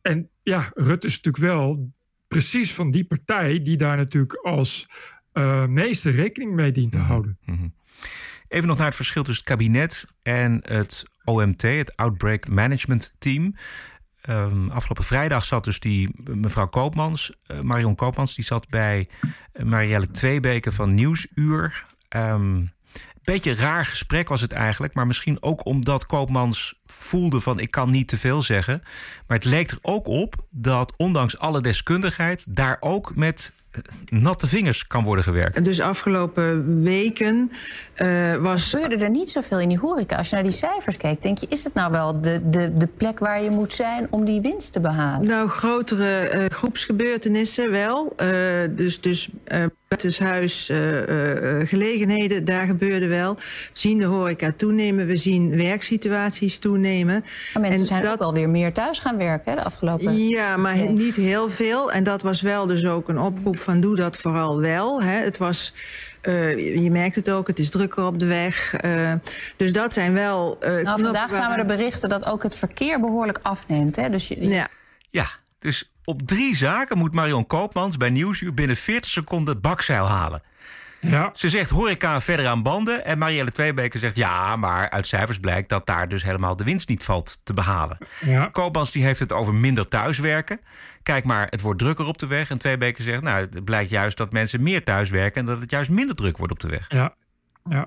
En 0.02 0.30
ja, 0.42 0.70
Rutte 0.74 1.06
is 1.06 1.16
natuurlijk 1.16 1.44
wel 1.44 1.92
precies 2.28 2.74
van 2.74 2.90
die 2.90 3.04
partij 3.04 3.62
die 3.62 3.76
daar 3.76 3.96
natuurlijk 3.96 4.34
als 4.34 4.88
eh, 5.32 5.66
meeste 5.66 6.10
rekening 6.10 6.54
mee 6.54 6.72
dient 6.72 6.92
te 6.92 6.98
houden. 6.98 7.38
Even 8.48 8.68
nog 8.68 8.76
naar 8.76 8.86
het 8.86 8.96
verschil 8.96 9.22
tussen 9.22 9.44
het 9.44 9.52
kabinet 9.54 10.04
en 10.22 10.60
het 10.64 11.04
OMT, 11.28 11.62
het 11.62 11.96
Outbreak 11.96 12.48
Management 12.48 13.14
Team. 13.18 13.54
Ehm, 14.20 14.68
afgelopen 14.68 15.04
vrijdag 15.04 15.44
zat 15.44 15.64
dus 15.64 15.80
die 15.80 16.10
mevrouw 16.24 16.66
Koopmans, 16.66 17.36
eh, 17.46 17.60
Marion 17.60 17.94
Koopmans, 17.94 18.34
die 18.34 18.44
zat 18.44 18.68
bij 18.68 19.08
eh, 19.52 19.64
Marielle 19.64 20.10
Tweebeke 20.10 20.72
van 20.72 20.94
Nieuwsuur. 20.94 21.86
Ehm, 22.08 22.62
beetje 23.22 23.50
een 23.50 23.56
raar 23.56 23.84
gesprek 23.84 24.28
was 24.28 24.40
het 24.40 24.52
eigenlijk. 24.52 24.94
Maar 24.94 25.06
misschien 25.06 25.42
ook 25.42 25.66
omdat 25.66 26.06
Koopmans 26.06 26.77
voelde 26.92 27.40
van 27.40 27.60
ik 27.60 27.70
kan 27.70 27.90
niet 27.90 28.08
te 28.08 28.16
veel 28.16 28.42
zeggen. 28.42 28.82
Maar 29.26 29.36
het 29.36 29.46
leek 29.46 29.70
er 29.70 29.78
ook 29.82 30.06
op 30.06 30.34
dat 30.50 30.92
ondanks 30.96 31.38
alle 31.38 31.60
deskundigheid... 31.60 32.56
daar 32.56 32.76
ook 32.80 33.16
met 33.16 33.52
eh, 33.70 33.80
natte 34.08 34.46
vingers 34.46 34.86
kan 34.86 35.04
worden 35.04 35.24
gewerkt. 35.24 35.64
Dus 35.64 35.80
afgelopen 35.80 36.82
weken 36.82 37.52
uh, 37.96 38.36
was... 38.36 38.70
Gebeurde 38.70 39.04
er 39.04 39.10
niet 39.10 39.30
zoveel 39.30 39.60
in 39.60 39.68
die 39.68 39.78
horeca? 39.78 40.16
Als 40.16 40.28
je 40.28 40.34
naar 40.34 40.44
die 40.44 40.52
cijfers 40.52 40.96
kijkt, 40.96 41.22
denk 41.22 41.38
je... 41.38 41.46
is 41.48 41.64
het 41.64 41.74
nou 41.74 41.90
wel 41.90 42.20
de, 42.20 42.48
de, 42.48 42.76
de 42.76 42.86
plek 42.86 43.18
waar 43.18 43.42
je 43.42 43.50
moet 43.50 43.72
zijn 43.72 44.06
om 44.10 44.24
die 44.24 44.40
winst 44.40 44.72
te 44.72 44.80
behalen? 44.80 45.28
Nou, 45.28 45.48
grotere 45.48 46.32
uh, 46.34 46.44
groepsgebeurtenissen 46.46 47.70
wel. 47.70 48.14
Uh, 48.22 48.68
dus 48.70 49.00
dus 49.00 49.28
buitenshuis 49.88 50.72
gelegenheden, 51.64 52.44
daar 52.44 52.66
gebeurde 52.66 53.06
wel. 53.06 53.34
We 53.34 53.42
zien 53.72 53.98
de 53.98 54.04
horeca 54.04 54.52
toenemen, 54.56 55.06
we 55.06 55.16
zien 55.16 55.56
werksituaties 55.56 56.58
toenemen. 56.58 56.77
Maar 57.52 57.62
mensen 57.62 57.80
en 57.80 57.86
zijn 57.86 58.02
dat... 58.02 58.12
ook 58.12 58.18
wel 58.18 58.32
weer 58.32 58.48
meer 58.48 58.72
thuis 58.72 58.98
gaan 58.98 59.16
werken 59.16 59.52
hè, 59.52 59.58
de 59.58 59.64
afgelopen 59.64 60.28
Ja, 60.28 60.56
maar 60.56 60.76
nee. 60.76 60.88
niet 60.88 61.16
heel 61.16 61.48
veel. 61.48 61.92
En 61.92 62.04
dat 62.04 62.22
was 62.22 62.40
wel 62.40 62.66
dus 62.66 62.84
ook 62.84 63.08
een 63.08 63.18
oproep 63.18 63.58
van 63.58 63.80
doe 63.80 63.96
dat 63.96 64.16
vooral 64.16 64.60
wel. 64.60 65.02
Hè. 65.02 65.18
Het 65.24 65.38
was... 65.38 65.74
Uh, 66.22 66.82
je 66.82 66.90
merkt 66.90 67.14
het 67.14 67.30
ook, 67.30 67.46
het 67.46 67.58
is 67.58 67.70
drukker 67.70 68.04
op 68.04 68.18
de 68.18 68.26
weg. 68.26 68.82
Uh, 68.84 69.12
dus 69.56 69.72
dat 69.72 69.92
zijn 69.92 70.12
wel. 70.12 70.58
Uh, 70.60 70.84
nou, 70.84 71.00
vandaag 71.00 71.28
kwamen 71.28 71.58
er 71.58 71.66
berichten 71.66 72.08
dat 72.08 72.26
ook 72.26 72.42
het 72.42 72.56
verkeer 72.56 73.00
behoorlijk 73.00 73.38
afneemt. 73.42 73.96
Hè? 73.96 74.10
Dus 74.10 74.28
je, 74.28 74.48
ja. 74.48 74.68
ja, 75.08 75.26
dus 75.58 75.92
op 76.04 76.22
drie 76.22 76.56
zaken 76.56 76.98
moet 76.98 77.14
Marion 77.14 77.46
Koopmans 77.46 77.96
bij 77.96 78.10
Nieuwsuur 78.10 78.54
binnen 78.54 78.76
40 78.76 79.10
seconden 79.10 79.54
het 79.54 79.62
bakzeil 79.62 80.06
halen. 80.06 80.42
Ja. 81.00 81.30
Ze 81.34 81.48
zegt 81.48 81.70
horeca 81.70 82.20
verder 82.20 82.46
aan 82.46 82.62
banden. 82.62 83.04
En 83.04 83.18
Marielle 83.18 83.52
Tweebeke 83.52 83.98
zegt 83.98 84.16
ja, 84.16 84.56
maar 84.56 84.90
uit 84.90 85.06
cijfers 85.06 85.38
blijkt 85.38 85.68
dat 85.68 85.86
daar 85.86 86.08
dus 86.08 86.22
helemaal 86.22 86.56
de 86.56 86.64
winst 86.64 86.88
niet 86.88 87.04
valt 87.04 87.40
te 87.42 87.52
behalen. 87.54 87.98
Ja. 88.20 88.46
Koopmans 88.46 88.92
die 88.92 89.04
heeft 89.04 89.20
het 89.20 89.32
over 89.32 89.54
minder 89.54 89.88
thuiswerken. 89.88 90.60
Kijk 91.02 91.24
maar, 91.24 91.46
het 91.50 91.60
wordt 91.60 91.78
drukker 91.78 92.06
op 92.06 92.18
de 92.18 92.26
weg. 92.26 92.50
En 92.50 92.58
Tweebeke 92.58 93.02
zegt, 93.02 93.22
nou, 93.22 93.40
het 93.40 93.64
blijkt 93.64 93.90
juist 93.90 94.16
dat 94.16 94.32
mensen 94.32 94.62
meer 94.62 94.84
thuiswerken... 94.84 95.40
en 95.40 95.46
dat 95.46 95.60
het 95.60 95.70
juist 95.70 95.90
minder 95.90 96.14
druk 96.14 96.36
wordt 96.36 96.52
op 96.52 96.60
de 96.60 96.68
weg. 96.68 96.84
Ja, 96.88 97.14
ja. 97.70 97.86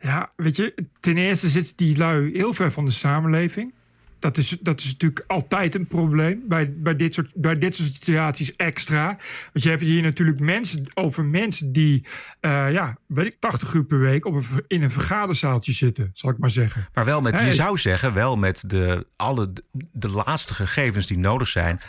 Ja, 0.00 0.32
weet 0.36 0.56
je, 0.56 0.86
ten 1.00 1.16
eerste 1.16 1.48
zitten 1.48 1.76
die 1.76 1.96
lui 1.96 2.32
heel 2.32 2.54
ver 2.54 2.72
van 2.72 2.84
de 2.84 2.90
samenleving. 2.90 3.74
Dat 4.20 4.36
is, 4.36 4.56
dat 4.60 4.80
is 4.80 4.86
natuurlijk 4.86 5.24
altijd 5.26 5.74
een 5.74 5.86
probleem. 5.86 6.42
Bij, 6.48 6.74
bij, 6.76 6.96
dit 6.96 7.14
soort, 7.14 7.32
bij 7.36 7.54
dit 7.54 7.76
soort 7.76 7.94
situaties 7.94 8.56
extra. 8.56 9.06
Want 9.52 9.64
je 9.64 9.68
hebt 9.68 9.82
hier 9.82 10.02
natuurlijk 10.02 10.40
mensen 10.40 10.86
over 10.94 11.24
mensen 11.24 11.72
die, 11.72 12.06
uh, 12.40 12.72
ja, 12.72 12.96
weet 13.06 13.26
ik, 13.26 13.36
80 13.38 13.74
uur 13.74 13.84
per 13.84 14.00
week 14.00 14.24
op 14.24 14.34
een, 14.34 14.44
in 14.66 14.82
een 14.82 14.90
vergaderzaaltje 14.90 15.72
zitten, 15.72 16.10
zal 16.12 16.30
ik 16.30 16.38
maar 16.38 16.50
zeggen. 16.50 16.88
Maar 16.94 17.04
wel 17.04 17.20
met, 17.20 17.40
je 17.40 17.52
zou 17.52 17.78
zeggen, 17.78 18.14
wel 18.14 18.36
met 18.36 18.62
de, 18.66 19.06
alle 19.16 19.52
de 19.92 20.08
laatste 20.08 20.54
gegevens 20.54 21.06
die 21.06 21.18
nodig 21.18 21.48
zijn 21.48 21.80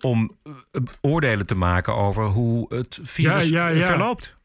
om 0.00 0.36
oordelen 1.00 1.46
te 1.46 1.54
maken 1.54 1.94
over 1.94 2.24
hoe 2.24 2.74
het 2.74 2.98
virus 3.02 3.48
ja, 3.48 3.68
ja, 3.68 3.78
ja. 3.78 3.86
verloopt. 3.86 4.36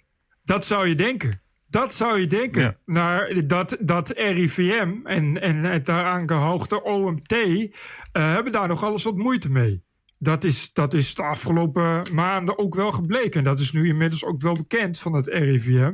Dat 0.44 0.66
zou 0.66 0.88
je 0.88 0.96
denken. 0.96 1.42
Dat 1.72 1.94
zou 1.94 2.20
je 2.20 2.28
denken. 2.28 2.62
Ja. 2.62 2.78
Nou, 2.86 3.46
dat, 3.46 3.78
dat 3.80 4.10
RIVM 4.10 4.94
en, 5.04 5.42
en 5.42 5.64
het 5.64 5.86
daaraan 5.86 6.28
gehoogde 6.28 6.84
OMT 6.84 7.32
uh, 7.32 7.70
hebben 8.12 8.52
daar 8.52 8.68
nog 8.68 8.84
alles 8.84 9.04
wat 9.04 9.16
moeite 9.16 9.52
mee. 9.52 9.84
Dat 10.18 10.44
is, 10.44 10.74
dat 10.74 10.94
is 10.94 11.16
de 11.16 11.24
afgelopen 11.24 12.04
maanden 12.14 12.58
ook 12.58 12.76
wel 12.76 12.92
gebleken. 12.92 13.32
En 13.32 13.44
dat 13.44 13.60
is 13.60 13.72
nu 13.72 13.88
inmiddels 13.88 14.26
ook 14.26 14.42
wel 14.42 14.54
bekend 14.54 15.00
van 15.00 15.14
het 15.14 15.28
RIVM. 15.28 15.94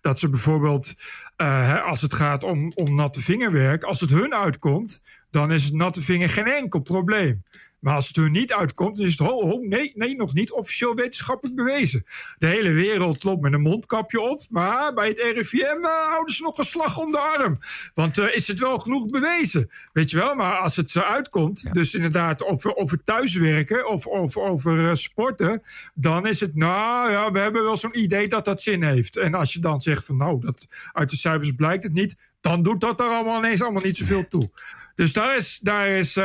Dat 0.00 0.18
ze 0.18 0.30
bijvoorbeeld, 0.30 0.94
uh, 1.36 1.84
als 1.84 2.02
het 2.02 2.14
gaat 2.14 2.42
om, 2.42 2.72
om 2.74 2.94
natte 2.94 3.20
vingerwerk, 3.20 3.84
als 3.84 4.00
het 4.00 4.10
hun 4.10 4.34
uitkomt, 4.34 5.02
dan 5.30 5.52
is 5.52 5.64
het 5.64 5.74
natte 5.74 6.02
vinger 6.02 6.28
geen 6.28 6.46
enkel 6.46 6.80
probleem. 6.80 7.42
Maar 7.86 7.94
als 7.94 8.06
het 8.06 8.16
er 8.16 8.30
niet 8.30 8.52
uitkomt, 8.52 8.96
dan 8.96 9.06
is 9.06 9.18
het 9.18 9.28
ho, 9.28 9.48
ho, 9.48 9.58
nee, 9.58 9.92
nee, 9.94 10.16
nog 10.16 10.34
niet 10.34 10.52
officieel 10.52 10.94
wetenschappelijk 10.94 11.56
bewezen. 11.56 12.04
De 12.38 12.46
hele 12.46 12.72
wereld 12.72 13.24
loopt 13.24 13.42
met 13.42 13.52
een 13.52 13.60
mondkapje 13.60 14.20
op, 14.20 14.42
maar 14.50 14.94
bij 14.94 15.08
het 15.08 15.18
RIVM 15.18 15.78
uh, 15.80 16.08
houden 16.08 16.34
ze 16.34 16.42
nog 16.42 16.58
een 16.58 16.64
slag 16.64 16.98
om 16.98 17.12
de 17.12 17.18
arm. 17.18 17.58
Want 17.94 18.18
uh, 18.18 18.34
is 18.34 18.48
het 18.48 18.58
wel 18.58 18.78
genoeg 18.78 19.10
bewezen? 19.10 19.68
Weet 19.92 20.10
je 20.10 20.16
wel, 20.16 20.34
maar 20.34 20.56
als 20.56 20.76
het 20.76 20.90
zo 20.90 21.00
uitkomt, 21.00 21.60
ja. 21.60 21.70
dus 21.70 21.94
inderdaad 21.94 22.44
over, 22.44 22.76
over 22.76 23.04
thuiswerken 23.04 23.88
of 23.88 24.06
over, 24.06 24.42
over 24.42 24.78
uh, 24.78 24.94
sporten, 24.94 25.62
dan 25.94 26.26
is 26.26 26.40
het, 26.40 26.54
nou 26.54 27.10
ja, 27.10 27.30
we 27.30 27.38
hebben 27.38 27.62
wel 27.64 27.76
zo'n 27.76 27.98
idee 27.98 28.28
dat 28.28 28.44
dat 28.44 28.62
zin 28.62 28.82
heeft. 28.82 29.16
En 29.16 29.34
als 29.34 29.52
je 29.52 29.60
dan 29.60 29.80
zegt 29.80 30.04
van, 30.04 30.16
nou, 30.16 30.40
dat, 30.40 30.66
uit 30.92 31.10
de 31.10 31.16
cijfers 31.16 31.52
blijkt 31.52 31.82
het 31.82 31.92
niet, 31.92 32.32
dan 32.40 32.62
doet 32.62 32.80
dat 32.80 33.00
er 33.00 33.08
allemaal 33.08 33.38
ineens 33.38 33.62
allemaal 33.62 33.82
niet 33.82 33.96
zoveel 33.96 34.26
toe. 34.26 34.50
Dus 34.94 35.12
daar 35.12 35.36
is, 35.36 35.58
daar 35.58 35.88
is 35.88 36.16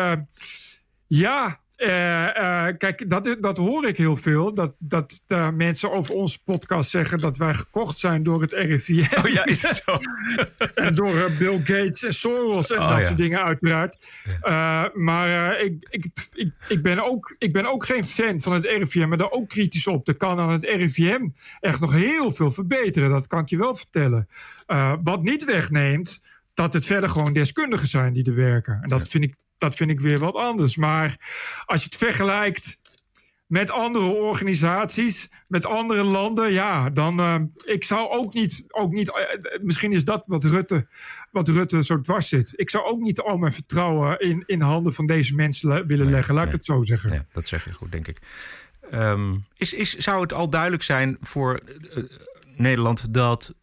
ja, 1.14 1.60
uh, 1.78 1.90
uh, 1.90 2.68
kijk, 2.78 3.10
dat, 3.10 3.36
dat 3.40 3.58
hoor 3.58 3.88
ik 3.88 3.98
heel 3.98 4.16
veel. 4.16 4.54
Dat, 4.54 4.76
dat 4.80 5.24
uh, 5.28 5.50
mensen 5.50 5.92
over 5.92 6.14
onze 6.14 6.44
podcast 6.44 6.90
zeggen 6.90 7.20
dat 7.20 7.38
wij 7.38 7.54
gekocht 7.54 7.98
zijn 7.98 8.24
door 8.24 8.42
het 8.42 8.52
RIVM. 8.52 9.20
Oh 9.20 9.28
ja, 9.28 9.46
is 9.46 9.62
het 9.62 9.84
zo? 9.86 9.98
en 10.86 10.96
door 10.96 11.32
Bill 11.40 11.58
Gates 11.58 12.04
en 12.04 12.14
Soros 12.14 12.72
en 12.72 12.80
oh, 12.80 12.90
dat 12.90 12.98
ja. 12.98 13.04
soort 13.04 13.18
dingen 13.18 13.44
uiteraard. 13.44 13.98
Maar 14.94 15.60
ik, 15.60 15.88
ik, 15.90 16.06
ik, 16.34 16.54
ik, 16.68 16.82
ben 16.82 17.06
ook, 17.06 17.36
ik 17.38 17.54
ben 17.54 17.66
ook 17.66 17.86
geen 17.86 18.06
fan 18.06 18.40
van 18.40 18.54
het 18.54 18.66
RIVM, 18.66 19.08
maar 19.08 19.18
daar 19.18 19.32
ook 19.32 19.50
kritisch 19.50 19.88
op. 19.88 20.08
Er 20.08 20.18
kan 20.18 20.40
aan 20.40 20.52
het 20.52 20.64
RIVM 20.64 21.30
echt 21.60 21.80
nog 21.80 21.94
heel 21.94 22.32
veel 22.32 22.52
verbeteren. 22.52 23.10
Dat 23.10 23.28
kan 23.28 23.40
ik 23.40 23.50
je 23.50 23.58
wel 23.58 23.76
vertellen. 23.76 24.28
wat 25.04 25.24
niet 25.24 25.46
wegneemt 25.46 26.41
dat 26.62 26.74
het 26.74 26.86
verder 26.86 27.10
gewoon 27.10 27.34
deskundigen 27.34 27.88
zijn 27.88 28.14
die 28.14 28.26
er 28.26 28.36
werken. 28.36 28.80
En 28.82 28.90
dat 28.90 29.08
vind 29.08 29.24
ik 29.24 29.36
dat 29.58 29.76
vind 29.76 29.90
ik 29.90 30.00
weer 30.00 30.20
wat 30.20 30.36
anders. 30.36 30.76
Maar 30.76 31.16
als 31.66 31.82
je 31.82 31.86
het 31.86 31.98
vergelijkt 31.98 32.80
met 33.46 33.72
andere 33.72 34.06
organisaties, 34.06 35.32
met 35.48 35.66
andere 35.66 36.04
landen, 36.04 36.52
ja, 36.52 36.90
dan 36.90 37.20
uh, 37.20 37.36
ik 37.64 37.84
zou 37.84 38.10
ook 38.10 38.34
niet, 38.34 38.66
ook 38.68 38.92
niet 38.92 39.08
uh, 39.08 39.62
misschien 39.62 39.92
is 39.92 40.04
dat 40.04 40.26
wat 40.28 40.44
Rutte, 40.44 40.88
wat 41.32 41.48
Rutte 41.48 41.84
zo 41.84 42.00
dwars 42.00 42.30
zit. 42.30 42.54
Ik 42.56 42.70
zou 42.70 42.84
ook 42.84 43.00
niet 43.00 43.20
al 43.20 43.38
mijn 43.38 43.54
vertrouwen 43.54 44.20
in, 44.20 44.44
in 44.46 44.62
handen 44.62 44.94
van 44.94 45.06
deze 45.06 45.36
mensen 45.36 45.70
le 45.70 45.86
willen 45.86 46.06
nee, 46.06 46.14
leggen, 46.14 46.34
laat 46.34 46.44
nee. 46.44 46.54
ik 46.54 46.60
het 46.60 46.68
zo 46.68 46.84
zeggen. 46.84 47.10
Nee, 47.10 47.22
dat 47.32 47.48
zeg 47.48 47.64
je 47.64 47.74
goed, 47.74 47.92
denk 47.92 48.08
ik. 48.08 48.20
Um, 48.94 49.46
is, 49.56 49.74
is, 49.74 49.98
zou 49.98 50.22
het 50.22 50.34
al 50.34 50.50
duidelijk 50.50 50.84
zijn 50.84 51.18
voor 51.22 51.60
uh, 51.96 52.04
Nederland 52.56 53.14
dat 53.14 53.54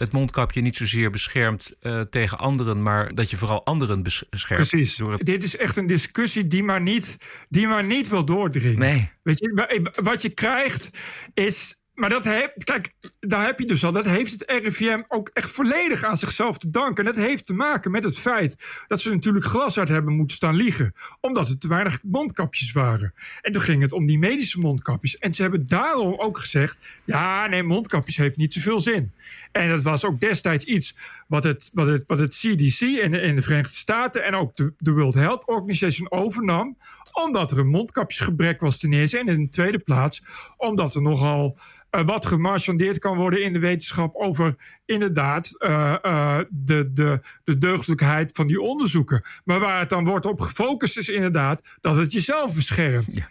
het 0.00 0.12
mondkapje 0.12 0.60
niet 0.60 0.76
zozeer 0.76 1.10
beschermt 1.10 1.76
uh, 1.82 2.00
tegen 2.00 2.38
anderen, 2.38 2.82
maar 2.82 3.14
dat 3.14 3.30
je 3.30 3.36
vooral 3.36 3.64
anderen 3.64 4.02
beschermt. 4.02 4.68
Precies. 4.68 4.98
Het... 4.98 5.24
Dit 5.24 5.42
is 5.42 5.56
echt 5.56 5.76
een 5.76 5.86
discussie 5.86 6.46
die 6.46 6.62
maar 6.62 6.80
niet, 6.80 7.18
die 7.48 7.66
maar 7.66 7.84
niet 7.84 8.08
wil 8.08 8.24
doordringen. 8.24 8.78
Nee. 8.78 9.10
Weet 9.22 9.38
je, 9.38 9.90
wat 10.02 10.22
je 10.22 10.30
krijgt 10.30 10.90
is. 11.34 11.79
Maar 12.00 12.08
dat 12.08 12.52
kijk, 12.64 12.92
daar 13.20 13.46
heb 13.46 13.58
je 13.58 13.66
dus 13.66 13.84
al. 13.84 13.92
Dat 13.92 14.04
heeft 14.04 14.32
het 14.32 14.44
RIVM 14.62 15.00
ook 15.08 15.30
echt 15.32 15.50
volledig 15.50 16.04
aan 16.04 16.16
zichzelf 16.16 16.58
te 16.58 16.70
danken. 16.70 17.06
En 17.06 17.14
dat 17.14 17.24
heeft 17.24 17.46
te 17.46 17.54
maken 17.54 17.90
met 17.90 18.04
het 18.04 18.18
feit 18.18 18.84
dat 18.88 19.00
ze 19.00 19.10
natuurlijk 19.10 19.44
glashard 19.44 19.88
hebben 19.88 20.14
moeten 20.14 20.36
staan 20.36 20.54
liegen. 20.54 20.94
Omdat 21.20 21.48
er 21.48 21.58
te 21.58 21.68
weinig 21.68 22.02
mondkapjes 22.02 22.72
waren. 22.72 23.14
En 23.40 23.52
toen 23.52 23.62
ging 23.62 23.82
het 23.82 23.92
om 23.92 24.06
die 24.06 24.18
medische 24.18 24.58
mondkapjes. 24.58 25.18
En 25.18 25.34
ze 25.34 25.42
hebben 25.42 25.66
daarom 25.66 26.20
ook 26.20 26.38
gezegd: 26.38 26.78
ja, 27.04 27.46
nee, 27.46 27.62
mondkapjes 27.62 28.16
heeft 28.16 28.36
niet 28.36 28.52
zoveel 28.52 28.80
zin. 28.80 29.12
En 29.52 29.68
dat 29.68 29.82
was 29.82 30.04
ook 30.04 30.20
destijds 30.20 30.64
iets 30.64 30.96
wat 31.28 31.44
het, 31.44 31.70
wat 31.72 31.86
het, 31.86 32.04
wat 32.06 32.18
het 32.18 32.36
CDC 32.36 32.80
in, 32.80 33.14
in 33.14 33.36
de 33.36 33.42
Verenigde 33.42 33.76
Staten 33.76 34.24
en 34.24 34.34
ook 34.34 34.56
de, 34.56 34.72
de 34.78 34.92
World 34.92 35.14
Health 35.14 35.46
Organization 35.46 36.10
overnam. 36.10 36.76
Omdat 37.12 37.50
er 37.50 37.58
een 37.58 37.68
mondkapjesgebrek 37.68 38.60
was 38.60 38.78
ten 38.78 38.92
eerste. 38.92 39.18
En 39.18 39.28
in 39.28 39.44
de 39.44 39.50
tweede 39.50 39.78
plaats 39.78 40.22
omdat 40.56 40.94
er 40.94 41.02
nogal 41.02 41.58
wat 41.90 42.26
gemarchandeerd 42.26 42.98
kan 42.98 43.16
worden 43.16 43.42
in 43.42 43.52
de 43.52 43.58
wetenschap 43.58 44.14
over 44.14 44.54
inderdaad 44.84 45.50
uh, 45.58 45.94
uh, 46.02 46.38
de, 46.48 46.92
de, 46.92 47.20
de 47.44 47.58
deugdelijkheid 47.58 48.30
van 48.32 48.46
die 48.46 48.60
onderzoeken. 48.60 49.22
Maar 49.44 49.60
waar 49.60 49.80
het 49.80 49.88
dan 49.88 50.04
wordt 50.04 50.26
op 50.26 50.40
gefocust 50.40 50.96
is 50.96 51.08
inderdaad 51.08 51.76
dat 51.80 51.96
het 51.96 52.12
jezelf 52.12 52.54
beschermt. 52.54 53.14
Ja. 53.14 53.28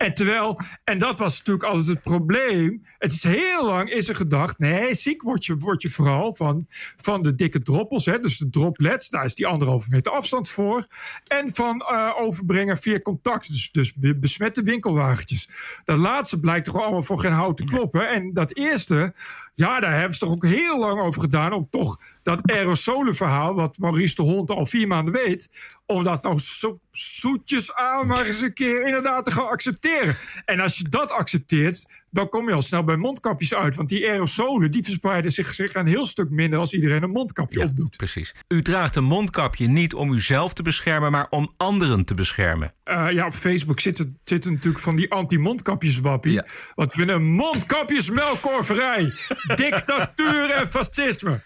En 0.00 0.14
terwijl, 0.14 0.60
en 0.84 0.98
dat 0.98 1.18
was 1.18 1.38
natuurlijk 1.38 1.64
altijd 1.64 1.86
het 1.86 2.02
probleem. 2.02 2.82
Het 2.98 3.12
is 3.12 3.22
heel 3.22 3.66
lang 3.66 3.90
is 3.90 4.08
er 4.08 4.14
gedacht, 4.14 4.58
nee, 4.58 4.94
ziek 4.94 5.22
word 5.22 5.44
je, 5.44 5.56
word 5.56 5.82
je 5.82 5.90
vooral 5.90 6.34
van, 6.34 6.66
van 6.96 7.22
de 7.22 7.34
dikke 7.34 7.62
droppels. 7.62 8.06
Hè, 8.06 8.20
dus 8.20 8.38
de 8.38 8.50
droplets, 8.50 9.08
daar 9.08 9.24
is 9.24 9.34
die 9.34 9.46
anderhalve 9.46 9.86
meter 9.90 10.12
afstand 10.12 10.48
voor. 10.48 10.86
En 11.26 11.54
van 11.54 11.86
uh, 11.90 12.12
overbrengen 12.18 12.78
via 12.78 13.00
contact, 13.00 13.48
dus, 13.48 13.70
dus 13.70 13.94
besmette 14.16 14.62
winkelwagentjes. 14.62 15.48
Dat 15.84 15.98
laatste 15.98 16.40
blijkt 16.40 16.64
toch 16.64 16.80
allemaal 16.80 17.02
voor 17.02 17.20
geen 17.20 17.32
hout 17.32 17.56
te 17.56 17.64
kloppen. 17.64 18.08
En 18.08 18.32
dat 18.32 18.56
eerste, 18.56 19.14
ja, 19.54 19.80
daar 19.80 19.94
hebben 19.94 20.14
ze 20.14 20.20
toch 20.20 20.32
ook 20.32 20.46
heel 20.46 20.78
lang 20.78 21.00
over 21.00 21.20
gedaan... 21.20 21.52
om 21.52 21.66
toch 21.70 22.00
dat 22.22 22.50
aerosolenverhaal, 22.50 23.54
wat 23.54 23.78
Maurice 23.78 24.14
de 24.14 24.22
Hond 24.22 24.50
al 24.50 24.66
vier 24.66 24.86
maanden 24.86 25.14
weet... 25.14 25.50
om 25.90 26.02
dat 26.02 26.22
nou 26.22 26.38
zo 26.38 26.78
zoetjes 26.90 27.74
aan 27.74 28.06
maar 28.06 28.26
eens 28.26 28.40
een 28.40 28.52
keer 28.52 28.86
inderdaad 28.86 29.24
te 29.24 29.30
gaan 29.30 29.48
accepteren. 29.48 30.16
En 30.44 30.60
als 30.60 30.78
je 30.78 30.88
dat 30.88 31.10
accepteert, 31.10 32.04
dan 32.10 32.28
kom 32.28 32.48
je 32.48 32.54
al 32.54 32.62
snel 32.62 32.84
bij 32.84 32.96
mondkapjes 32.96 33.54
uit. 33.54 33.76
Want 33.76 33.88
die 33.88 34.08
aerosolen 34.08 34.70
die 34.70 34.84
verspreiden 34.84 35.32
zich, 35.32 35.54
zich 35.54 35.74
een 35.74 35.86
heel 35.86 36.04
stuk 36.04 36.30
minder 36.30 36.58
als 36.58 36.72
iedereen 36.72 37.02
een 37.02 37.10
mondkapje 37.10 37.62
opdoet. 37.62 37.96
Precies. 37.96 38.34
U 38.48 38.62
draagt 38.62 38.96
een 38.96 39.04
mondkapje 39.04 39.66
niet 39.66 39.94
om 39.94 40.12
uzelf 40.12 40.52
te 40.52 40.62
beschermen, 40.62 41.10
maar 41.10 41.26
om 41.30 41.54
anderen 41.56 42.04
te 42.04 42.14
beschermen. 42.14 42.74
Eh, 42.84 43.10
ja, 43.10 43.26
op 43.26 43.34
Facebook 43.34 43.80
zitten, 43.80 44.18
zitten 44.24 44.52
natuurlijk 44.52 44.82
van 44.82 44.96
die 44.96 45.10
anti-mondkapjeswappie. 45.12 46.42
Wat 46.74 46.92
vinden 46.92 47.14
een 47.14 47.32
mondkapjesmelkorverij, 47.32 49.12
dictatuur 49.56 50.50
en 50.50 50.68
fascisme. 50.68 51.40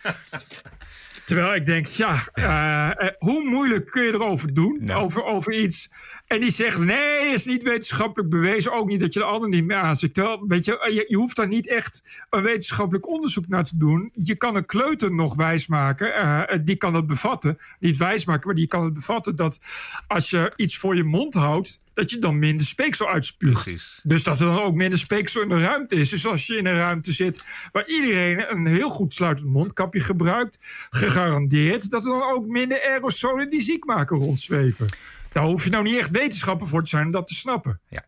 Terwijl 1.25 1.55
ik 1.55 1.67
denk, 1.67 1.87
ja, 1.87 2.27
eh, 2.33 3.07
eh, 3.07 3.15
hoe 3.19 3.45
moeilijk 3.45 3.87
kun 3.91 4.03
je 4.03 4.13
erover 4.13 4.55
doen? 4.55 4.91
Over, 4.91 5.25
over 5.25 5.53
iets. 5.53 5.91
En 6.27 6.41
die 6.41 6.51
zegt, 6.51 6.79
nee, 6.79 7.33
is 7.33 7.45
niet 7.45 7.63
wetenschappelijk 7.63 8.31
bewezen. 8.31 8.73
Ook 8.73 8.89
niet 8.89 9.01
dat 9.01 9.13
je 9.15 9.19
de 9.21 9.25
ander 9.27 9.49
niet 9.49 9.65
meer 9.65 9.77
aanziet. 9.77 10.15
Terwijl, 10.15 10.45
weet 10.47 10.65
je, 10.65 10.91
je, 10.95 11.05
je 11.09 11.17
hoeft 11.17 11.37
daar 11.37 11.49
niet 11.49 11.69
echt 11.69 12.25
een 12.31 12.43
wetenschappelijk 12.43 13.09
onderzoek 13.09 13.49
naar 13.49 13.65
te 13.65 13.77
doen. 13.77 14.11
Je 14.15 14.37
kan 14.37 14.57
een 14.57 14.67
kleuter 14.67 15.15
nog 15.15 15.35
wijsmaken. 15.35 16.15
eh, 16.15 16.59
die 16.65 16.77
kan 16.77 16.95
het 16.95 17.07
bevatten. 17.07 17.59
Niet 17.81 17.97
wijsmaken, 17.97 18.47
maar 18.47 18.57
die 18.57 18.67
kan 18.67 18.85
het 18.85 18.95
bevatten 18.95 19.37
dat 19.37 19.61
als 20.07 20.31
je 20.31 20.53
iets 20.57 20.77
voor 20.77 20.97
je 20.97 21.05
mond 21.05 21.35
houdt, 21.35 21.83
dat 21.94 22.11
je 22.11 22.18
dan 22.18 22.38
minder 22.38 22.66
speeksel 22.66 23.09
uitspuugt. 23.09 24.00
Dus 24.02 24.22
dat 24.22 24.40
er 24.40 24.46
dan 24.46 24.62
ook 24.62 24.74
minder 24.74 24.98
speeksel 24.98 25.42
in 25.42 25.48
de 25.48 25.61
ruimte 25.61 25.94
is. 25.94 26.09
Dus 26.09 26.26
als 26.26 26.46
je 26.46 26.57
in 26.57 26.66
een 26.66 26.76
ruimte 26.76 27.12
zit 27.12 27.44
waar 27.72 27.87
iedereen 27.87 28.50
een 28.50 28.66
heel 28.66 28.90
goed 28.90 29.12
sluitend 29.12 29.48
mondkapje 29.48 30.00
gebruikt, 30.00 30.59
gegarandeerd 30.90 31.90
dat 31.90 32.07
er 32.07 32.12
dan 32.12 32.33
ook 32.33 32.46
minder 32.46 32.83
aerosolen 32.83 33.50
die 33.50 33.61
ziek 33.61 33.85
maken 33.85 34.16
rondzweven. 34.16 34.87
Daar 35.33 35.44
hoef 35.44 35.64
je 35.64 35.70
nou 35.70 35.85
niet 35.85 35.98
echt 35.98 36.11
wetenschapper 36.11 36.66
voor 36.66 36.83
te 36.83 36.88
zijn 36.88 37.07
om 37.07 37.12
dat 37.12 37.26
te 37.26 37.35
snappen. 37.35 37.80
Ja. 37.88 38.04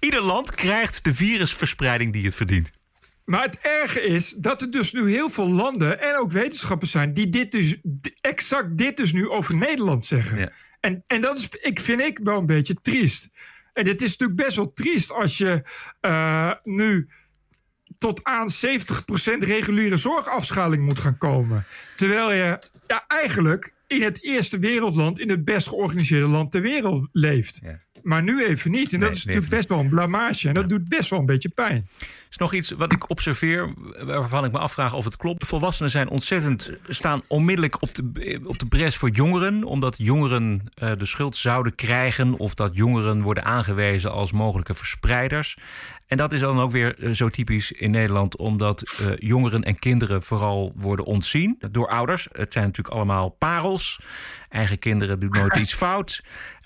Ieder 0.00 0.22
land 0.22 0.54
krijgt 0.54 1.04
de 1.04 1.14
virusverspreiding 1.14 2.12
die 2.12 2.24
het 2.24 2.34
verdient. 2.34 2.70
Maar 3.24 3.42
het 3.42 3.58
erge 3.58 4.02
is 4.02 4.30
dat 4.30 4.62
er 4.62 4.70
dus 4.70 4.92
nu 4.92 5.10
heel 5.10 5.30
veel 5.30 5.48
landen 5.48 6.00
en 6.00 6.16
ook 6.16 6.32
wetenschappers 6.32 6.90
zijn 6.90 7.12
die 7.12 7.28
dit 7.28 7.52
dus 7.52 7.76
exact 8.20 8.78
dit 8.78 8.96
dus 8.96 9.12
nu 9.12 9.28
over 9.28 9.56
Nederland 9.56 10.04
zeggen. 10.04 10.52
En, 10.84 11.04
en 11.06 11.20
dat 11.20 11.36
is, 11.36 11.48
ik 11.60 11.80
vind 11.80 12.00
ik 12.00 12.18
wel 12.22 12.38
een 12.38 12.46
beetje 12.46 12.74
triest. 12.82 13.28
En 13.72 13.86
het 13.86 14.02
is 14.02 14.10
natuurlijk 14.10 14.40
best 14.40 14.56
wel 14.56 14.72
triest 14.72 15.12
als 15.12 15.38
je 15.38 15.62
eh, 16.00 16.52
nu 16.62 17.08
tot 17.98 18.24
aan 18.24 18.48
70% 18.50 19.38
reguliere 19.38 19.96
zorgafschaling 19.96 20.84
moet 20.84 20.98
gaan 20.98 21.18
komen. 21.18 21.64
Terwijl 21.96 22.32
je 22.32 22.58
ja, 22.86 23.04
eigenlijk 23.06 23.72
in 23.86 24.02
het 24.02 24.22
eerste 24.22 24.58
wereldland, 24.58 25.18
in 25.18 25.30
het 25.30 25.44
best 25.44 25.68
georganiseerde 25.68 26.26
land 26.26 26.50
ter 26.50 26.60
wereld 26.60 27.08
leeft. 27.12 27.60
Maar 28.04 28.22
nu 28.22 28.44
even 28.44 28.70
niet. 28.70 28.92
En 28.92 29.00
dat 29.00 29.14
is 29.14 29.24
natuurlijk 29.24 29.52
best 29.52 29.68
wel 29.68 29.78
een 29.78 29.88
blamage. 29.88 30.48
En 30.48 30.54
dat 30.54 30.68
doet 30.68 30.88
best 30.88 31.10
wel 31.10 31.18
een 31.18 31.26
beetje 31.26 31.48
pijn. 31.48 31.88
is 32.30 32.36
nog 32.36 32.52
iets 32.52 32.70
wat 32.70 32.92
ik 32.92 33.10
observeer, 33.10 33.68
waarvan 34.04 34.44
ik 34.44 34.52
me 34.52 34.58
afvraag 34.58 34.94
of 34.94 35.04
het 35.04 35.16
klopt. 35.16 35.46
Volwassenen 35.46 35.90
zijn 35.90 36.08
ontzettend, 36.08 36.70
staan 36.88 37.22
onmiddellijk 37.26 37.82
op 37.82 37.94
de, 37.94 38.40
op 38.44 38.58
de 38.58 38.66
bres 38.66 38.96
voor 38.96 39.10
jongeren. 39.10 39.64
Omdat 39.64 39.94
jongeren 39.98 40.62
eh, 40.74 40.92
de 40.96 41.06
schuld 41.06 41.36
zouden 41.36 41.74
krijgen. 41.74 42.38
Of 42.38 42.54
dat 42.54 42.76
jongeren 42.76 43.22
worden 43.22 43.44
aangewezen 43.44 44.12
als 44.12 44.32
mogelijke 44.32 44.74
verspreiders. 44.74 45.56
En 46.06 46.16
dat 46.16 46.32
is 46.32 46.40
dan 46.40 46.60
ook 46.60 46.70
weer 46.70 46.98
eh, 46.98 47.10
zo 47.10 47.28
typisch 47.28 47.72
in 47.72 47.90
Nederland. 47.90 48.36
Omdat 48.36 48.82
eh, 48.82 49.12
jongeren 49.16 49.62
en 49.62 49.78
kinderen 49.78 50.22
vooral 50.22 50.72
worden 50.76 51.04
ontzien 51.04 51.58
door 51.70 51.88
ouders. 51.88 52.28
Het 52.32 52.52
zijn 52.52 52.64
natuurlijk 52.64 52.94
allemaal 52.94 53.28
parels. 53.28 54.00
Eigen 54.48 54.78
kinderen 54.78 55.20
doen 55.20 55.30
nooit 55.30 55.56
iets 55.56 55.74
fout. 55.74 56.22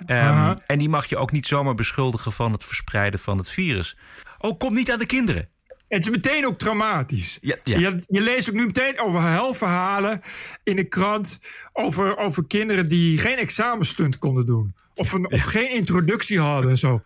Ehm, 0.07 0.55
en 0.67 0.79
die 0.79 0.89
mag 0.89 1.07
je 1.07 1.17
ook 1.17 1.33
niet 1.33 1.47
zomaar 1.47 1.75
beschuldigen 1.75 2.33
van 2.33 2.53
het 2.53 2.65
verspreiden 2.65 3.21
van 3.21 3.39
het 3.39 3.51
virus. 3.51 3.97
Oh, 4.39 4.59
kom 4.59 4.75
niet 4.75 4.93
aan 4.93 4.99
de 4.99 5.07
kinderen. 5.07 5.49
Het 5.89 6.05
is 6.05 6.11
meteen 6.11 6.47
ook 6.47 6.59
traumatisch. 6.59 7.39
Ja, 7.41 7.57
ja. 7.65 7.79
Je, 7.79 8.05
je 8.09 8.21
leest 8.21 8.49
ook 8.49 8.55
nu 8.55 8.67
meteen 8.67 9.01
over 9.01 9.23
helverhalen 9.23 10.21
in 10.63 10.77
de 10.77 10.85
krant. 10.85 11.41
Over, 11.73 12.17
over 12.17 12.47
kinderen 12.47 12.89
die 12.89 13.19
geen 13.19 13.37
examenstunt 13.37 14.19
konden 14.19 14.47
doen. 14.47 14.75
Of, 14.95 15.13
een, 15.13 15.33
of 15.33 15.43
geen 15.43 15.71
introductie 15.71 16.41
hadden 16.41 16.71
en 16.71 16.79
zo. 16.79 17.03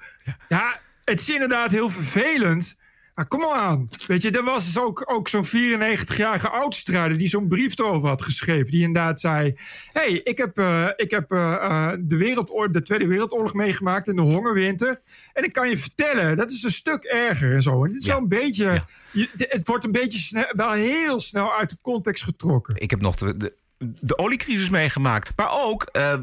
Ja. 0.49 0.81
Het 1.05 1.21
is 1.21 1.31
inderdaad 1.31 1.71
heel 1.71 1.89
vervelend. 1.91 2.81
Maar 3.15 3.27
kom 3.27 3.45
aan. 3.45 3.89
Weet 4.07 4.23
je, 4.23 4.31
er 4.31 4.45
was 4.45 4.65
dus 4.65 4.79
ook, 4.79 5.13
ook 5.13 5.29
zo'n 5.29 5.47
94-jarige 5.47 6.49
oudstrijder 6.49 7.19
die 7.19 7.29
zo'n 7.29 7.49
brief 7.49 7.79
erover 7.79 8.09
had 8.09 8.23
geschreven. 8.23 8.71
Die 8.71 8.83
inderdaad 8.83 9.21
zei: 9.21 9.55
hey, 9.93 10.21
ik 10.25 10.39
heb, 10.39 10.59
eh, 10.59 10.89
ik 10.97 11.11
heb 11.11 11.33
eh, 11.33 11.53
eh, 11.55 11.93
de, 12.01 12.17
wereldoorlog, 12.17 12.71
de 12.73 12.83
Tweede 12.83 13.07
Wereldoorlog 13.07 13.55
meegemaakt 13.55 14.09
in 14.09 14.17
de 14.17 14.23
hongerwinter. 14.23 15.01
En 15.33 15.45
ik 15.45 15.53
kan 15.53 15.69
je 15.69 15.79
vertellen, 15.79 16.37
dat 16.37 16.51
is 16.51 16.63
een 16.63 16.71
stuk 16.71 17.05
erger 17.05 17.55
en 17.55 17.63
zo. 17.63 17.85
En 17.85 17.91
het 17.91 18.01
is 18.01 18.07
wel 18.07 18.19
een 18.19 18.29
beetje. 18.29 18.85
je- 19.13 19.29
het 19.37 19.67
wordt 19.67 19.85
een 19.85 19.93
beetje 19.93 20.19
snel, 20.19 20.53
wel 20.57 20.71
heel 20.71 21.21
snel 21.21 21.55
uit 21.55 21.71
de 21.71 21.79
context 21.83 22.25
getrokken. 22.25 22.75
Ik 22.77 22.91
heb 22.91 23.01
nog 23.01 23.17
de, 23.17 23.37
de, 23.37 23.57
de 24.01 24.19
oliecrisis 24.19 24.71
meegemaakt. 24.71 25.33
Maar 25.37 25.51
ook, 25.51 25.83
eh, 25.83 26.13
eh, 26.13 26.21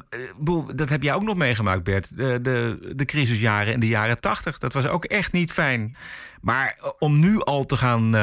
dat 0.75 0.89
heb 0.89 1.03
jij 1.03 1.13
ook 1.13 1.23
nog 1.23 1.35
meegemaakt, 1.35 1.83
Bert. 1.83 2.15
De, 2.15 2.41
de, 2.41 2.79
de 2.95 3.05
crisisjaren 3.05 3.73
in 3.73 3.79
de 3.79 3.87
jaren 3.87 4.19
tachtig. 4.19 4.57
Dat 4.57 4.73
was 4.73 4.87
ook 4.87 5.05
echt 5.05 5.31
niet 5.31 5.51
fijn. 5.51 5.95
Maar 6.41 6.77
eh, 6.77 6.89
om 6.99 7.19
nu 7.19 7.41
al 7.41 7.65
te 7.65 7.75
gaan 7.75 8.15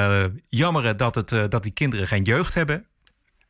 jammeren 0.49 0.97
dat, 0.97 1.15
het, 1.15 1.29
dat 1.29 1.63
die 1.63 1.73
kinderen 1.73 2.07
geen 2.07 2.23
jeugd 2.23 2.55
hebben. 2.55 2.87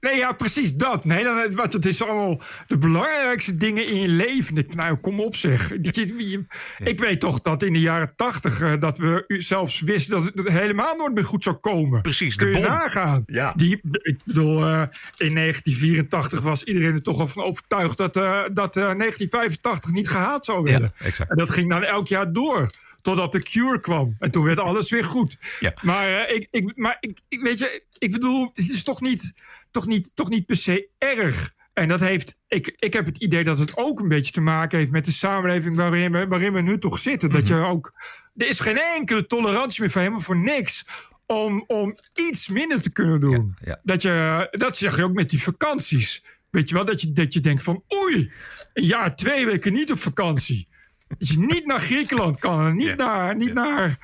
Nee, 0.00 0.16
ja, 0.16 0.32
precies 0.32 0.72
dat. 0.74 1.04
Nee, 1.04 1.24
dan, 1.24 1.54
want 1.54 1.72
het 1.72 1.86
is 1.86 2.02
allemaal 2.02 2.40
de 2.66 2.78
belangrijkste 2.78 3.54
dingen 3.54 3.86
in 3.86 4.00
je 4.00 4.08
leven. 4.08 4.64
Nou, 4.68 4.96
kom 4.96 5.20
op 5.20 5.36
zeg. 5.36 5.72
Dat 5.80 5.94
je- 5.96 6.28
je- 6.28 6.44
Ik 6.84 6.98
weet 7.00 7.20
toch 7.20 7.40
dat 7.40 7.62
in 7.62 7.72
de 7.72 7.80
jaren 7.80 8.12
tachtig... 8.16 8.60
eh, 8.60 8.72
dat 8.80 8.98
we 8.98 9.24
zelfs 9.38 9.80
wisten 9.80 10.12
dat 10.12 10.24
het 10.34 10.48
helemaal 10.48 10.96
nooit 10.96 11.14
meer 11.14 11.24
goed 11.24 11.42
zou 11.42 11.56
komen. 11.56 12.02
Precies, 12.02 12.34
Kun 12.36 12.46
de 12.52 12.58
je 12.58 12.64
bom. 12.66 12.72
nagaan. 12.76 13.22
Ja. 13.26 13.52
Die, 13.56 13.80
ik 14.02 14.18
bedoel, 14.24 14.62
eh, 14.64 14.82
in 15.16 15.34
1984 15.34 16.40
was 16.40 16.62
iedereen 16.64 16.94
er 16.94 17.02
toch 17.02 17.20
al 17.20 17.26
van 17.26 17.42
overtuigd... 17.44 17.96
dat, 17.96 18.16
eh, 18.16 18.42
dat 18.52 18.76
eh, 18.76 18.82
1985 18.82 19.90
niet 19.90 20.08
gehaald 20.08 20.44
zou 20.44 20.58
worden. 20.58 20.92
exact. 20.98 21.30
En 21.30 21.36
dat 21.36 21.50
ging 21.50 21.70
dan 21.70 21.82
elk 21.84 22.08
jaar 22.08 22.32
door. 22.32 22.70
Totdat 23.02 23.32
de 23.32 23.42
cure 23.42 23.80
kwam. 23.80 24.16
En 24.18 24.30
toen 24.30 24.44
werd 24.44 24.58
alles 24.58 24.90
weer 24.90 25.04
goed. 25.04 25.38
Ja. 25.60 25.74
Maar, 25.82 26.06
eh, 26.26 26.34
ik, 26.36 26.48
ik, 26.50 26.72
maar 26.76 26.96
ik, 27.00 27.18
ik, 27.28 27.40
weet 27.40 27.58
je, 27.58 27.82
ik 27.98 28.10
bedoel, 28.10 28.50
het 28.54 28.68
is 28.70 28.82
toch 28.82 29.00
niet, 29.00 29.34
toch 29.76 29.86
niet, 29.86 30.10
toch 30.14 30.28
niet 30.28 30.46
per 30.46 30.56
se 30.56 30.88
erg. 30.98 31.54
En 31.72 31.88
dat 31.88 32.00
heeft, 32.00 32.38
ik, 32.48 32.74
ik 32.78 32.92
heb 32.92 33.06
het 33.06 33.18
idee 33.18 33.44
dat 33.44 33.58
het 33.58 33.76
ook 33.76 34.00
een 34.00 34.08
beetje 34.08 34.32
te 34.32 34.40
maken 34.40 34.78
heeft 34.78 34.90
met 34.90 35.04
de 35.04 35.12
samenleving 35.12 35.76
waarin 35.76 36.12
we, 36.12 36.26
waarin 36.26 36.52
we 36.52 36.60
nu 36.60 36.78
toch 36.78 36.98
zitten. 36.98 37.30
Dat 37.30 37.46
je 37.46 37.54
ook, 37.54 37.92
er 38.34 38.48
is 38.48 38.60
geen 38.60 38.78
enkele 38.78 39.26
tolerantie 39.26 39.80
meer 39.80 39.90
voor 39.90 40.00
helemaal 40.00 40.22
voor 40.22 40.38
niks. 40.38 40.84
Om, 41.26 41.64
om 41.66 41.96
iets 42.14 42.48
minder 42.48 42.82
te 42.82 42.92
kunnen 42.92 43.20
doen. 43.20 43.56
ja. 43.64 43.80
Dat, 43.82 44.02
je, 44.02 44.48
dat 44.50 44.76
zeg 44.76 44.96
je 44.96 45.04
ook 45.04 45.12
met 45.12 45.30
die 45.30 45.42
vakanties. 45.42 46.24
Weet 46.50 46.68
je 46.68 46.74
wel, 46.74 46.84
dat 46.84 47.00
je, 47.00 47.12
dat 47.12 47.34
je 47.34 47.40
denkt 47.40 47.62
van 47.62 47.82
oei, 47.94 48.32
een 48.72 48.84
jaar, 48.84 49.16
twee 49.16 49.46
weken 49.46 49.72
niet 49.72 49.92
op 49.92 49.98
vakantie. 49.98 50.68
Dat 51.08 51.28
je 51.28 51.38
niet 51.38 51.66
naar 51.66 51.80
Griekenland 51.80 52.38
kan 52.38 52.76
niet 52.76 52.96
naar, 52.96 53.36
niet 53.36 53.54
naar 53.54 53.98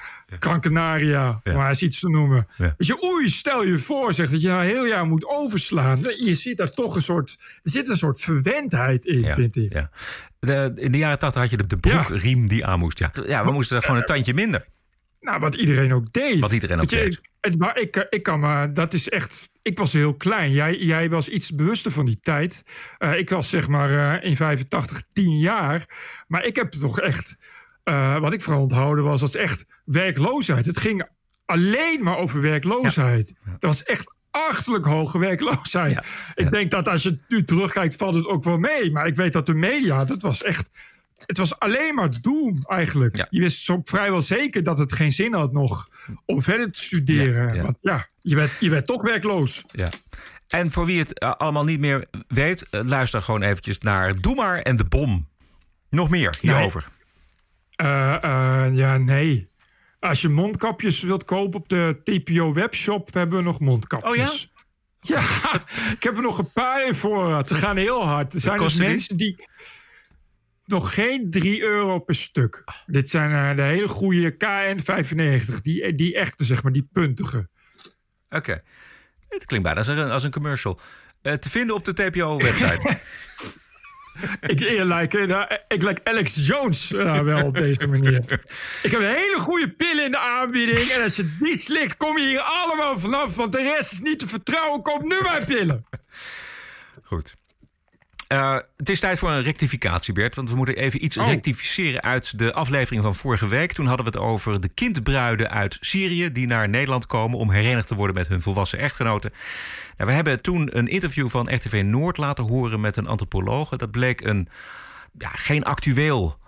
Om 1.44 1.52
maar 1.52 1.68
eens 1.68 1.82
iets 1.82 2.00
te 2.00 2.08
noemen. 2.08 2.46
Ja. 2.56 2.74
Weet 2.76 2.86
je, 2.86 3.04
oei, 3.04 3.28
stel 3.28 3.64
je 3.64 3.78
voor 3.78 4.14
zeg, 4.14 4.30
dat 4.30 4.42
je 4.42 4.50
een 4.50 4.60
heel 4.60 4.86
jaar 4.86 5.06
moet 5.06 5.26
overslaan. 5.26 6.00
Je 6.18 6.34
ziet 6.34 6.56
daar 6.56 6.70
toch 6.70 6.94
een 6.94 7.02
soort, 7.02 7.36
er 7.62 7.70
zit 7.70 7.88
een 7.88 7.96
soort 7.96 8.20
verwendheid 8.20 9.06
in, 9.06 9.20
Ja, 9.20 9.34
vind 9.34 9.56
ik. 9.56 9.88
De, 10.38 10.72
in 10.74 10.92
de 10.92 10.98
jaren 10.98 11.18
tachtig 11.18 11.40
had 11.40 11.50
je 11.50 11.56
de, 11.56 11.66
de 11.66 11.76
broekriem 11.76 12.48
die 12.48 12.66
aan 12.66 12.78
moest. 12.78 12.98
Ja. 12.98 13.12
ja, 13.26 13.44
we 13.44 13.52
moesten 13.52 13.76
er 13.76 13.82
gewoon 13.82 13.98
een 13.98 14.04
tandje 14.04 14.34
minder. 14.34 14.64
Nou, 15.22 15.38
wat 15.38 15.54
iedereen 15.54 15.92
ook 15.92 16.12
deed. 16.12 16.40
Wat 16.40 16.52
iedereen 16.52 16.80
ook 16.80 16.90
je, 16.90 16.96
deed. 16.96 17.20
Het, 17.40 17.58
maar 17.58 17.78
ik, 17.78 17.96
eh, 17.96 18.02
ik 18.10 18.22
kan 18.22 18.40
me, 18.40 18.72
dat 18.72 18.94
is 18.94 19.08
echt. 19.08 19.50
Ik 19.62 19.78
was 19.78 19.92
heel 19.92 20.14
klein. 20.14 20.52
Jij, 20.52 20.76
jij 20.76 21.10
was 21.10 21.28
iets 21.28 21.54
bewuster 21.54 21.92
van 21.92 22.04
die 22.04 22.18
tijd. 22.20 22.64
Eh, 22.98 23.16
ik 23.16 23.30
was 23.30 23.50
zeg 23.50 23.68
maar 23.68 24.20
eh, 24.20 24.30
in 24.30 24.36
85 24.36 25.02
10 25.12 25.38
jaar. 25.38 25.86
Maar 26.28 26.44
ik 26.44 26.56
heb 26.56 26.70
toch 26.70 27.00
echt. 27.00 27.38
Eh, 27.82 28.18
wat 28.18 28.32
ik 28.32 28.40
vooral 28.40 28.62
onthouden 28.62 29.04
was, 29.04 29.20
dat 29.20 29.28
is 29.28 29.36
echt 29.40 29.64
werkloosheid. 29.84 30.66
Het 30.66 30.78
ging 30.78 31.04
alleen 31.44 32.02
maar 32.02 32.18
over 32.18 32.40
werkloosheid. 32.40 33.34
Dat 33.44 33.60
was 33.60 33.82
echt 33.82 34.14
achterlijk 34.30 34.84
hoge 34.84 35.18
werkloosheid. 35.18 36.06
Ik 36.34 36.50
denk 36.50 36.70
dat 36.70 36.88
als 36.88 37.02
je 37.02 37.18
nu 37.28 37.44
terugkijkt, 37.44 37.96
valt 37.96 38.14
het 38.14 38.26
ook 38.26 38.44
wel 38.44 38.58
mee. 38.58 38.90
Maar 38.90 39.06
ik 39.06 39.16
weet 39.16 39.32
dat 39.32 39.46
de 39.46 39.54
media, 39.54 40.04
dat 40.04 40.22
was 40.22 40.42
echt. 40.42 40.70
Het 41.26 41.38
was 41.38 41.58
alleen 41.58 41.94
maar 41.94 42.20
doom 42.20 42.62
eigenlijk. 42.66 43.26
Je 43.30 43.40
wist 43.40 43.64
zo 43.64 43.80
vrijwel 43.84 44.20
zeker 44.20 44.62
dat 44.62 44.78
het 44.78 44.92
geen 44.92 45.12
zin 45.12 45.34
had 45.34 45.52
nog 45.52 45.88
om 46.24 46.42
verder 46.42 46.70
te 46.72 46.80
studeren. 46.80 47.48
Ja, 47.48 47.54
ja. 47.54 47.62
Want 47.62 47.76
ja, 47.80 48.06
je 48.18 48.36
werd, 48.36 48.50
je 48.60 48.70
werd 48.70 48.86
toch 48.86 49.02
werkloos. 49.02 49.64
Ja. 49.72 49.88
En 50.48 50.70
voor 50.70 50.86
wie 50.86 50.98
het 50.98 51.18
eh, 51.18 51.30
allemaal 51.30 51.64
niet 51.64 51.80
meer 51.80 52.06
weet, 52.28 52.68
eh, 52.70 52.80
luister 52.84 53.22
gewoon 53.22 53.42
eventjes 53.42 53.78
naar 53.78 54.20
Doe 54.20 54.34
maar 54.34 54.58
en 54.58 54.76
de 54.76 54.84
bom. 54.84 55.28
Nog 55.90 56.10
meer 56.10 56.36
hierover. 56.40 56.88
Ja, 57.76 58.96
nee. 58.96 59.50
Als 60.00 60.20
je 60.20 60.28
mondkapjes 60.28 61.02
wilt 61.02 61.24
kopen 61.24 61.60
op 61.60 61.68
de 61.68 62.00
TPO 62.04 62.52
webshop, 62.52 63.14
hebben 63.14 63.38
we 63.38 63.44
nog 63.44 63.60
mondkapjes. 63.60 64.10
Oh 64.10 64.16
ja? 64.16 64.52
Ja, 65.02 65.20
ik 65.96 66.02
heb 66.02 66.16
er 66.16 66.22
nog 66.22 66.38
een 66.38 66.52
paar 66.52 66.86
in 66.86 66.94
voorraad. 66.94 67.48
Ze 67.48 67.54
gaan 67.54 67.76
heel 67.76 68.04
hard. 68.06 68.32
Er 68.32 68.40
zijn 68.40 68.58
dus 68.58 68.74
die? 68.74 68.86
mensen 68.86 69.16
die... 69.16 69.46
nog 70.64 70.94
geen 70.94 71.30
3 71.30 71.62
euro 71.62 71.98
per 71.98 72.14
stuk. 72.14 72.64
Dit 72.86 73.10
zijn 73.10 73.50
eh, 73.50 73.56
de 73.56 73.62
hele 73.62 73.88
goede 73.88 74.34
KN95. 74.34 75.60
Die, 75.60 75.94
die 75.94 76.14
echte, 76.14 76.44
zeg 76.44 76.62
maar, 76.62 76.72
die 76.72 76.88
puntige. 76.92 77.48
Oké. 78.30 78.62
Het 79.28 79.44
klinkt 79.44 79.66
bijna 79.66 79.78
als 79.78 79.88
een, 79.88 80.10
als 80.10 80.22
een 80.22 80.30
commercial. 80.30 80.80
Eh, 81.22 81.32
te 81.32 81.50
vinden 81.50 81.76
op 81.76 81.84
de 81.84 81.92
TPO-website. 81.92 82.98
ik, 84.40 84.60
ik, 84.60 84.82
lijk, 84.84 85.14
eh, 85.14 85.42
ik 85.68 85.82
lijk 85.82 86.00
Alex 86.04 86.46
Jones 86.46 86.92
eh, 86.92 87.20
wel 87.20 87.44
op 87.44 87.56
deze 87.56 87.86
manier. 87.86 88.40
Ik 88.82 88.90
heb 88.90 89.00
hele 89.00 89.36
goede 89.38 89.68
pillen 89.68 90.04
in 90.04 90.10
de 90.10 90.18
aanbieding. 90.18 90.78
En 90.78 91.02
als 91.02 91.16
je 91.16 91.36
die 91.40 91.56
slikt, 91.56 91.96
kom 91.96 92.18
je 92.18 92.26
hier 92.26 92.40
allemaal 92.40 92.98
vanaf. 92.98 93.36
Want 93.36 93.52
de 93.52 93.62
rest 93.62 93.92
is 93.92 94.00
niet 94.00 94.18
te 94.18 94.26
vertrouwen. 94.26 94.82
Koop 94.82 95.02
nu 95.02 95.20
mijn 95.22 95.44
pillen. 95.44 95.86
Goed. 97.02 97.34
Uh, 98.32 98.56
het 98.76 98.88
is 98.88 99.00
tijd 99.00 99.18
voor 99.18 99.30
een 99.30 99.42
rectificatie, 99.42 100.14
Bert. 100.14 100.34
Want 100.34 100.50
we 100.50 100.56
moeten 100.56 100.76
even 100.76 101.04
iets 101.04 101.16
Oh. 101.16 101.26
rectificeren 101.26 102.02
uit 102.02 102.38
de 102.38 102.52
aflevering 102.52 103.02
van 103.02 103.14
vorige 103.14 103.48
week. 103.48 103.72
Toen 103.72 103.86
hadden 103.86 104.04
we 104.04 104.18
het 104.18 104.20
over 104.20 104.60
de 104.60 104.68
kindbruiden 104.68 105.50
uit 105.50 105.76
Syrië... 105.80 106.32
die 106.32 106.46
naar 106.46 106.68
Nederland 106.68 107.06
komen 107.06 107.38
om 107.38 107.50
herenigd 107.50 107.86
te 107.86 107.94
worden 107.94 108.16
met 108.16 108.28
hun 108.28 108.42
volwassen 108.42 108.78
echtgenoten. 108.78 109.32
Nou, 109.96 110.10
we 110.10 110.16
hebben 110.16 110.42
toen 110.42 110.78
een 110.78 110.88
interview 110.88 111.28
van 111.28 111.54
RTV 111.54 111.82
Noord 111.84 112.16
laten 112.16 112.44
horen 112.44 112.80
met 112.80 112.96
een 112.96 113.06
antropologe. 113.06 113.76
Dat 113.76 113.90
bleek 113.90 114.20
een 114.20 114.48
ja, 115.18 115.30
geen 115.32 115.64
actueel 115.64 116.38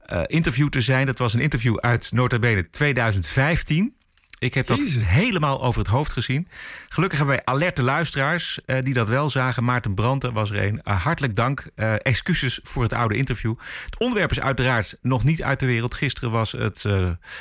eh, 0.00 0.22
interview 0.26 0.68
te 0.68 0.80
zijn. 0.80 1.06
Dat 1.06 1.18
was 1.18 1.34
een 1.34 1.40
interview 1.40 1.76
uit 1.76 2.12
nota 2.12 2.38
bene 2.38 2.70
2015... 2.70 3.94
Ik 4.44 4.54
heb 4.54 4.66
dat 4.66 4.80
helemaal 4.98 5.62
over 5.62 5.80
het 5.80 5.90
hoofd 5.90 6.12
gezien. 6.12 6.48
Gelukkig 6.88 7.18
hebben 7.18 7.36
wij 7.36 7.44
alerte 7.44 7.82
luisteraars 7.82 8.64
eh, 8.64 8.82
die 8.82 8.94
dat 8.94 9.08
wel 9.08 9.30
zagen. 9.30 9.64
Maarten 9.64 9.94
Branten 9.94 10.32
was 10.32 10.50
er 10.50 10.64
een. 10.64 10.82
Eh, 10.82 11.02
hartelijk 11.02 11.36
dank. 11.36 11.70
Eh, 11.74 11.94
excuses 11.98 12.60
voor 12.62 12.82
het 12.82 12.92
oude 12.92 13.16
interview. 13.16 13.54
Het 13.84 13.98
onderwerp 13.98 14.30
is 14.30 14.40
uiteraard 14.40 14.98
nog 15.02 15.24
niet 15.24 15.42
uit 15.42 15.60
de 15.60 15.66
wereld. 15.66 15.94
Gisteren 15.94 16.30
was 16.30 16.52
het, 16.52 16.86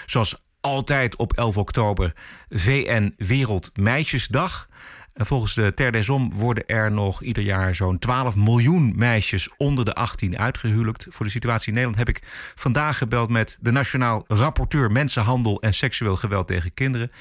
zoals 0.06 0.42
altijd 0.62 1.16
op 1.16 1.34
11 1.34 1.58
oktober, 1.58 2.13
VN 2.50 3.13
Wereldmeisjesdag. 3.18 4.68
En 4.68 4.72
volgens 5.13 5.54
de 5.54 5.73
Ter 5.73 5.91
des 5.91 6.10
Om 6.10 6.34
worden 6.34 6.65
er 6.67 6.91
nog 6.91 7.21
ieder 7.23 7.43
jaar 7.43 7.76
zo'n 7.76 7.99
12 7.99 8.36
miljoen 8.36 8.93
meisjes 8.95 9.49
onder 9.58 9.86
de 9.86 9.93
18 9.93 10.38
uitgehuwelijkt. 10.38 11.06
Voor 11.10 11.26
de 11.26 11.32
situatie 11.32 11.67
in 11.67 11.73
Nederland 11.73 11.97
heb 11.99 12.10
ik 12.10 12.21
vandaag 12.56 12.97
gebeld 12.97 13.30
met 13.30 13.58
de 13.60 13.71
Nationaal 13.71 14.23
Rapporteur 14.28 14.91
Mensenhandel 14.91 15.62
en 15.62 15.73
Seksueel 15.73 16.15
Geweld 16.15 16.47
tegen 16.47 16.73
Kinderen. 16.73 17.12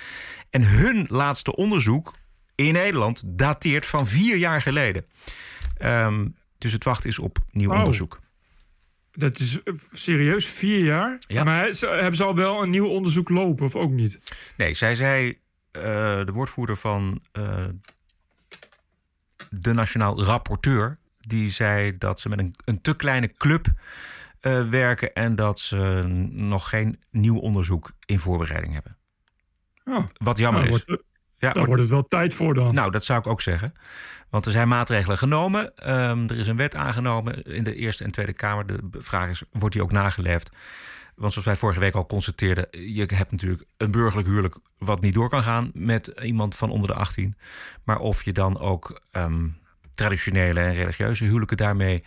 En 0.51 0.63
hun 0.63 1.07
laatste 1.09 1.57
onderzoek 1.57 2.15
in 2.55 2.73
Nederland 2.73 3.23
dateert 3.27 3.87
van 3.87 4.07
vier 4.07 4.37
jaar 4.37 4.63
geleden. 4.63 5.05
Ehm, 5.77 6.27
dus 6.59 6.73
het 6.73 6.85
wacht 6.85 7.05
is 7.05 7.19
op 7.19 7.39
nieuw 7.51 7.71
Oh. 7.73 7.79
onderzoek. 7.79 8.21
Dat 9.13 9.39
is 9.39 9.63
eh, 9.63 9.75
serieus 9.93 10.47
vier 10.47 10.85
jaar. 10.85 11.19
Ja. 11.27 11.45
Maar 11.45 11.65
hebben 11.81 12.17
ze 12.17 12.25
al 12.25 12.35
wel 12.35 12.63
een 12.63 12.71
nieuw 12.71 12.87
onderzoek 12.89 13.29
lopen 13.29 13.65
of 13.65 13.77
ook 13.77 13.91
niet? 13.91 14.21
Nee, 14.57 14.75
zij 14.75 14.95
zei, 14.95 15.39
de 15.73 16.31
woordvoerder 16.33 16.77
van 16.77 17.23
eh, 17.33 17.65
de 19.51 19.73
Nationaal 19.73 20.23
Rapporteur, 20.25 20.99
die 21.21 21.51
zei 21.51 21.99
dat 21.99 22.21
ze 22.21 22.29
met 22.29 22.39
een, 22.39 22.55
een 22.65 22.81
te 22.81 22.97
kleine 22.97 23.33
club 23.37 23.67
eh, 24.41 24.69
werken 24.69 25.13
en 25.15 25.35
dat 25.35 25.61
ze 25.61 26.03
nog 26.31 26.69
geen 26.69 27.01
nieuw 27.11 27.39
onderzoek 27.39 27.93
in 28.07 28.19
voorbereiding 28.19 28.73
hebben. 28.73 28.97
Oh. 29.85 30.05
Wat 30.13 30.39
jammer 30.39 30.63
Nou, 30.63 30.75
is. 30.75 30.85
wordt- 30.85 31.03
Ja, 31.39 31.53
Daar 31.53 31.65
wordt 31.67 31.81
het 31.81 31.91
wel 31.91 32.09
tijd 32.09 32.35
voor 32.35 32.55
dan. 32.55 32.75
Nou, 32.75 32.91
dat 32.91 33.05
zou 33.05 33.19
ik 33.19 33.27
ook 33.27 33.41
zeggen. 33.41 33.75
Want 34.31 34.45
er 34.45 34.51
zijn 34.51 34.69
maatregelen 34.69 35.19
genomen. 35.19 35.77
Ehm, 35.77 36.25
er 36.29 36.39
is 36.39 36.47
een 36.47 36.57
wet 36.57 36.75
aangenomen 36.75 37.43
in 37.43 37.65
de 37.65 37.75
Eerste 37.75 38.05
en 38.05 38.11
Tweede 38.11 38.33
Kamer. 38.33 38.67
De 38.67 38.81
vraag 38.99 39.29
is, 39.29 39.43
wordt 39.53 39.75
die 39.75 39.83
ook 39.83 39.93
nageleefd? 39.93 40.57
Want 41.15 41.33
zoals 41.33 41.47
wij 41.47 41.57
vorige 41.57 41.81
week 41.81 41.95
al 41.95 42.07
constateerden... 42.07 42.67
je 42.71 43.09
hebt 43.15 43.31
natuurlijk 43.31 43.65
een 43.77 43.91
burgerlijk 43.91 44.29
huwelijk... 44.29 44.57
wat 44.79 45.01
niet 45.01 45.15
door 45.15 45.29
kan 45.29 45.43
gaan 45.43 45.71
met 45.75 46.07
iemand 46.23 46.57
van 46.57 46.71
onder 46.71 46.89
de 46.89 46.95
18. 46.95 47.35
Maar 47.85 47.99
of 47.99 48.25
je 48.25 48.33
dan 48.33 48.59
ook 48.59 49.01
ehm, 49.11 49.49
traditionele 49.95 50.61
en 50.61 50.75
religieuze 50.75 51.25
huwelijken 51.25 51.57
daarmee 51.57 52.05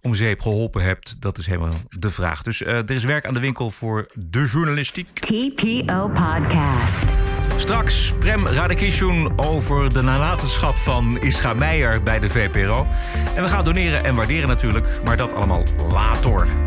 om 0.00 0.14
zeep 0.14 0.40
geholpen 0.40 0.82
hebt... 0.82 1.20
dat 1.20 1.38
is 1.38 1.46
helemaal 1.46 1.74
de 1.88 2.10
vraag. 2.10 2.42
Dus 2.42 2.62
eh, 2.62 2.76
er 2.76 2.90
is 2.90 3.04
werk 3.04 3.26
aan 3.26 3.34
de 3.34 3.40
winkel 3.40 3.70
voor 3.70 4.10
de 4.14 4.44
journalistiek. 4.44 5.08
TPO 5.18 6.08
Podcast. 6.08 7.14
Straks 7.56 8.12
Prem 8.18 8.46
Radakishun 8.46 9.38
over 9.38 9.92
de 9.92 10.02
nalatenschap 10.02 10.74
van 10.74 11.20
Ischa 11.20 11.54
Meijer 11.54 12.02
bij 12.02 12.20
de 12.20 12.30
VPRO. 12.30 12.86
En 13.34 13.42
we 13.42 13.48
gaan 13.48 13.64
doneren 13.64 14.04
en 14.04 14.14
waarderen 14.14 14.48
natuurlijk, 14.48 15.00
maar 15.04 15.16
dat 15.16 15.32
allemaal 15.32 15.62
later. 15.90 16.65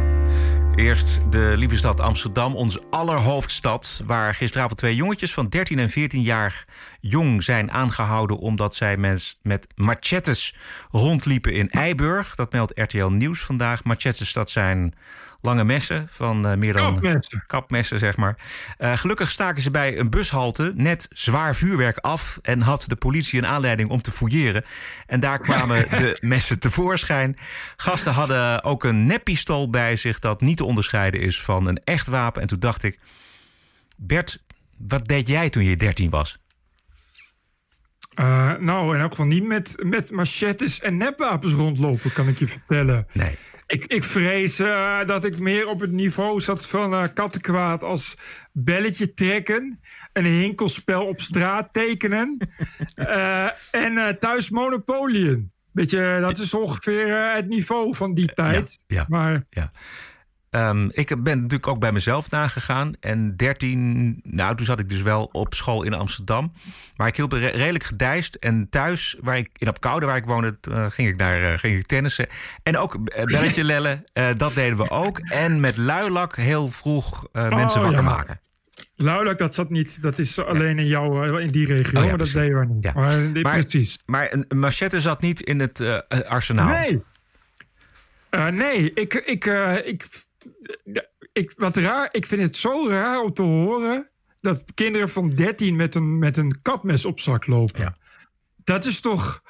Eerst 0.79 1.31
de 1.31 1.53
lieve 1.57 1.77
stad 1.77 1.99
Amsterdam, 1.99 2.55
onze 2.55 2.81
allerhoofdstad... 2.89 4.01
waar 4.05 4.35
gisteravond 4.35 4.79
twee 4.79 4.95
jongetjes 4.95 5.33
van 5.33 5.49
13 5.49 5.79
en 5.79 5.89
14 5.89 6.21
jaar 6.21 6.65
jong 6.99 7.43
zijn 7.43 7.71
aangehouden... 7.71 8.37
omdat 8.37 8.75
zij 8.75 8.97
mens 8.97 9.39
met 9.43 9.67
machetes 9.75 10.55
rondliepen 10.91 11.53
in 11.53 11.69
Eiburg. 11.69 12.35
Dat 12.35 12.51
meldt 12.51 12.79
RTL 12.79 13.05
Nieuws 13.05 13.39
vandaag. 13.39 13.83
Machetes, 13.83 14.33
dat 14.33 14.49
zijn 14.49 14.93
lange 15.41 15.63
messen 15.63 16.07
van 16.09 16.47
eh, 16.47 16.57
meer 16.57 16.73
dan... 16.73 16.93
Kapmessen. 16.93 17.43
Kapmessen, 17.45 17.99
zeg 17.99 18.17
maar. 18.17 18.37
Eh, 18.77 18.97
gelukkig 18.97 19.31
staken 19.31 19.61
ze 19.61 19.71
bij 19.71 19.97
een 19.97 20.09
bushalte 20.09 20.71
net 20.75 21.07
zwaar 21.09 21.55
vuurwerk 21.55 21.97
af... 21.97 22.39
en 22.41 22.61
had 22.61 22.85
de 22.87 22.95
politie 22.95 23.39
een 23.39 23.47
aanleiding 23.47 23.89
om 23.89 24.01
te 24.01 24.11
fouilleren. 24.11 24.65
En 25.05 25.19
daar 25.19 25.39
kwamen 25.39 25.89
de 25.99 26.17
messen 26.21 26.59
tevoorschijn. 26.59 27.37
Gasten 27.75 28.13
hadden 28.13 28.63
ook 28.63 28.83
een 28.83 29.05
neppistool 29.05 29.69
bij 29.69 29.95
zich... 29.95 30.19
dat 30.19 30.41
niet 30.41 30.57
te 30.57 30.65
onderscheiden 30.65 31.21
is 31.21 31.41
van 31.41 31.67
een 31.67 31.81
echt 31.83 32.07
wapen. 32.07 32.41
En 32.41 32.47
toen 32.47 32.59
dacht 32.59 32.83
ik... 32.83 32.99
Bert, 33.97 34.43
wat 34.77 35.07
deed 35.07 35.27
jij 35.27 35.49
toen 35.49 35.63
je 35.63 35.77
13 35.77 36.09
was? 36.09 36.39
Eh, 38.19 38.53
nou, 38.59 38.95
in 38.95 39.01
elk 39.01 39.09
geval 39.09 39.25
niet 39.25 39.43
met, 39.43 39.83
met 39.83 40.11
machetes 40.11 40.79
en 40.79 40.97
nepwapens 40.97 41.53
rondlopen, 41.53 42.13
kan 42.13 42.27
ik 42.27 42.39
je 42.39 42.47
vertellen. 42.47 43.07
Nee. 43.13 43.35
Ik, 43.69 43.85
ik 43.85 44.03
vrees 44.03 44.59
eh, 44.59 44.99
dat 45.05 45.23
ik 45.23 45.39
meer 45.39 45.67
op 45.67 45.79
het 45.79 45.91
niveau 45.91 46.41
zat 46.41 46.67
van 46.67 46.93
eh, 46.93 47.03
kattenkwaad 47.13 47.83
als 47.83 48.17
belletje 48.51 49.13
trekken, 49.13 49.79
een 50.13 50.25
hinkelspel 50.25 51.05
op 51.05 51.21
straat 51.21 51.73
tekenen 51.73 52.37
eh, 52.95 53.49
en 53.71 54.19
thuis 54.19 54.49
monopolieën. 54.49 55.51
Weet 55.71 55.91
je, 55.91 56.17
dat 56.21 56.37
is 56.37 56.53
ongeveer 56.53 57.33
het 57.33 57.47
niveau 57.47 57.95
van 57.95 58.13
die 58.13 58.33
tijd. 58.33 58.83
ja. 58.87 59.05
Maar 59.09 59.45
Ja. 59.49 59.71
Ehm, 60.49 60.89
ik 60.91 61.07
ben 61.23 61.35
natuurlijk 61.35 61.67
ook 61.67 61.79
bij 61.79 61.91
mezelf 61.91 62.29
nagegaan. 62.31 62.91
En 62.99 63.35
13, 63.35 64.19
nou, 64.23 64.55
toen 64.55 64.65
zat 64.65 64.79
ik 64.79 64.89
dus 64.89 65.01
wel 65.01 65.29
op 65.31 65.53
school 65.53 65.83
in 65.83 65.93
Amsterdam. 65.93 66.53
Maar 66.95 67.07
ik 67.07 67.17
re- 67.17 67.47
redelijk 67.47 67.83
gedijst. 67.83 68.35
En 68.35 68.67
thuis, 68.69 69.17
waar 69.21 69.37
ik, 69.37 69.49
in 69.57 69.67
Apkoude, 69.67 70.05
waar 70.05 70.17
ik 70.17 70.25
woonde, 70.25 70.57
eh, 70.61 70.85
ging 70.89 71.07
ik 71.07 71.15
naar 71.17 71.43
eh, 71.53 71.59
ging 71.59 71.77
ik 71.77 71.85
tennissen. 71.85 72.27
En 72.63 72.77
ook 72.77 72.93
eh, 73.05 73.23
belletje 73.23 73.63
lellen, 73.73 74.03
dat 74.37 74.53
deden 74.53 74.77
we 74.77 74.89
ook. 74.89 75.19
En 75.19 75.59
met 75.59 75.77
luilak 75.77 76.35
heel 76.35 76.69
vroeg 76.69 77.27
eh, 77.31 77.49
mensen 77.49 77.79
Oh, 77.81 77.85
wakker 77.85 78.03
ja. 78.03 78.09
maken. 78.09 78.39
Luidelijk, 78.95 79.37
dat 79.37 79.55
zat 79.55 79.69
niet. 79.69 80.01
Dat 80.01 80.19
is 80.19 80.39
alleen 80.39 80.79
in 80.79 80.87
jouw, 80.87 81.37
in 81.37 81.51
die 81.51 81.65
regio. 81.65 81.97
Oh 81.99 82.03
ja, 82.03 82.09
maar 82.09 82.17
dat 82.17 82.31
deden 82.31 82.59
we 82.59 82.65
niet. 82.73 82.83
Ja. 82.83 82.91
Maar, 82.95 83.19
Maar- 83.41 83.59
precies. 83.59 83.99
Maar 84.05 84.27
een, 84.33 84.59
machette 84.59 85.01
zat 85.01 85.21
niet 85.21 85.39
in 85.41 85.59
het 85.59 86.07
arsenaal. 86.27 86.67
Nee. 86.67 87.03
Nee, 88.51 88.93
ik, 88.93 89.13
ik, 89.13 89.45
ik, 89.85 90.07
ik, 91.33 91.53
wat 91.57 91.75
raar, 91.77 92.09
ik 92.11 92.25
vind 92.25 92.41
het 92.41 92.55
zo 92.55 92.87
raar 92.89 93.21
om 93.21 93.33
te 93.33 93.41
horen 93.41 94.09
dat 94.39 94.63
kinderen 94.73 95.09
van 95.09 95.29
13 95.29 95.75
met 95.75 95.95
een, 95.95 96.19
met 96.19 96.37
een 96.37 96.61
kapmes 96.61 97.05
op 97.05 97.19
zak 97.19 97.47
lopen. 97.47 97.95
Dat 98.63 98.85
is 98.85 98.99
toch. 98.99 99.43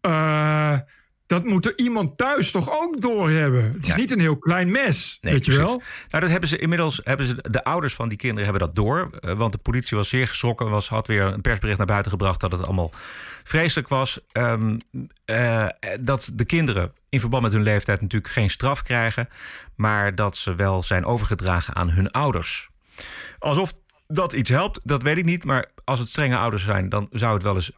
eh, 0.00 0.78
dat 1.26 1.44
moet 1.44 1.66
er 1.66 1.78
iemand 1.78 2.16
thuis 2.16 2.50
toch 2.50 2.70
ook 2.70 3.00
doorhebben. 3.00 3.64
Het 3.72 3.82
is 3.82 3.88
Ja. 3.88 3.96
niet 3.96 4.10
een 4.10 4.20
heel 4.20 4.38
klein 4.38 4.70
mes, 4.70 5.18
Nee, 5.20 5.32
weet 5.32 5.44
je 5.44 5.50
precies. 5.52 5.70
wel? 5.70 5.82
Nou, 6.10 6.22
dat 6.22 6.30
hebben 6.30 6.48
ze 6.48 6.58
inmiddels. 6.58 7.00
Hebben 7.04 7.26
ze, 7.26 7.36
de 7.50 7.64
ouders 7.64 7.94
van 7.94 8.08
die 8.08 8.18
kinderen 8.18 8.44
hebben 8.50 8.66
dat 8.66 8.74
door. 8.76 9.10
eh, 9.20 9.32
Want 9.32 9.52
de 9.52 9.58
politie 9.58 9.96
was 9.96 10.08
zeer 10.08 10.28
geschrokken. 10.28 10.68
Was, 10.70 10.88
had 10.88 11.06
weer 11.06 11.22
een 11.22 11.40
persbericht 11.40 11.78
naar 11.78 11.86
buiten 11.86 12.10
gebracht 12.10 12.40
dat 12.40 12.52
het 12.52 12.64
allemaal 12.64 12.90
vreselijk 13.44 13.88
was. 13.88 14.20
Ehm, 14.32 14.78
eh, 15.24 15.66
dat 16.00 16.30
de 16.34 16.44
kinderen 16.44 16.92
in 17.08 17.20
verband 17.20 17.42
met 17.42 17.52
hun 17.52 17.62
leeftijd 17.62 18.00
natuurlijk 18.00 18.32
geen 18.32 18.50
straf 18.50 18.82
krijgen. 18.82 19.28
Maar 19.76 20.14
dat 20.14 20.36
ze 20.36 20.54
wel 20.54 20.82
zijn 20.82 21.04
overgedragen 21.04 21.74
aan 21.74 21.90
hun 21.90 22.10
ouders. 22.10 22.68
Alsof 23.38 23.72
dat 24.06 24.32
iets 24.32 24.50
helpt, 24.50 24.80
dat 24.82 25.02
weet 25.02 25.16
ik 25.16 25.24
niet. 25.24 25.44
Maar 25.44 25.66
als 25.84 25.98
het 25.98 26.08
strenge 26.08 26.36
ouders 26.36 26.64
zijn, 26.64 26.88
dan 26.88 27.08
zou 27.10 27.34
het 27.34 27.42
wel 27.42 27.54
eens 27.54 27.70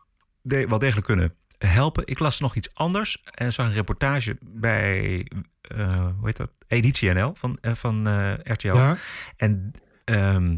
de- 0.43 0.67
wel 0.69 0.79
degelijk 0.79 1.07
kunnen 1.07 1.35
helpen. 1.59 2.07
Ik 2.07 2.19
las 2.19 2.41
nog 2.41 2.55
iets 2.55 2.75
anders 2.75 3.23
en 3.25 3.53
zag 3.53 3.67
een 3.67 3.73
reportage 3.73 4.37
bij, 4.41 5.27
eh, 5.61 6.07
hoe 6.19 6.27
heet 6.27 6.37
dat? 6.37 6.51
Editie 6.67 7.13
NL 7.13 7.35
van, 7.35 7.59
eh, 7.61 7.75
van 7.75 8.07
eh, 8.07 8.33
RTL. 8.43 8.75
Ja. 8.75 8.97
En 9.37 9.73
ehm, 10.05 10.57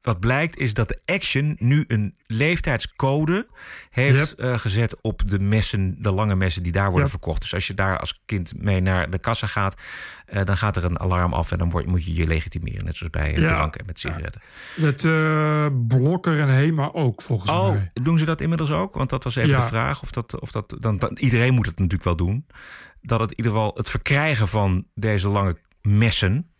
wat 0.00 0.20
blijkt 0.20 0.58
is 0.58 0.74
dat 0.74 0.88
de 0.88 1.00
Action 1.04 1.56
nu 1.58 1.84
een 1.88 2.14
leeftijdscode 2.26 3.48
heeft 3.90 4.34
eh, 4.34 4.58
gezet 4.58 5.00
op 5.00 5.30
de 5.30 5.38
messen, 5.38 5.96
de 6.02 6.10
lange 6.12 6.34
messen 6.36 6.62
die 6.62 6.72
daar 6.72 6.90
worden 6.90 7.10
verkocht. 7.10 7.40
Dus 7.40 7.54
als 7.54 7.66
je 7.66 7.74
daar 7.74 7.98
als 7.98 8.22
kind 8.24 8.52
mee 8.62 8.80
naar 8.80 9.10
de 9.10 9.18
kassa 9.18 9.46
gaat, 9.46 9.80
eh, 10.26 10.44
dan 10.44 10.56
gaat 10.56 10.76
er 10.76 10.84
een 10.84 10.98
alarm 10.98 11.32
af 11.32 11.52
en 11.52 11.58
dan 11.58 11.70
word, 11.70 11.86
moet 11.86 12.04
je 12.04 12.14
je 12.14 12.26
legitimeren. 12.26 12.84
Net 12.84 12.96
zoals 12.96 13.12
bij 13.12 13.34
eh, 13.34 13.40
Ja. 13.40 13.54
drank 13.54 13.76
en 13.76 13.86
met 13.86 13.98
sigaretten. 13.98 14.40
Met 14.76 15.02
Blokker 15.88 16.40
en 16.40 16.48
Hema 16.54 16.90
ook, 16.92 17.22
volgens 17.22 17.50
Oh, 17.50 17.72
mij. 17.72 17.90
doen 17.92 18.18
ze 18.18 18.24
dat 18.24 18.40
inmiddels 18.40 18.70
ook? 18.70 18.94
Want 18.94 19.10
dat 19.10 19.24
was 19.24 19.36
even 19.36 19.50
Ja. 19.50 19.60
de 19.60 19.66
vraag. 19.66 20.02
Of 20.02 20.10
dat, 20.10 20.40
of 20.40 20.50
dat, 20.50 20.76
dan, 20.80 20.96
dan, 20.96 21.16
iedereen 21.20 21.54
moet 21.54 21.66
het 21.66 21.76
natuurlijk 21.78 22.04
wel 22.04 22.16
doen. 22.16 22.46
Dat 23.02 23.20
het 23.20 23.30
in 23.30 23.36
ieder 23.36 23.52
geval 23.52 23.72
het 23.76 23.90
verkrijgen 23.90 24.48
van 24.48 24.86
deze 24.94 25.28
lange 25.28 25.56
messen 25.82 26.50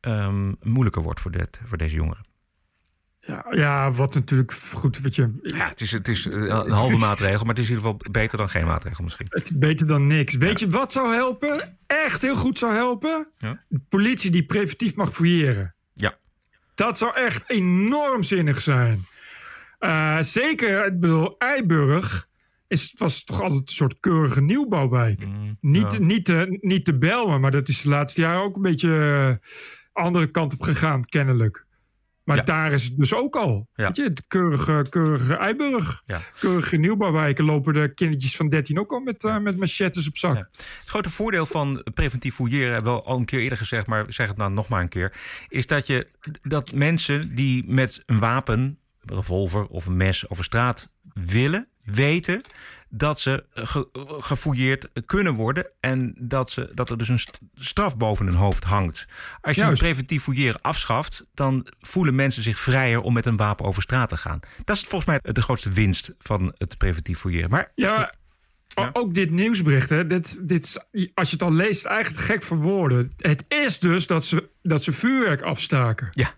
ehm, 0.00 0.52
moeilijker 0.60 1.02
wordt 1.02 1.20
voor, 1.20 1.30
dit, 1.30 1.60
voor 1.64 1.78
deze 1.78 1.94
jongeren. 1.94 2.28
Ja, 3.20 3.46
ja, 3.50 3.90
wat 3.90 4.14
natuurlijk 4.14 4.52
goed, 4.52 5.00
wat 5.00 5.14
je... 5.14 5.38
Ja, 5.42 5.68
het 5.68 5.80
is, 5.80 5.92
het 5.92 6.08
is 6.08 6.26
eh, 6.26 6.32
een 6.32 6.70
halve 6.70 6.98
maatregel, 6.98 7.40
maar 7.44 7.54
het 7.54 7.58
is 7.58 7.70
in 7.70 7.76
ieder 7.76 7.90
geval 7.90 8.10
beter 8.12 8.38
dan 8.38 8.48
geen 8.48 8.66
maatregel 8.66 9.04
misschien. 9.04 9.26
Het 9.28 9.44
is 9.44 9.58
beter 9.58 9.86
dan 9.86 10.06
niks. 10.06 10.34
Weet 10.34 10.60
je 10.60 10.68
wat 10.68 10.92
zou 10.92 11.14
helpen? 11.14 11.78
Echt 11.86 12.22
heel 12.22 12.36
goed 12.36 12.58
zou 12.58 12.74
helpen? 12.74 13.32
Ja. 13.38 13.64
De 13.68 13.80
politie 13.88 14.30
die 14.30 14.44
preventief 14.44 14.94
mag 14.94 15.12
fouilleren. 15.12 15.74
Ja. 15.92 16.18
Dat 16.74 16.98
zou 16.98 17.14
echt 17.14 17.50
enorm 17.50 18.22
zinnig 18.22 18.60
zijn. 18.60 19.04
Eh, 19.78 20.18
zeker, 20.20 20.86
ik 20.86 21.00
bedoel, 21.00 21.38
Eiburg 21.38 22.28
is, 22.68 22.94
was 22.98 23.24
toch 23.24 23.40
altijd 23.40 23.60
een 23.60 23.74
soort 23.74 24.00
keurige 24.00 24.40
nieuwbouwwijk. 24.40 25.26
niet, 25.60 25.92
ja. 25.92 25.98
niet, 25.98 26.24
te, 26.24 26.58
niet 26.60 26.84
te 26.84 26.98
Belmen, 26.98 27.40
maar 27.40 27.50
dat 27.50 27.68
is 27.68 27.82
de 27.82 27.88
laatste 27.88 28.20
jaren 28.20 28.42
ook 28.42 28.56
een 28.56 28.62
beetje 28.62 28.98
eh, 28.98 29.50
andere 30.04 30.26
kant 30.26 30.52
op 30.52 30.62
gegaan, 30.62 31.04
kennelijk. 31.04 31.66
Maar 32.30 32.38
Ja. 32.38 32.44
daar 32.44 32.72
is 32.72 32.84
het 32.84 32.96
dus 32.96 33.14
ook 33.14 33.36
al. 33.36 33.68
Ja. 33.74 33.86
Weet 33.86 33.96
je, 33.96 34.02
het 34.02 34.26
keurige, 34.26 34.86
keurige 34.88 35.34
Eiburg. 35.34 36.02
Ja. 36.06 36.20
Keurige 36.38 36.76
nieuwbouwwijken 36.76 37.44
lopen 37.44 37.72
de 37.72 37.94
kindertjes 37.94 38.36
van 38.36 38.48
13 38.48 38.78
ook 38.80 38.92
al 38.92 39.00
met, 39.00 39.24
eh, 39.24 39.38
met 39.38 39.56
machettes 39.56 40.08
op 40.08 40.16
zak. 40.16 40.36
Het 40.36 40.64
grote 40.86 41.10
voordeel 41.10 41.46
van 41.46 41.84
preventief 41.94 42.34
fouilleren, 42.34 42.72
hebben 42.72 42.94
we 42.94 43.02
al 43.02 43.16
een 43.16 43.24
keer 43.24 43.40
eerder 43.40 43.58
gezegd, 43.58 43.86
maar 43.86 44.04
zeg 44.08 44.28
het 44.28 44.36
nou 44.36 44.52
nog 44.52 44.68
maar 44.68 44.80
een 44.82 44.88
keer, 44.88 45.12
is 45.48 45.66
dat 45.66 45.86
je 45.86 46.06
dat 46.42 46.72
mensen 46.72 47.34
die 47.34 47.64
met 47.66 48.02
een 48.06 48.18
wapen, 48.18 48.78
een 49.04 49.16
revolver 49.16 49.66
of 49.66 49.86
een 49.86 49.96
mes 49.96 50.28
over 50.28 50.44
straat 50.44 50.92
willen, 51.14 51.68
weten 51.84 52.40
dat 52.90 53.20
ze 53.20 53.44
ge- 53.54 53.88
gefouilleerd 54.18 54.88
kunnen 55.06 55.34
worden 55.34 55.70
en 55.80 56.14
dat, 56.18 56.50
ze, 56.50 56.70
dat 56.74 56.90
er 56.90 56.98
dus 56.98 57.08
een 57.08 57.18
st- 57.18 57.38
straf 57.54 57.96
boven 57.96 58.26
hun 58.26 58.34
hoofd 58.34 58.64
hangt. 58.64 59.06
Als 59.40 59.56
je 59.56 59.62
Juist. 59.62 59.82
preventief 59.82 60.22
fouilleren 60.22 60.60
afschaft, 60.60 61.26
dan 61.34 61.66
voelen 61.80 62.14
mensen 62.14 62.42
zich 62.42 62.58
vrijer 62.58 63.00
om 63.00 63.12
met 63.12 63.26
een 63.26 63.36
wapen 63.36 63.64
over 63.64 63.82
straat 63.82 64.08
te 64.08 64.16
gaan. 64.16 64.40
Dat 64.64 64.76
is 64.76 64.82
volgens 64.82 65.04
mij 65.04 65.32
de 65.32 65.42
grootste 65.42 65.70
winst 65.70 66.14
van 66.18 66.54
het 66.58 66.78
preventief 66.78 67.18
fouilleren. 67.18 67.50
Maar 67.50 67.70
Ja, 67.74 68.12
ook 68.92 69.14
dit 69.14 69.30
nieuwsbericht, 69.30 69.88
hè, 69.90 70.06
dit, 70.06 70.48
dit, 70.48 70.86
als 71.14 71.28
je 71.30 71.34
het 71.34 71.42
al 71.42 71.52
leest, 71.52 71.70
is 71.70 71.84
eigenlijk 71.84 72.24
gek 72.24 72.42
voor 72.42 72.56
woorden. 72.58 73.12
Het 73.16 73.44
is 73.48 73.78
dus 73.78 74.06
dat 74.06 74.24
ze, 74.24 74.48
dat 74.62 74.84
ze 74.84 74.92
vuurwerk 74.92 75.42
afstaken. 75.42 76.08
ja, 76.10 76.32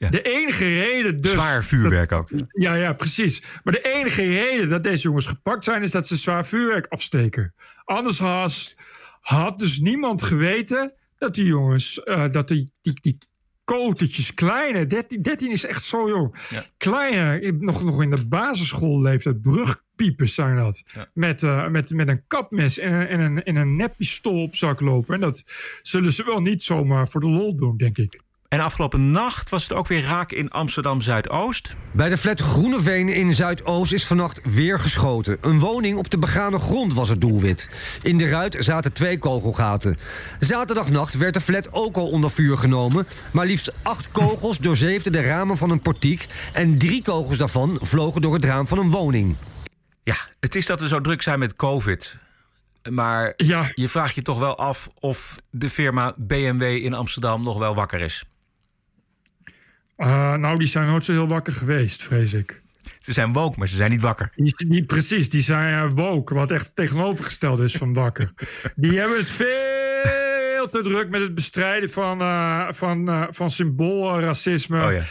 Ja. 0.00 0.08
De 0.08 0.22
enige 0.22 0.64
reden 0.64 1.20
dus... 1.20 1.30
zwaar 1.32 1.64
vuurwerk 1.64 2.12
ook. 2.12 2.28
Ja, 2.50 2.74
ja, 2.74 2.92
precies. 2.92 3.42
Maar 3.64 3.72
de 3.72 3.94
enige 3.94 4.22
reden 4.22 4.68
dat 4.68 4.82
deze 4.82 5.02
jongens 5.02 5.26
gepakt 5.26 5.64
zijn... 5.64 5.82
is 5.82 5.90
dat 5.90 6.06
ze 6.06 6.16
zwaar 6.16 6.46
vuurwerk 6.46 6.86
afsteken. 6.86 7.54
Anders 7.84 8.18
had, 8.18 8.74
had 9.20 9.58
dus 9.58 9.78
niemand 9.78 10.22
geweten 10.22 10.94
dat 11.18 11.34
die 11.34 11.44
jongens... 11.44 12.02
eh, 12.02 12.30
dat 12.30 12.48
die, 12.48 12.72
die, 12.80 12.98
die 13.00 13.18
kotertjes, 13.64 14.34
kleine... 14.34 14.86
13, 14.86 15.22
13 15.22 15.50
is 15.50 15.64
echt 15.66 15.84
zo 15.84 16.08
jong. 16.08 16.34
Ja. 16.50 16.64
Kleine, 16.76 17.52
nog, 17.58 17.84
nog 17.84 18.02
in 18.02 18.10
de 18.10 18.26
basisschoolleeftijd... 18.26 19.40
brugpiepers 19.42 20.34
zijn 20.34 20.56
dat. 20.56 20.82
Ja. 20.94 21.06
Met, 21.14 21.42
eh, 21.42 21.68
met, 21.68 21.90
met 21.90 22.08
een 22.08 22.26
kapmes 22.26 22.78
en, 22.78 22.92
een- 22.92 23.06
en, 23.06 23.20
een, 23.20 23.42
en 23.44 23.56
een 23.56 23.76
neppistool 23.76 24.42
op 24.42 24.54
zak 24.56 24.80
lopen. 24.80 25.14
En 25.14 25.20
dat 25.20 25.44
zullen 25.82 26.12
ze 26.12 26.24
wel 26.24 26.40
niet 26.40 26.62
zomaar 26.62 27.08
voor 27.08 27.20
de 27.20 27.28
lol 27.28 27.56
doen, 27.56 27.76
denk 27.76 27.98
ik. 27.98 28.20
En 28.48 28.60
afgelopen 28.60 29.10
nacht 29.10 29.50
was 29.50 29.62
het 29.62 29.72
ook 29.72 29.86
weer 29.86 30.02
raak 30.02 30.32
in 30.32 30.50
Amsterdam 30.50 31.00
Zuidoost. 31.00 31.74
Bij 31.92 32.08
de 32.08 32.16
flat 32.16 32.40
Groeneveen 32.40 33.08
in 33.08 33.34
Zuidoost 33.34 33.92
is 33.92 34.06
vannacht 34.06 34.40
weer 34.44 34.78
geschoten. 34.78 35.38
Een 35.40 35.58
woning 35.58 35.98
op 35.98 36.10
de 36.10 36.18
begane 36.18 36.58
grond 36.58 36.94
was 36.94 37.08
het 37.08 37.20
doelwit. 37.20 37.68
In 38.02 38.18
de 38.18 38.28
ruit 38.28 38.56
zaten 38.58 38.92
twee 38.92 39.18
kogelgaten. 39.18 39.96
Zaterdagnacht 40.38 41.14
werd 41.14 41.34
de 41.34 41.40
flat 41.40 41.72
ook 41.72 41.96
al 41.96 42.10
onder 42.10 42.30
vuur 42.30 42.58
genomen. 42.58 43.06
Maar 43.32 43.46
liefst 43.46 43.72
acht 43.82 44.10
kogels 44.10 44.58
doorzeefden 44.68 45.12
de 45.12 45.20
ramen 45.22 45.56
van 45.56 45.70
een 45.70 45.80
portiek. 45.82 46.26
En 46.52 46.78
drie 46.78 47.02
kogels 47.02 47.36
daarvan 47.38 47.78
vlogen 47.82 48.20
door 48.20 48.34
het 48.34 48.44
raam 48.44 48.66
van 48.66 48.78
een 48.78 48.90
woning. 48.90 49.36
Ja, 50.02 50.16
het 50.40 50.54
is 50.54 50.66
dat 50.66 50.80
we 50.80 50.88
zo 50.88 51.00
druk 51.00 51.22
zijn 51.22 51.38
met 51.38 51.56
COVID. 51.56 52.16
Maar 52.90 53.32
Ja. 53.36 53.64
je 53.74 53.88
vraagt 53.88 54.14
je 54.14 54.22
toch 54.22 54.38
wel 54.38 54.56
af 54.58 54.88
of 54.94 55.36
de 55.50 55.70
firma 55.70 56.14
BMW 56.16 56.62
in 56.62 56.94
Amsterdam 56.94 57.42
nog 57.42 57.58
wel 57.58 57.74
wakker 57.74 58.00
is. 58.00 58.24
Eh, 59.98 60.34
nou, 60.34 60.58
die 60.58 60.66
zijn 60.66 60.86
nooit 60.86 61.04
zo 61.04 61.12
heel 61.12 61.28
wakker 61.28 61.52
geweest, 61.52 62.02
vrees 62.02 62.32
ik. 62.32 62.60
Ze 62.98 63.12
zijn 63.12 63.32
woke, 63.32 63.58
maar 63.58 63.68
ze 63.68 63.76
zijn 63.76 63.90
niet 63.90 64.00
wakker. 64.00 64.30
Die, 64.34 64.54
die, 64.68 64.84
precies, 64.84 65.28
die 65.28 65.40
zijn 65.40 65.88
eh, 65.88 65.94
woke, 65.94 66.34
wat 66.34 66.50
echt 66.50 66.66
het 66.66 66.76
tegenovergestelde 66.76 67.64
is 67.64 67.76
van 67.76 67.92
wakker. 67.92 68.32
Die 68.76 68.98
hebben 68.98 69.18
het 69.18 69.30
veel 69.30 70.70
te 70.70 70.82
druk 70.82 71.08
met 71.08 71.20
het 71.20 71.34
bestrijden 71.34 71.90
van, 71.90 72.20
eh, 72.20 72.66
van, 72.70 73.26
van 73.30 73.50
symboolracisme. 73.50 74.84
Oh 74.84 74.92
ja. 74.92 75.02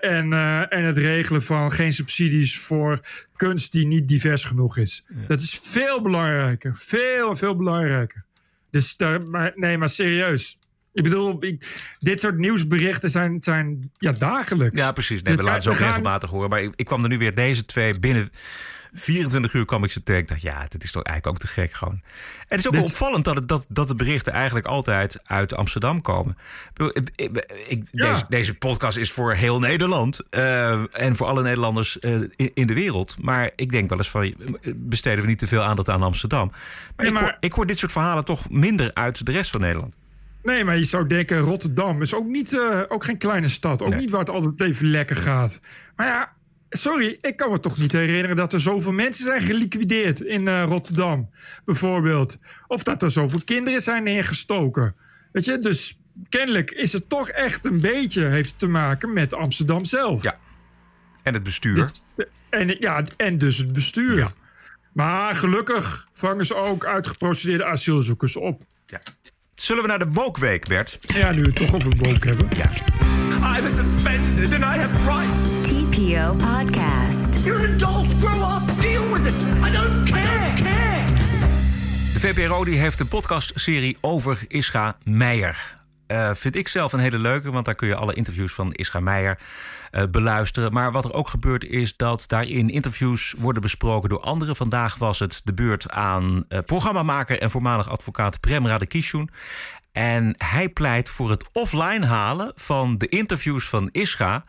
En, 0.00 0.32
en 0.70 0.84
het 0.84 0.98
regelen 0.98 1.42
van 1.42 1.72
geen 1.72 1.92
subsidies 1.92 2.58
voor 2.58 3.00
kunst 3.36 3.72
die 3.72 3.86
niet 3.86 4.08
divers 4.08 4.44
genoeg 4.44 4.76
is. 4.76 5.06
Dat 5.26 5.40
is 5.40 5.60
veel 5.62 6.02
belangrijker. 6.02 6.76
Veel, 6.76 7.36
veel 7.36 7.56
belangrijker. 7.56 8.24
Dus 8.70 8.96
daar, 8.96 9.22
maar, 9.22 9.52
nee, 9.54 9.78
maar 9.78 9.88
serieus. 9.88 10.58
Ik 10.96 11.02
bedoel, 11.02 11.44
ik, 11.44 11.66
dit 11.98 12.20
soort 12.20 12.36
nieuwsberichten 12.38 13.10
zijn, 13.10 13.42
zijn 13.42 13.90
ja, 13.98 14.12
dagelijks. 14.12 14.80
Ja, 14.80 14.92
precies. 14.92 15.22
Nee, 15.22 15.36
we 15.36 15.42
We 15.42 15.46
laten 15.48 15.62
ze 15.62 15.68
ook 15.68 15.76
gaan- 15.76 15.86
regelmatig 15.86 16.30
horen. 16.30 16.50
Maar 16.50 16.62
ik, 16.62 16.72
ik 16.76 16.84
kwam 16.84 17.02
er 17.02 17.08
nu 17.08 17.18
weer 17.18 17.34
deze 17.34 17.64
twee 17.64 17.98
binnen 17.98 18.30
24 18.92 19.52
uur 19.52 19.64
kwam 19.64 19.84
ik 19.84 19.92
ze 19.92 20.02
tegen. 20.02 20.20
Ik 20.22 20.28
dacht, 20.28 20.42
ja, 20.42 20.66
dit 20.68 20.84
is 20.84 20.92
toch 20.92 21.02
eigenlijk 21.02 21.36
ook 21.36 21.42
te 21.48 21.52
gek 21.60 21.72
gewoon. 21.72 21.92
En 21.94 22.02
het 22.56 22.58
is 22.58 22.66
ook 22.68 22.82
opvallend 22.82 23.24
dat, 23.24 23.34
het, 23.36 23.48
dat, 23.48 23.66
dat 23.68 23.88
de 23.88 23.94
berichten 23.94 24.32
eigenlijk 24.32 24.66
altijd 24.66 25.18
uit 25.24 25.54
Amsterdam 25.54 26.00
komen. 26.02 26.36
Ik 27.66 27.82
Ja. 27.90 28.10
deze, 28.12 28.24
deze 28.28 28.54
podcast 28.54 28.96
is 28.96 29.12
voor 29.12 29.34
heel 29.34 29.58
Nederland 29.58 30.20
eh, 30.30 31.00
en 31.02 31.16
voor 31.16 31.26
alle 31.26 31.42
Nederlanders 31.42 31.98
eh, 31.98 32.12
in, 32.36 32.50
in 32.54 32.66
de 32.66 32.74
wereld. 32.74 33.16
Maar 33.20 33.50
ik 33.56 33.70
denk 33.70 33.88
wel 33.88 33.98
eens 33.98 34.10
van, 34.10 34.34
besteden 34.76 35.22
we 35.22 35.28
niet 35.28 35.38
te 35.38 35.46
veel 35.46 35.62
aandacht 35.62 35.88
aan 35.88 36.02
Amsterdam. 36.02 36.48
Maar, 36.50 36.60
Ja, 36.96 37.04
ik, 37.06 37.12
maar- 37.12 37.22
hoor, 37.22 37.36
ik 37.40 37.52
hoor 37.52 37.66
dit 37.66 37.78
soort 37.78 37.92
verhalen 37.92 38.24
toch 38.24 38.50
minder 38.50 38.90
uit 38.94 39.26
de 39.26 39.32
rest 39.32 39.50
van 39.50 39.60
Nederland. 39.60 39.94
Nee, 40.46 40.64
maar 40.64 40.76
je 40.76 40.84
zou 40.84 41.06
denken, 41.06 41.38
Rotterdam 41.38 42.02
is 42.02 42.14
ook, 42.14 42.26
niet, 42.26 42.52
eh, 42.58 42.82
ook 42.88 43.04
geen 43.04 43.18
kleine 43.18 43.48
stad. 43.48 43.82
Ook 43.82 43.88
Nee. 43.88 43.98
niet 43.98 44.10
waar 44.10 44.20
het 44.20 44.30
altijd 44.30 44.60
even 44.60 44.90
lekker 44.90 45.16
gaat. 45.16 45.60
Maar 45.96 46.06
ja, 46.06 46.32
sorry, 46.70 47.16
ik 47.20 47.36
kan 47.36 47.50
me 47.50 47.60
toch 47.60 47.78
niet 47.78 47.92
herinneren 47.92 48.36
dat 48.36 48.52
er 48.52 48.60
zoveel 48.60 48.92
mensen 48.92 49.24
zijn 49.24 49.42
geliquideerd 49.42 50.20
in 50.20 50.48
eh, 50.48 50.62
Rotterdam, 50.66 51.30
bijvoorbeeld. 51.64 52.36
Of 52.66 52.82
dat 52.82 53.02
er 53.02 53.10
zoveel 53.10 53.40
kinderen 53.44 53.80
zijn 53.80 54.02
neergestoken. 54.02 54.94
Weet 55.32 55.44
je, 55.44 55.58
dus 55.58 55.98
kennelijk 56.28 56.70
is 56.70 56.92
het 56.92 57.08
toch 57.08 57.28
echt 57.28 57.64
een 57.64 57.80
beetje, 57.80 58.24
heeft 58.24 58.58
te 58.58 58.66
maken 58.66 59.12
met 59.12 59.34
Amsterdam 59.34 59.84
zelf. 59.84 60.22
Ja. 60.22 60.38
En 61.22 61.34
het 61.34 61.42
bestuur. 61.42 61.74
Dus- 61.74 62.26
en, 62.48 62.76
ja, 62.78 63.04
en 63.16 63.38
dus 63.38 63.56
het 63.58 63.72
bestuur. 63.72 64.16
Ja. 64.18 64.30
Maar 64.92 65.34
gelukkig 65.34 66.08
vangen 66.12 66.46
ze 66.46 66.54
ook 66.54 66.84
uitgeprocedeerde 66.84 67.64
asielzoekers 67.64 68.36
op. 68.36 68.62
Ja. 68.86 69.00
Zullen 69.56 69.82
we 69.82 69.88
naar 69.88 69.98
de 69.98 70.12
Wokweek, 70.12 70.66
Bert? 70.66 70.98
Ja, 71.00 71.32
nu 71.32 71.40
we 71.40 71.46
het 71.46 71.56
toch 71.56 71.74
over 71.74 71.96
woke 71.96 72.28
hebben. 72.28 72.48
Ja. 72.56 72.70
I 73.58 73.62
was 73.62 73.78
offended 73.78 74.52
and 74.52 74.62
I 74.62 74.78
have 74.78 74.94
rights. 75.04 75.62
TPO 75.62 76.34
Podcast. 76.36 77.44
You're 77.44 77.68
an 77.68 77.74
adult. 77.74 78.06
Grow 78.20 78.56
up. 78.56 78.80
Deal 78.80 79.12
with 79.12 79.26
it. 79.26 79.34
I 79.66 79.70
don't 79.72 80.10
care. 80.10 80.54
care. 80.54 81.04
De 82.12 82.20
VPRO 82.20 82.64
die 82.64 82.78
heeft 82.78 83.00
een 83.00 83.08
podcastserie 83.08 83.96
over 84.00 84.38
Ischa 84.48 84.96
Meijer. 85.04 85.76
Eh, 86.06 86.34
vind 86.34 86.56
ik 86.56 86.68
zelf 86.68 86.92
een 86.92 87.00
hele 87.00 87.18
leuke, 87.18 87.50
want 87.50 87.64
daar 87.64 87.74
kun 87.74 87.88
je 87.88 87.94
alle 87.94 88.14
interviews 88.14 88.52
van 88.52 88.72
Ischa 88.72 89.00
Meijer 89.00 89.38
eh, 89.90 90.02
beluisteren. 90.10 90.72
Maar 90.72 90.92
wat 90.92 91.04
er 91.04 91.12
ook 91.12 91.28
gebeurt 91.28 91.64
is 91.64 91.96
dat 91.96 92.24
daarin 92.26 92.68
interviews 92.68 93.34
worden 93.38 93.62
besproken 93.62 94.08
door 94.08 94.20
anderen. 94.20 94.56
Vandaag 94.56 94.96
was 94.96 95.18
het 95.18 95.40
de 95.44 95.54
beurt 95.54 95.90
aan 95.90 96.44
eh, 96.48 96.58
programmamaker 96.58 97.40
en 97.40 97.50
voormalig 97.50 97.88
advocaat 97.88 98.40
Prem 98.40 98.66
Radakishun. 98.66 99.30
En 99.92 100.34
hij 100.38 100.68
pleit 100.68 101.08
voor 101.08 101.30
het 101.30 101.48
offline 101.52 102.06
halen 102.06 102.52
van 102.54 102.98
de 102.98 103.08
interviews 103.08 103.68
van 103.68 103.88
Ischa... 103.92 104.44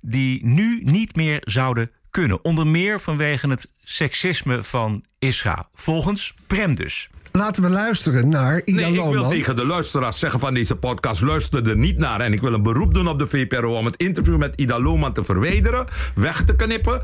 die 0.00 0.46
nu 0.46 0.80
niet 0.82 1.16
meer 1.16 1.42
zouden 1.44 1.90
kunnen. 2.14 2.44
Onder 2.44 2.66
meer 2.66 3.00
vanwege 3.00 3.48
het 3.48 3.68
seksisme 3.82 4.62
van 4.62 5.04
Isra. 5.18 5.68
Volgens 5.74 6.34
Prem 6.46 6.74
dus. 6.74 7.10
Laten 7.32 7.62
we 7.62 7.68
luisteren 7.68 8.28
naar 8.28 8.62
Ida 8.64 8.80
Nee, 8.80 8.92
ik 8.92 9.10
wil 9.10 9.28
tegen 9.28 9.56
de 9.56 9.66
luisteraars 9.66 10.18
zeggen 10.18 10.40
van 10.40 10.54
deze 10.54 10.76
podcast... 10.76 11.20
luister 11.20 11.68
er 11.68 11.76
niet 11.76 11.98
naar. 11.98 12.20
En 12.20 12.32
ik 12.32 12.40
wil 12.40 12.52
een 12.52 12.62
beroep 12.62 12.94
doen 12.94 13.08
op 13.08 13.18
de 13.18 13.26
VPRO... 13.26 13.76
om 13.76 13.84
het 13.84 13.96
interview 13.96 14.36
met 14.36 14.60
Ida 14.60 14.80
Lohman 14.80 15.12
te 15.12 15.24
verwijderen, 15.24 15.86
weg 16.14 16.44
te 16.44 16.56
knippen. 16.56 17.02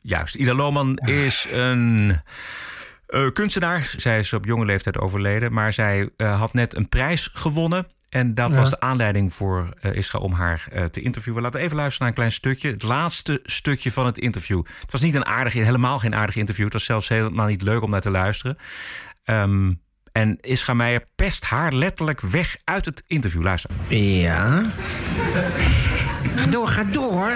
Juist, 0.00 0.34
Ida 0.34 0.54
Lohman 0.54 0.96
is 0.96 1.46
een 1.52 2.20
eh, 3.06 3.26
kunstenaar. 3.32 3.92
Zij 3.96 4.18
is 4.18 4.32
op 4.32 4.44
jonge 4.44 4.64
leeftijd 4.64 4.98
overleden, 4.98 5.52
maar 5.52 5.72
zij 5.72 6.08
eh, 6.16 6.38
had 6.38 6.52
net 6.52 6.76
een 6.76 6.88
prijs 6.88 7.30
gewonnen. 7.32 7.86
En 8.10 8.34
dat 8.34 8.50
Ja. 8.50 8.56
was 8.56 8.70
de 8.70 8.80
aanleiding 8.80 9.34
voor 9.34 9.68
eh 9.80 9.96
Isra 9.96 10.18
om 10.18 10.32
haar 10.32 10.66
eh, 10.72 10.84
te 10.84 11.00
interviewen. 11.00 11.42
Laten 11.42 11.58
we 11.58 11.64
even 11.64 11.76
luisteren 11.76 11.98
naar 12.00 12.08
een 12.08 12.14
klein 12.22 12.32
stukje. 12.32 12.70
Het 12.70 12.82
laatste 12.82 13.40
stukje 13.42 13.92
van 13.92 14.06
het 14.06 14.18
interview. 14.18 14.62
Het 14.80 14.92
was 14.92 15.00
niet 15.00 15.14
een 15.14 15.26
aardig, 15.26 15.52
helemaal 15.52 15.98
geen 15.98 16.14
aardig 16.14 16.36
interview. 16.36 16.64
Het 16.64 16.72
was 16.72 16.84
zelfs 16.84 17.08
helemaal 17.08 17.46
niet 17.46 17.62
leuk 17.62 17.82
om 17.82 17.90
naar 17.90 18.00
te 18.00 18.10
luisteren. 18.10 18.56
Ehm, 19.24 19.72
en 20.12 20.38
Isra 20.40 20.74
Meijer 20.74 21.04
pest 21.16 21.44
haar 21.44 21.72
letterlijk 21.72 22.20
weg 22.20 22.56
uit 22.64 22.84
het 22.84 23.02
interview. 23.06 23.42
Luister. 23.42 23.70
Ja. 23.88 24.62
Ga 26.36 26.46
door, 26.46 26.68
ga 26.68 26.84
door 26.84 27.12
hoor. 27.12 27.30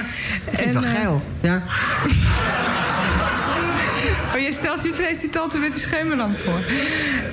Ik 0.47 0.55
vind 0.55 0.65
het 0.65 0.73
wel 0.73 0.83
En, 0.83 0.89
eh, 0.89 0.95
geil. 1.01 1.23
Ja. 1.43 1.63
Oh, 4.35 4.41
jij 4.41 4.53
stelt 4.53 4.83
je 4.83 4.93
steeds 4.93 5.21
die 5.21 5.31
tante 5.31 5.59
met 5.59 5.73
die 5.73 5.81
schemerlamp 5.83 6.39
voor. 6.39 6.59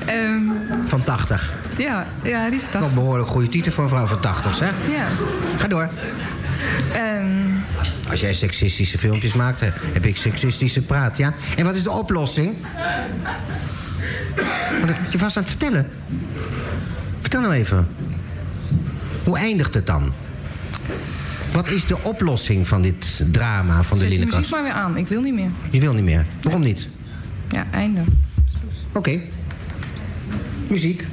Ehm, 0.06 0.42
Van 0.86 1.04
80. 1.04 1.54
ja, 1.78 2.06
ja, 2.24 2.50
die 2.50 2.56
is 2.56 2.70
Nog 2.74 2.88
een 2.88 2.94
behoorlijk 2.94 3.30
goede 3.30 3.48
titel 3.48 3.72
voor 3.72 3.84
een 3.84 3.90
vrouw 3.90 4.06
van 4.06 4.20
80, 4.20 4.60
hè? 4.60 4.66
Ja. 4.66 5.08
Ga 5.58 5.68
door. 5.68 5.90
Ehm, 6.94 7.26
Als 8.10 8.20
jij 8.20 8.34
seksistische 8.34 8.98
filmpjes 8.98 9.34
maakt, 9.34 9.60
hè, 9.60 9.68
heb 9.94 10.06
ik 10.06 10.18
seksistische 10.18 10.82
praat, 10.82 11.18
ja? 11.18 11.34
En 11.58 11.66
wat 11.66 11.76
is 11.76 11.84
de 11.84 11.92
oplossing? 11.92 12.56
Wat 14.80 14.90
heb 14.90 15.12
je 15.12 15.18
vast 15.18 15.38
aan 15.38 15.44
het 15.44 15.52
vertellen? 15.52 15.88
Vertel 17.22 17.42
nou 17.42 17.54
even. 17.54 17.88
Hoe 19.24 19.38
eindigt 19.38 19.74
het 19.74 19.88
dan? 19.88 20.14
Wat 21.52 21.70
is 21.70 21.86
de 21.86 21.98
oplossing 22.04 22.68
van 22.68 22.82
dit 22.82 23.24
drama 23.32 23.84
van 23.84 23.98
de 23.98 24.04
zet 24.04 24.10
die 24.10 24.10
Lillekast? 24.10 24.36
muziek 24.38 24.52
maar 24.52 24.64
weer 24.64 24.72
aan. 24.72 24.98
Ik 24.98 25.08
wil 25.08 25.22
niet 25.22 25.34
meer. 25.34 25.52
Je 25.72 25.80
wil 25.80 25.94
niet 25.94 26.04
meer. 26.04 26.26
Waarom 26.42 26.62
niet? 26.62 26.88
Ja, 27.50 27.68
einde. 27.72 28.02
Oké. 28.94 29.20
Muziek. 30.70 31.08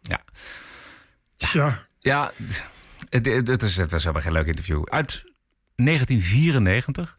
Ja. 0.00 0.20
Tja. 1.36 1.86
Ja, 1.98 2.30
het, 3.10 3.26
het, 3.26 3.48
het 3.48 3.62
is, 3.62 3.76
het 3.76 3.90
was 3.90 4.00
helemaal 4.02 4.22
geen 4.22 4.32
leuk 4.32 4.46
interview. 4.46 4.84
Uit 4.84 5.22
1994, 5.76 7.16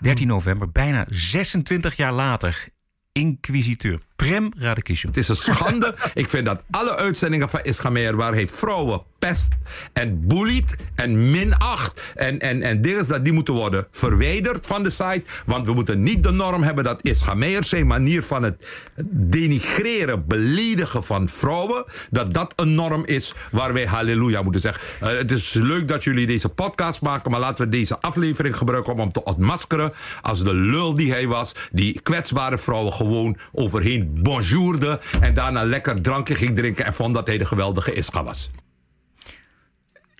13 0.00 0.26
november, 0.26 0.70
bijna 0.70 1.04
26 1.08 1.96
jaar 1.96 2.12
later. 2.12 2.64
Inquisiteur 3.12 4.00
Prem 4.16 4.52
Radakishun. 4.58 5.08
Het 5.08 5.18
is 5.18 5.28
een 5.28 5.36
schande. 5.36 5.94
ik 6.14 6.28
vind 6.28 6.46
dat 6.46 6.64
alle 6.70 6.96
uitzendingen 6.96 7.48
van 7.48 7.60
Ischameer... 7.62 8.16
waar 8.16 8.32
hij 8.32 8.46
vrouwen 8.46 9.02
pest 9.18 9.48
en 9.92 10.26
bullied 10.26 10.76
en 10.94 11.30
minacht... 11.30 12.12
en, 12.14 12.38
en, 12.38 12.62
en 12.62 12.82
dingen 12.82 13.08
dat 13.08 13.24
die 13.24 13.32
moeten 13.32 13.54
worden 13.54 13.86
verwijderd 13.90 14.66
van 14.66 14.82
de 14.82 14.90
site. 14.90 15.22
Want 15.46 15.66
we 15.66 15.72
moeten 15.72 16.02
niet 16.02 16.22
de 16.22 16.30
norm 16.30 16.62
hebben 16.62 16.84
dat 16.84 17.02
Ischameer... 17.02 17.64
zijn 17.64 17.86
manier 17.86 18.22
van 18.22 18.42
het 18.42 18.66
denigreren, 19.10 20.26
beledigen 20.26 21.04
van 21.04 21.28
vrouwen... 21.28 21.84
dat 22.10 22.32
dat 22.32 22.52
een 22.56 22.74
norm 22.74 23.04
is 23.04 23.34
waar 23.50 23.72
wij 23.72 23.86
halleluja 23.86 24.42
moeten 24.42 24.60
zeggen. 24.60 24.82
Eh, 25.00 25.18
het 25.18 25.30
is 25.30 25.52
leuk 25.52 25.88
dat 25.88 26.04
jullie 26.04 26.26
deze 26.26 26.48
podcast 26.48 27.00
maken... 27.00 27.30
maar 27.30 27.40
laten 27.40 27.64
we 27.64 27.70
deze 27.70 28.00
aflevering 28.00 28.56
gebruiken 28.56 28.92
om 28.92 28.98
hem 28.98 29.12
te 29.12 29.24
ontmaskeren... 29.24 29.92
als 30.22 30.42
de 30.42 30.54
lul 30.54 30.94
die 30.94 31.10
hij 31.10 31.26
was... 31.26 31.54
die 31.72 32.00
kwetsbare 32.02 32.58
vrouwen 32.58 32.92
gewoon 32.92 33.36
overheen 33.52 34.05
bonjourde... 34.14 35.00
en 35.20 35.34
daarna 35.34 35.62
lekker 35.64 36.02
drankje 36.02 36.34
ging 36.34 36.56
drinken... 36.56 36.84
en 36.84 36.92
vond 36.92 37.14
dat 37.14 37.26
hij 37.26 37.38
de 37.38 37.44
geweldige 37.44 37.92
Ischa 37.92 38.24
was. 38.24 38.50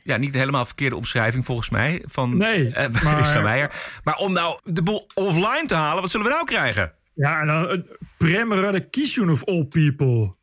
Ja, 0.02 0.16
niet 0.16 0.34
helemaal 0.34 0.66
verkeerde 0.66 0.96
omschrijving 0.96 1.44
volgens 1.44 1.68
mij 1.68 2.02
van 2.06 2.36
Nee, 2.36 2.72
eh, 2.72 3.02
maar- 3.04 3.20
Isra 3.20 3.40
Meijer. 3.40 3.72
Maar 4.04 4.16
om 4.16 4.32
nou 4.32 4.58
de 4.64 4.82
boel 4.82 5.06
offline 5.14 5.64
te 5.66 5.74
halen, 5.74 6.00
wat 6.02 6.10
zullen 6.10 6.26
we 6.26 6.32
nou 6.32 6.44
krijgen? 6.44 6.92
Ja, 7.14 7.40
en 7.40 7.46
dan 7.46 7.84
Prem 8.16 8.52
Radakishun 8.52 9.30
of 9.30 9.44
all 9.44 9.64
people. 9.64 10.34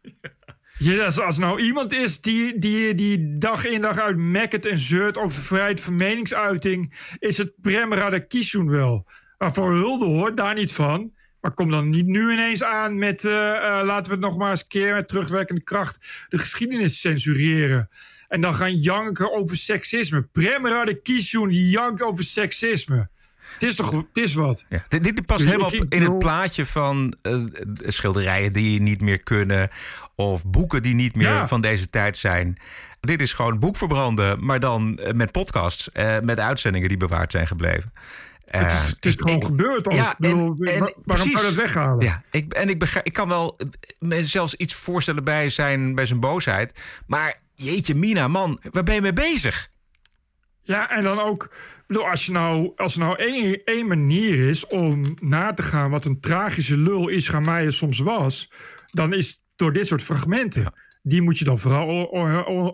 Ja, 0.77 1.05
als, 1.05 1.19
als 1.19 1.37
nou 1.37 1.61
iemand 1.61 1.93
is 1.93 2.21
die, 2.21 2.59
die, 2.59 2.95
die 2.95 3.37
dag 3.37 3.65
in 3.65 3.81
dag 3.81 3.97
uit 3.99 4.17
mekkert 4.17 4.65
en 4.65 4.77
zeurt 4.77 5.17
over 5.17 5.35
de 5.37 5.43
vrijheid 5.43 5.81
van 5.81 5.95
meningsuiting, 5.95 6.93
is 7.19 7.37
het 7.37 7.51
Prem 7.61 7.93
Radakishun 7.93 8.69
wel. 8.69 9.07
Maar 9.37 9.53
voor 9.53 9.71
hulde 9.73 10.05
hoort 10.05 10.37
daar 10.37 10.53
niet 10.55 10.73
van. 10.73 11.11
Maar 11.43 11.53
kom 11.53 11.71
dan 11.71 11.89
niet 11.89 12.05
nu 12.05 12.31
ineens 12.31 12.63
aan 12.63 12.97
met 12.97 13.25
eh, 13.25 13.55
eh, 13.55 13.85
laten 13.85 14.05
we 14.05 14.11
het 14.11 14.19
nog 14.25 14.37
maar 14.37 14.49
eens 14.49 14.61
een 14.61 14.67
keer 14.67 14.93
met 14.93 15.07
terugwerkende 15.07 15.63
kracht 15.63 16.25
de 16.29 16.37
geschiedenis 16.37 16.99
censureren. 17.01 17.89
En 18.27 18.41
dan 18.41 18.53
gaan 18.53 18.75
janken 18.75 19.33
over 19.33 19.55
seksisme. 19.57 20.21
Prem 20.21 20.67
Radakishun 20.67 21.47
die 21.47 21.69
jankt 21.69 22.01
over 22.01 22.23
seksisme. 22.23 23.09
Het 23.53 23.63
is 23.63 23.75
toch 23.75 23.91
het 23.91 24.05
is 24.23 24.33
wat. 24.33 24.65
Ja, 24.69 24.83
dit, 24.87 25.03
dit 25.03 25.25
past 25.25 25.45
helemaal 25.45 25.71
in 25.89 26.01
het 26.01 26.19
plaatje 26.19 26.65
van 26.65 27.13
eh, 27.21 27.43
schilderijen 27.77 28.53
die 28.53 28.81
niet 28.81 29.01
meer 29.01 29.23
kunnen. 29.23 29.69
Of 30.15 30.45
boeken 30.45 30.81
die 30.81 30.93
niet 30.93 31.15
meer 31.15 31.27
Ja. 31.27 31.47
van 31.47 31.61
deze 31.61 31.89
tijd 31.89 32.17
zijn. 32.17 32.57
Dit 32.99 33.21
is 33.21 33.33
gewoon 33.33 33.59
boek 33.59 33.77
verbranden, 33.77 34.45
maar 34.45 34.59
dan 34.59 34.99
met 35.15 35.31
podcasts. 35.31 35.91
eh, 35.91 36.19
met 36.19 36.39
uitzendingen 36.39 36.87
die 36.89 36.97
bewaard 36.97 37.31
zijn 37.31 37.47
gebleven. 37.47 37.91
Het 38.59 38.71
is, 38.71 38.77
Eh, 38.77 38.85
het 38.85 39.05
is 39.05 39.13
ik- 39.13 39.19
gewoon 39.21 39.35
ik- 39.37 39.43
gebeurd. 39.43 39.87
Al. 39.87 39.95
Ja, 39.95 40.11
Ik 40.11 40.17
bedoel, 40.17 40.55
en- 40.59 40.73
en- 40.73 40.79
wa- 40.79 40.93
waarom 41.05 41.27
zou 41.29 41.39
je 41.45 41.49
dat 41.49 41.53
weghalen? 41.63 42.05
Ja, 42.05 42.23
ik, 42.31 42.53
en 42.53 42.69
ik, 42.69 42.79
begrijp, 42.79 43.05
ik 43.05 43.13
kan 43.13 43.27
wel 43.27 43.57
eh, 44.09 44.17
zelfs 44.23 44.55
iets 44.55 44.73
voorstellen 44.73 45.23
bij 45.23 45.49
zijn, 45.49 45.95
bij 45.95 46.05
zijn 46.05 46.19
boosheid. 46.19 46.81
Maar 47.07 47.37
jeetje, 47.55 47.95
Mina, 47.95 48.27
man, 48.27 48.59
waar 48.71 48.83
ben 48.83 48.95
je 48.95 49.01
mee 49.01 49.13
bezig? 49.13 49.69
Ja, 50.63 50.89
en 50.89 51.03
dan 51.03 51.19
ook, 51.19 51.51
bedoel, 51.87 52.09
als, 52.09 52.25
je 52.25 52.31
nou, 52.31 52.71
als 52.75 52.93
er 52.93 52.99
nou 52.99 53.15
één, 53.17 53.61
één 53.65 53.87
manier 53.87 54.49
is 54.49 54.67
om 54.67 55.15
na 55.19 55.53
te 55.53 55.63
gaan 55.63 55.89
wat 55.89 56.05
een 56.05 56.19
tragische 56.19 56.77
lul 56.77 57.07
Isra 57.09 57.39
Meijer 57.39 57.73
soms 57.73 57.99
was, 57.99 58.51
dan 58.91 59.13
is 59.13 59.43
door 59.55 59.73
dit 59.73 59.87
soort 59.87 60.03
fragmenten. 60.03 60.73
Die 61.01 61.21
moet 61.21 61.37
je 61.37 61.45
dan 61.45 61.59
vooral 61.59 62.11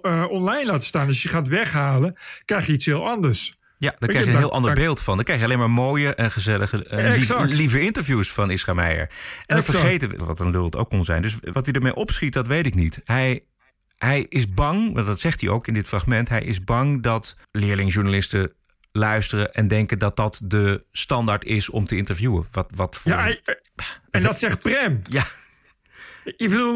eh, 0.01 0.25
online 0.29 0.65
laten 0.65 0.87
staan. 0.87 1.05
Dus 1.05 1.13
als 1.13 1.23
je 1.23 1.29
gaat 1.29 1.47
weghalen, 1.47 2.15
krijg 2.45 2.65
je 2.65 2.73
iets 2.73 2.85
heel 2.85 3.07
anders. 3.09 3.58
Ja, 3.81 3.95
daar 3.99 4.09
krijg 4.09 4.25
je 4.25 4.31
een 4.31 4.37
heel 4.37 4.51
ander 4.51 4.73
beeld 4.73 5.01
van. 5.01 5.15
Dan 5.15 5.25
krijg 5.25 5.39
je 5.39 5.45
alleen 5.45 5.57
maar 5.57 5.69
mooie 5.69 6.15
en 6.15 6.31
gezellige, 6.31 6.85
en 6.85 7.03
lieve, 7.03 7.17
Exact. 7.17 7.53
lieve 7.53 7.81
interviews 7.81 8.31
van 8.31 8.51
Isra 8.51 8.73
Meijer. 8.73 9.09
En 9.45 9.55
dan 9.55 9.63
vergeten 9.63 10.09
we 10.09 10.25
wat 10.25 10.39
een 10.39 10.51
lul 10.51 10.63
het 10.63 10.75
ook 10.75 10.89
kon 10.89 11.05
zijn. 11.05 11.21
Dus 11.21 11.37
wat 11.53 11.65
hij 11.65 11.73
ermee 11.73 11.95
opschiet, 11.95 12.33
dat 12.33 12.47
weet 12.47 12.65
ik 12.65 12.75
niet. 12.75 13.01
Hij, 13.03 13.43
hij 13.97 14.25
is 14.29 14.53
bang, 14.53 14.93
want 14.93 15.07
dat 15.07 15.19
zegt 15.19 15.41
hij 15.41 15.49
ook 15.49 15.67
in 15.67 15.73
dit 15.73 15.87
fragment... 15.87 16.29
hij 16.29 16.43
is 16.43 16.63
bang 16.63 17.03
dat 17.03 17.35
leerlingjournalisten 17.51 18.53
luisteren... 18.91 19.53
en 19.53 19.67
denken 19.67 19.99
dat 19.99 20.15
dat 20.15 20.41
de 20.43 20.83
standaard 20.91 21.43
is 21.43 21.69
om 21.69 21.85
te 21.85 21.95
interviewen. 21.95 22.47
Wat, 22.51 22.71
wat 22.75 22.95
voor... 22.95 23.11
Ja, 23.11 23.35
en 24.09 24.21
dat 24.21 24.39
zegt 24.39 24.59
Prem. 24.59 25.01
Ja. 25.09 25.23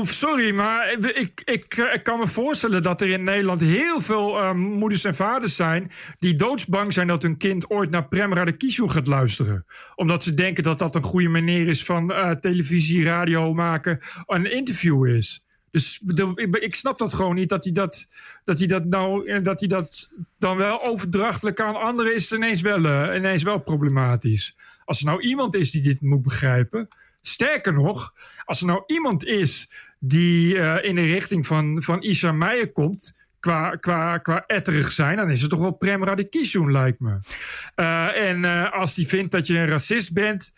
Sorry, 0.04 0.54
maar 0.54 0.92
ik, 0.92 1.42
ik, 1.46 1.74
eh, 1.74 1.94
ik 1.94 2.04
kan 2.04 2.20
me 2.20 2.28
voorstellen 2.28 2.82
dat 2.82 3.02
er 3.02 3.10
in 3.10 3.24
Nederland 3.24 3.60
heel 3.60 4.02
veel 4.02 4.40
eh, 4.40 4.54
moeders 4.54 5.04
en 5.04 5.16
vaders 5.16 5.56
zijn 5.56 5.92
die 6.18 6.36
doodsbang 6.36 6.94
zijn 6.94 7.08
dat 7.08 7.24
hun 7.24 7.38
kind 7.38 7.70
ooit 7.70 7.90
naar 7.90 8.08
Prem 8.08 8.34
Radakishun 8.34 8.92
gaat 8.92 9.08
luisteren. 9.08 9.66
Omdat 9.96 10.24
ze 10.24 10.34
denken 10.34 10.64
dat 10.64 10.80
dat 10.80 10.96
een 10.96 11.04
goede 11.04 11.30
manier 11.30 11.68
is 11.68 11.86
van 11.86 12.12
eh, 12.12 12.32
televisie, 12.32 13.04
radio 13.04 13.54
maken, 13.54 14.00
een 14.26 14.52
interview 14.52 15.06
is. 15.06 15.46
Dus 15.72 16.02
ik, 16.52 16.76
snap 16.76 16.98
dat 16.98 17.14
gewoon 17.14 17.36
niet 17.36 17.50
dat 17.50 17.64
hij 17.64 17.74
dat, 17.74 18.08
dat 18.44 18.60
hij 18.60 18.68
dat 18.68 18.86
nou 18.86 19.42
dat 19.42 19.60
hij 19.60 19.70
dat 19.70 20.12
dan 20.38 20.58
wel 20.58 20.84
overdrachtelijk 20.84 21.60
aan 21.60 21.76
anderen 21.76 22.16
is 22.16 22.32
ineens 22.32 22.62
wel, 22.62 23.16
ineens 23.16 23.44
wel 23.44 23.60
problematisch. 23.60 24.56
Als 24.86 25.00
er 25.00 25.06
nou 25.06 25.22
iemand 25.22 25.56
is 25.56 25.72
die 25.72 25.82
dit 25.82 26.02
moet 26.02 26.22
begrijpen. 26.22 26.88
Sterker 27.26 27.74
nog, 27.74 28.14
als 28.46 28.60
er 28.60 28.66
nou 28.66 28.84
iemand 28.88 29.26
is 29.26 29.70
die 30.00 30.60
eh, 30.60 30.90
in 30.90 30.96
de 30.96 31.06
richting 31.06 31.48
van, 31.48 31.82
van 31.82 32.04
Isa 32.04 32.32
Meijer 32.32 32.72
komt. 32.72 33.22
Qua, 33.40 33.76
qua, 33.76 34.18
qua 34.18 34.44
etterig 34.48 34.92
zijn, 34.92 35.16
dan 35.18 35.30
is 35.30 35.42
het 35.42 35.50
toch 35.50 35.60
wel 35.60 35.72
Prem 35.72 36.04
Radikishun, 36.04 36.72
lijkt 36.72 37.00
me. 37.00 37.20
Eh, 37.76 38.30
en 38.30 38.46
eh, 38.46 38.72
als 38.72 38.96
die 38.96 39.08
vindt 39.08 39.32
dat 39.32 39.48
je 39.48 39.58
een 39.58 39.68
racist 39.68 40.14
bent, 40.14 40.54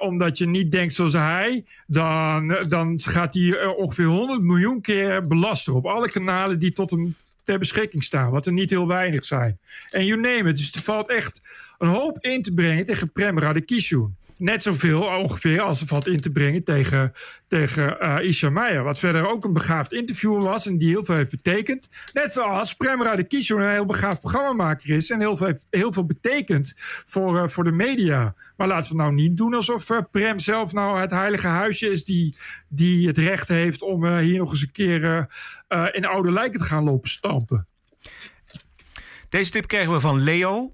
omdat 0.00 0.38
je 0.38 0.46
niet 0.46 0.70
denkt 0.70 0.94
zoals 0.94 1.12
hij, 1.12 1.64
dan, 1.86 2.56
dan 2.68 2.98
gaat 3.00 3.34
hij 3.34 3.66
ongeveer 3.66 4.04
100 4.04 4.42
miljoen 4.42 4.80
keer 4.80 5.26
belasten 5.26 5.74
op 5.74 5.86
alle 5.86 6.10
kanalen 6.10 6.58
die 6.58 6.72
tot 6.72 6.90
hem 6.90 7.16
ter 7.42 7.58
beschikking 7.58 8.04
staan, 8.04 8.30
wat 8.30 8.46
er 8.46 8.52
niet 8.52 8.70
heel 8.70 8.88
weinig 8.88 9.24
zijn. 9.24 9.58
En 9.90 10.06
you 10.06 10.20
name 10.20 10.48
it. 10.48 10.56
Dus 10.56 10.72
er 10.72 10.82
valt 10.82 11.08
echt 11.08 11.40
een 11.78 11.88
hoop 11.88 12.18
in 12.20 12.42
te 12.42 12.54
brengen 12.54 12.84
tegen 12.84 13.12
Prem 13.12 13.38
Radikishun. 13.38 14.16
Net 14.42 14.62
zoveel 14.62 15.02
ongeveer 15.02 15.60
als 15.60 15.80
er 15.80 15.86
valt 15.86 16.06
in 16.06 16.20
te 16.20 16.30
brengen 16.30 16.64
tegen, 16.64 17.12
tegen 17.46 17.96
uh, 18.00 18.16
Isha 18.22 18.50
Meijer. 18.50 18.82
Wat 18.82 18.98
verder 18.98 19.28
ook 19.28 19.44
een 19.44 19.52
begaafd 19.52 19.92
interviewer 19.92 20.42
was 20.42 20.66
en 20.66 20.78
die 20.78 20.88
heel 20.88 21.04
veel 21.04 21.14
heeft 21.14 21.30
betekend. 21.30 21.88
Net 22.12 22.32
zoals 22.32 22.74
Prem 22.74 23.02
Radikishun 23.02 23.60
een 23.60 23.70
heel 23.70 23.86
begaafd 23.86 24.20
programmamaker 24.20 24.90
is 24.90 25.10
en 25.10 25.20
heel 25.20 25.36
veel, 25.36 25.58
heel 25.70 25.92
veel 25.92 26.06
betekent 26.06 26.72
voor, 27.06 27.36
uh, 27.36 27.48
voor 27.48 27.64
de 27.64 27.72
media. 27.72 28.34
Maar 28.56 28.68
laten 28.68 28.90
we 28.90 29.02
nou 29.02 29.12
niet 29.12 29.36
doen 29.36 29.54
alsof 29.54 29.90
uh, 29.90 29.98
Prem 30.10 30.38
zelf 30.38 30.72
nou 30.72 31.00
het 31.00 31.10
heilige 31.10 31.48
huisje 31.48 31.90
is 31.90 32.04
die, 32.04 32.36
die 32.68 33.06
het 33.06 33.18
recht 33.18 33.48
heeft 33.48 33.82
om 33.82 34.16
hier 34.16 34.38
nog 34.38 34.50
eens 34.50 34.62
een 34.62 34.72
keer 34.72 35.28
in 35.92 36.04
oude 36.04 36.32
lijken 36.32 36.60
te 36.60 36.66
gaan 36.66 36.84
lopen 36.84 37.10
stampen. 37.10 37.66
Deze 39.28 39.50
tip 39.50 39.66
kregen 39.66 39.92
we 39.92 40.00
van 40.00 40.20
Leo. 40.20 40.72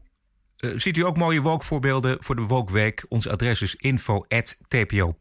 Uh, 0.59 0.73
ziet 0.77 0.97
u 0.97 1.05
ook 1.05 1.17
mooie 1.17 1.41
woke-voorbeelden 1.41 2.17
voor 2.21 2.37
de 2.37 2.43
Woke 2.43 2.73
Week? 2.73 3.05
Ons 3.09 3.29
adres 3.29 3.63
is 3.63 3.75
info.tpo.nl. 3.75 5.21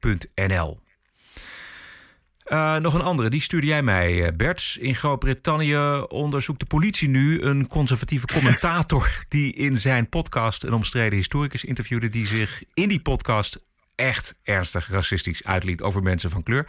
Uh, 2.45 2.75
nog 2.75 2.93
een 2.93 3.01
andere, 3.01 3.29
die 3.29 3.41
stuurde 3.41 3.67
jij 3.67 3.83
mij, 3.83 4.13
uh, 4.13 4.27
Bert. 4.35 4.77
In 4.79 4.95
Groot-Brittannië 4.95 6.03
onderzoekt 6.07 6.59
de 6.59 6.65
politie 6.65 7.09
nu 7.09 7.41
een 7.41 7.67
conservatieve 7.67 8.25
commentator... 8.25 9.11
die 9.29 9.53
in 9.53 9.77
zijn 9.77 10.09
podcast 10.09 10.63
een 10.63 10.73
omstreden 10.73 11.17
historicus 11.17 11.63
interviewde... 11.63 12.07
die 12.07 12.25
zich 12.25 12.63
in 12.73 12.89
die 12.89 13.01
podcast 13.01 13.65
echt 13.95 14.39
ernstig 14.43 14.89
racistisch 14.89 15.43
uitliet 15.43 15.81
over 15.81 16.03
mensen 16.03 16.29
van 16.29 16.43
kleur. 16.43 16.67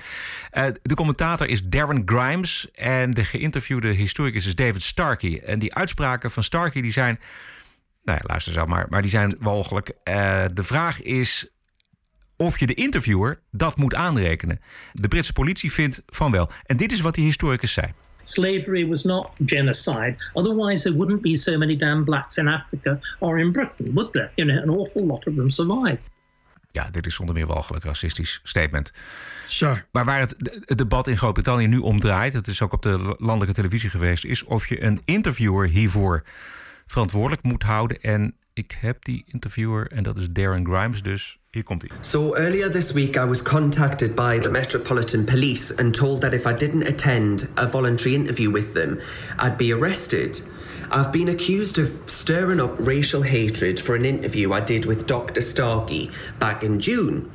Uh, 0.53 0.67
de 0.83 0.95
commentator 0.95 1.49
is 1.49 1.63
Darren 1.63 2.03
Grimes 2.05 2.71
en 2.71 3.15
de 3.15 3.25
geïnterviewde 3.25 3.89
historicus 3.89 4.47
is 4.47 4.55
David 4.55 4.83
Starkey. 4.83 5.41
En 5.41 5.59
die 5.59 5.75
uitspraken 5.75 6.31
van 6.31 6.43
Starkey 6.43 6.83
die 6.83 6.93
zijn 6.93 7.21
nou 8.09 8.21
ja, 8.23 8.29
luister 8.29 8.53
zo 8.53 8.67
maar. 8.67 8.87
Maar 8.89 9.03
die 9.03 9.11
zijn 9.11 9.37
walgelijk. 9.41 9.89
Uh, 9.89 10.45
de 10.53 10.63
vraag 10.63 11.03
is 11.03 11.49
of 12.37 12.59
je 12.59 12.67
de 12.67 12.75
interviewer 12.75 13.41
dat 13.51 13.77
moet 13.77 13.95
aanrekenen. 13.95 14.61
De 14.93 15.09
Britse 15.09 15.33
politie 15.33 15.73
vindt 15.73 16.03
van 16.07 16.31
wel. 16.31 16.51
En 16.65 16.77
dit 16.77 16.93
is 16.93 17.01
wat 17.01 17.15
die 17.15 17.25
historicus 17.25 17.73
zei. 17.73 17.93
Slavery 18.23 18.87
was 18.87 19.03
not 19.03 19.31
genocide. 19.45 20.17
Otherwise, 20.33 20.83
there 20.83 20.97
wouldn't 20.97 21.21
be 21.21 21.37
so 21.37 21.59
many 21.59 21.77
damn 21.77 22.05
blacks 22.05 22.37
in 22.37 22.49
Africa 22.49 23.01
or 23.19 23.39
in 23.39 23.53
Britain, 23.53 23.93
would 23.95 24.13
there? 24.13 24.31
You 24.35 24.49
know, 24.49 24.63
an 24.63 24.81
awful 24.81 25.07
lot 25.07 25.27
of 25.27 25.35
them 25.35 25.51
survived. 25.51 26.01
Ja, 26.71 26.91
dit 26.91 27.07
is 27.07 27.15
zonder 27.15 27.35
meer 27.35 27.47
walgelijk 27.47 27.85
racistisch 27.85 28.41
statement. 28.43 28.93
Sure. 29.47 29.85
Maar 29.93 30.05
waar 30.05 30.21
het, 30.21 30.63
het 30.65 30.79
debat 30.79 31.07
in 31.07 31.17
Groot-Brittannië 31.17 31.67
nu 31.67 31.79
om 31.79 32.01
draait, 32.01 32.33
het 32.33 32.47
is 32.47 32.63
ook 32.63 32.73
op 32.73 32.83
de 32.83 33.15
landelijke 33.19 33.55
televisie 33.55 33.91
geweest, 33.91 34.25
is 34.25 34.45
of 34.45 34.67
je 34.67 34.83
een 34.83 35.01
interviewer 35.05 35.69
hiervoor 35.69 36.25
verantwoordelijk 36.89 37.43
moet 37.43 37.63
houden. 37.63 38.01
En 38.01 38.35
ik 38.53 38.77
heb 38.81 39.05
die 39.05 39.25
interviewer 39.27 39.87
en 39.87 40.03
dat 40.03 40.17
is 40.17 40.27
Darren 40.31 40.67
Grimes 40.67 41.03
dus. 41.03 41.39
Hier 41.51 41.63
komt 41.65 41.83
hij. 41.83 41.91
So 42.01 42.35
earlier 42.35 42.71
this 42.71 42.93
week 42.93 43.17
I 43.17 43.25
was 43.25 43.43
contacted 43.43 44.15
by 44.15 44.39
the 44.39 44.51
Metropolitan 44.51 45.25
Police 45.25 45.77
and 45.77 45.95
told 45.95 46.21
that 46.21 46.33
if 46.33 46.47
I 46.47 46.53
didn't 46.53 46.87
attend 46.87 47.53
a 47.55 47.69
voluntary 47.69 48.15
interview 48.15 48.53
with 48.53 48.73
them, 48.73 48.99
I'd 49.39 49.57
be 49.57 49.73
arrested. 49.73 50.43
I've 50.91 51.11
been 51.11 51.29
accused 51.29 51.79
of 51.79 51.89
stirring 52.07 52.61
up 52.61 52.87
racial 52.87 53.23
hatred 53.23 53.79
for 53.81 53.95
an 53.95 54.05
interview 54.05 54.53
I 54.53 54.61
did 54.61 54.85
with 54.85 55.07
Dr. 55.07 55.41
Starkey 55.41 56.11
back 56.39 56.63
in 56.63 56.79
June. 56.81 57.31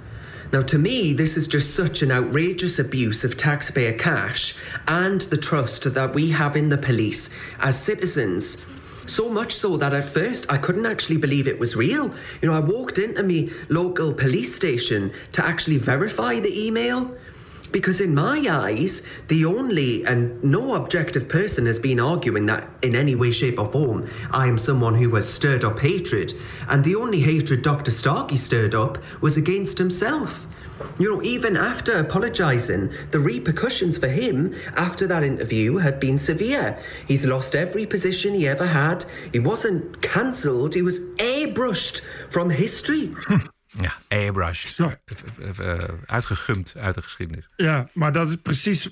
Now, 0.51 0.61
to 0.61 0.77
me, 0.77 1.13
this 1.13 1.35
is 1.35 1.47
just 1.47 1.75
such 1.75 2.03
an 2.03 2.11
outrageous 2.11 2.79
abuse 2.79 3.23
of 3.23 3.35
taxpayer 3.35 3.93
cash 3.93 4.55
and 4.87 5.21
the 5.21 5.37
trust 5.37 5.93
that 5.93 6.13
we 6.13 6.29
have 6.29 6.55
in 6.55 6.69
the 6.69 6.77
police 6.77 7.29
as 7.59 7.83
citizens. 7.83 8.65
So 9.05 9.29
much 9.29 9.53
so 9.53 9.77
that 9.77 9.93
at 9.93 10.05
first 10.05 10.51
I 10.51 10.57
couldn't 10.57 10.85
actually 10.85 11.17
believe 11.17 11.47
it 11.47 11.59
was 11.59 11.75
real. 11.75 12.13
You 12.41 12.49
know, 12.49 12.53
I 12.53 12.59
walked 12.59 12.97
into 12.97 13.23
my 13.23 13.49
local 13.69 14.13
police 14.13 14.55
station 14.55 15.11
to 15.33 15.45
actually 15.45 15.77
verify 15.77 16.39
the 16.39 16.65
email. 16.67 17.15
Because 17.71 17.99
in 17.99 18.13
my 18.13 18.45
eyes, 18.47 19.01
the 19.29 19.45
only 19.45 20.05
and 20.05 20.41
no 20.43 20.75
objective 20.75 21.27
person 21.27 21.65
has 21.65 21.79
been 21.79 21.99
arguing 21.99 22.45
that 22.45 22.69
in 22.83 22.93
any 22.95 23.15
way, 23.15 23.31
shape, 23.31 23.57
or 23.57 23.65
form 23.71 24.07
I 24.29 24.47
am 24.47 24.59
someone 24.59 24.93
who 24.93 25.09
has 25.15 25.27
stirred 25.27 25.63
up 25.63 25.79
hatred. 25.79 26.33
And 26.69 26.83
the 26.83 26.95
only 26.95 27.21
hatred 27.21 27.63
Dr. 27.63 27.89
Starkey 27.89 28.37
stirred 28.37 28.75
up 28.75 28.99
was 29.21 29.37
against 29.37 29.79
himself. 29.79 30.45
You 30.97 31.09
know, 31.09 31.21
even 31.21 31.57
after 31.57 31.97
apologising, 31.99 32.91
the 33.09 33.19
repercussions 33.19 33.97
for 33.97 34.07
him 34.07 34.53
after 34.75 35.07
that 35.07 35.23
interview 35.23 35.77
had 35.77 35.99
been 35.99 36.19
severe. 36.19 36.77
He's 37.07 37.25
lost 37.25 37.55
every 37.55 37.87
position 37.87 38.33
he 38.33 38.47
ever 38.49 38.67
had. 38.67 39.05
He 39.31 39.39
wasn't 39.39 40.01
cancelled, 40.01 40.73
he 40.73 40.83
was 40.83 40.99
airbrushed 41.17 42.01
from 42.29 42.49
history. 42.49 43.09
Ja, 43.81 43.93
airbrushed. 44.07 44.79
Uh, 44.79 45.77
uitgegumd 46.05 46.73
uit 46.77 46.95
de 46.95 47.01
geschiedenis. 47.01 47.47
Ja, 47.55 47.89
maar 47.93 48.11
dat 48.11 48.29
is 48.29 48.35
precies, 48.41 48.89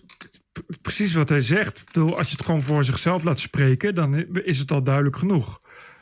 precies 0.82 1.14
wat 1.14 1.30
hij 1.30 1.40
zegt. 1.40 1.78
Ik 1.78 1.86
bedoel, 1.86 2.18
als 2.18 2.30
je 2.30 2.36
het 2.36 2.46
gewoon 2.46 2.62
voor 2.62 2.84
zichzelf 2.84 3.24
laat 3.24 3.40
spreken, 3.40 3.96
dan 3.96 4.16
is 4.34 4.60
het 4.60 4.72
al 4.72 4.84
duidelijk 4.84 5.18
genoeg. 5.18 5.60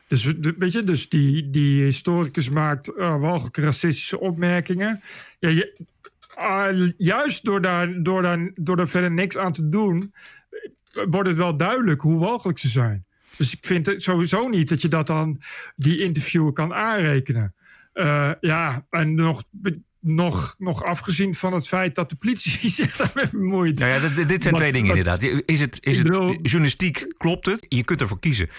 Dus, 0.10 0.34
weet 0.58 0.72
je, 0.72 0.84
dus 0.84 1.10
die, 1.10 1.50
die 1.50 1.84
historicus 1.84 2.50
maakt 2.50 2.90
uh, 2.98 3.22
walgelijke 3.22 3.62
racistische 3.62 4.20
opmerkingen. 4.20 5.02
Ja, 5.40 5.50
je, 5.50 5.88
uh, 6.40 6.92
juist 6.98 7.46
door 7.46 7.62
daar, 7.62 8.04
door, 8.04 8.22
daar, 8.22 8.52
door 8.56 8.76
daar 8.76 8.88
verder 8.88 9.12
niks 9.12 9.38
aan 9.38 9.54
te 9.54 9.70
doen, 9.70 10.14
wordt 11.10 11.30
het 11.30 11.38
wel 11.38 11.58
duidelijk 11.58 12.02
hoe 12.02 12.20
walgelijk 12.20 12.60
ze 12.60 12.70
zijn. 12.70 13.06
Dus 13.36 13.54
ik 13.54 13.66
vind 13.66 13.86
het 13.86 14.04
sowieso 14.04 14.48
niet 14.48 14.70
dat 14.70 14.82
je 14.82 14.88
dat 14.88 15.08
dan 15.08 15.42
die 15.76 16.04
interviewer 16.04 16.52
kan 16.52 16.74
aanrekenen. 16.74 17.54
Uh, 17.94 18.32
ja, 18.40 18.86
en 18.90 19.16
nog 19.16 19.44
nog, 20.02 20.56
nog 20.58 20.84
afgezien 20.84 21.36
van 21.36 21.54
het 21.54 21.68
feit 21.68 21.96
dat 21.96 22.10
de 22.10 22.16
politie 22.16 22.70
zich 22.80 22.96
daarmee 22.96 23.32
bemoeit. 23.32 23.80
Nou 23.80 23.92
ja, 23.92 24.26
dit, 24.26 24.44
zijn 24.44 24.56
twee 24.56 24.72
dingen 24.72 24.90
inderdaad. 24.90 25.22
Is 25.46 25.60
het, 25.60 25.78
is 25.82 25.98
het 25.98 26.16
journalistiek, 26.42 27.14
klopt 27.18 27.46
het? 27.46 27.66
Je 27.70 27.84
kunt 27.84 28.02
ervoor 28.02 28.20
kiezen 28.20 28.50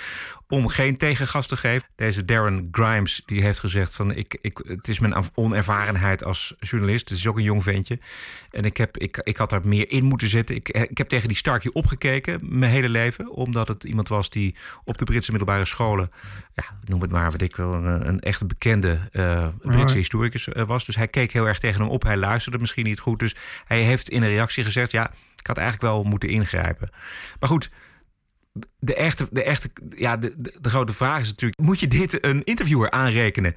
om 0.51 0.69
geen 0.69 0.97
tegengas 0.97 1.47
te 1.47 1.57
geven. 1.57 1.89
Deze 1.97 2.25
Darren 2.25 2.69
Grimes 2.71 3.23
die 3.27 3.43
heeft 3.43 3.59
gezegd 3.59 3.95
van 3.95 4.15
ik, 4.15 4.39
ik, 4.41 4.61
het 4.67 4.89
is 4.89 4.99
mijn 4.99 5.15
onervarenheid 5.35 6.25
als 6.25 6.55
journalist. 6.61 7.09
Het 7.09 7.19
is 7.19 7.27
ook 7.27 7.37
een 7.37 7.43
jong 7.43 7.63
ventje. 7.63 7.99
En 8.51 8.65
ik, 8.65 8.77
heb, 8.77 8.97
ik, 8.97 9.21
ik 9.25 9.37
had 9.37 9.51
daar 9.51 9.67
meer 9.67 9.91
in 9.91 10.05
moeten 10.05 10.29
zetten. 10.29 10.57
Ik, 10.57 10.69
ik 10.69 10.99
heb 10.99 11.09
tegen 11.09 11.29
die 11.29 11.37
Starkey 11.37 11.71
opgekeken 11.73 12.41
mijn 12.43 12.73
hele 12.73 12.89
leven. 12.89 13.31
Omdat 13.31 13.69
het 13.69 13.85
iemand 13.85 14.09
was 14.09 14.31
die 14.31 14.55
op 14.85 14.99
de 14.99 15.05
Britse 15.05 15.31
middelbare 15.31 15.65
scholen... 15.65 16.11
Ja, 16.55 16.65
noem 16.85 17.01
het 17.01 17.11
maar 17.11 17.31
wat 17.31 17.43
ik 17.43 17.57
wel, 17.57 17.75
een, 17.75 18.09
een 18.09 18.21
echt 18.21 18.47
bekende 18.47 19.01
uh, 19.13 19.49
Britse 19.63 19.97
historicus 19.97 20.47
uh, 20.47 20.65
was. 20.65 20.85
Dus 20.85 20.97
hij 20.97 21.09
keek 21.09 21.33
heel 21.33 21.47
erg 21.47 21.59
tegen 21.59 21.81
hem 21.81 21.91
op. 21.91 22.03
Hij 22.03 22.17
luisterde 22.17 22.59
misschien 22.59 22.85
niet 22.85 23.01
goed. 23.01 23.19
Dus 23.19 23.37
hij 23.65 23.83
heeft 23.83 24.09
in 24.09 24.23
een 24.23 24.29
reactie 24.29 24.65
gezegd... 24.65 24.91
ja, 24.91 25.11
ik 25.37 25.47
had 25.47 25.57
eigenlijk 25.57 25.93
wel 25.93 26.03
moeten 26.03 26.29
ingrijpen. 26.29 26.91
Maar 27.41 27.49
goed 27.49 27.71
de 28.79 28.95
echte, 28.95 29.29
de 29.31 29.43
echte 29.43 29.71
ja, 29.97 30.17
de, 30.17 30.35
de, 30.37 30.57
de, 30.61 30.71
grote 30.71 30.93
vraag 30.93 31.21
is 31.21 31.29
natuurlijk: 31.29 31.61
moet 31.61 31.81
je 31.81 31.89
dit 31.89 32.25
een 32.25 32.45
interviewer 32.45 32.91
aanrekenen? 32.91 33.55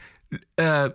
Uh, 0.56 0.86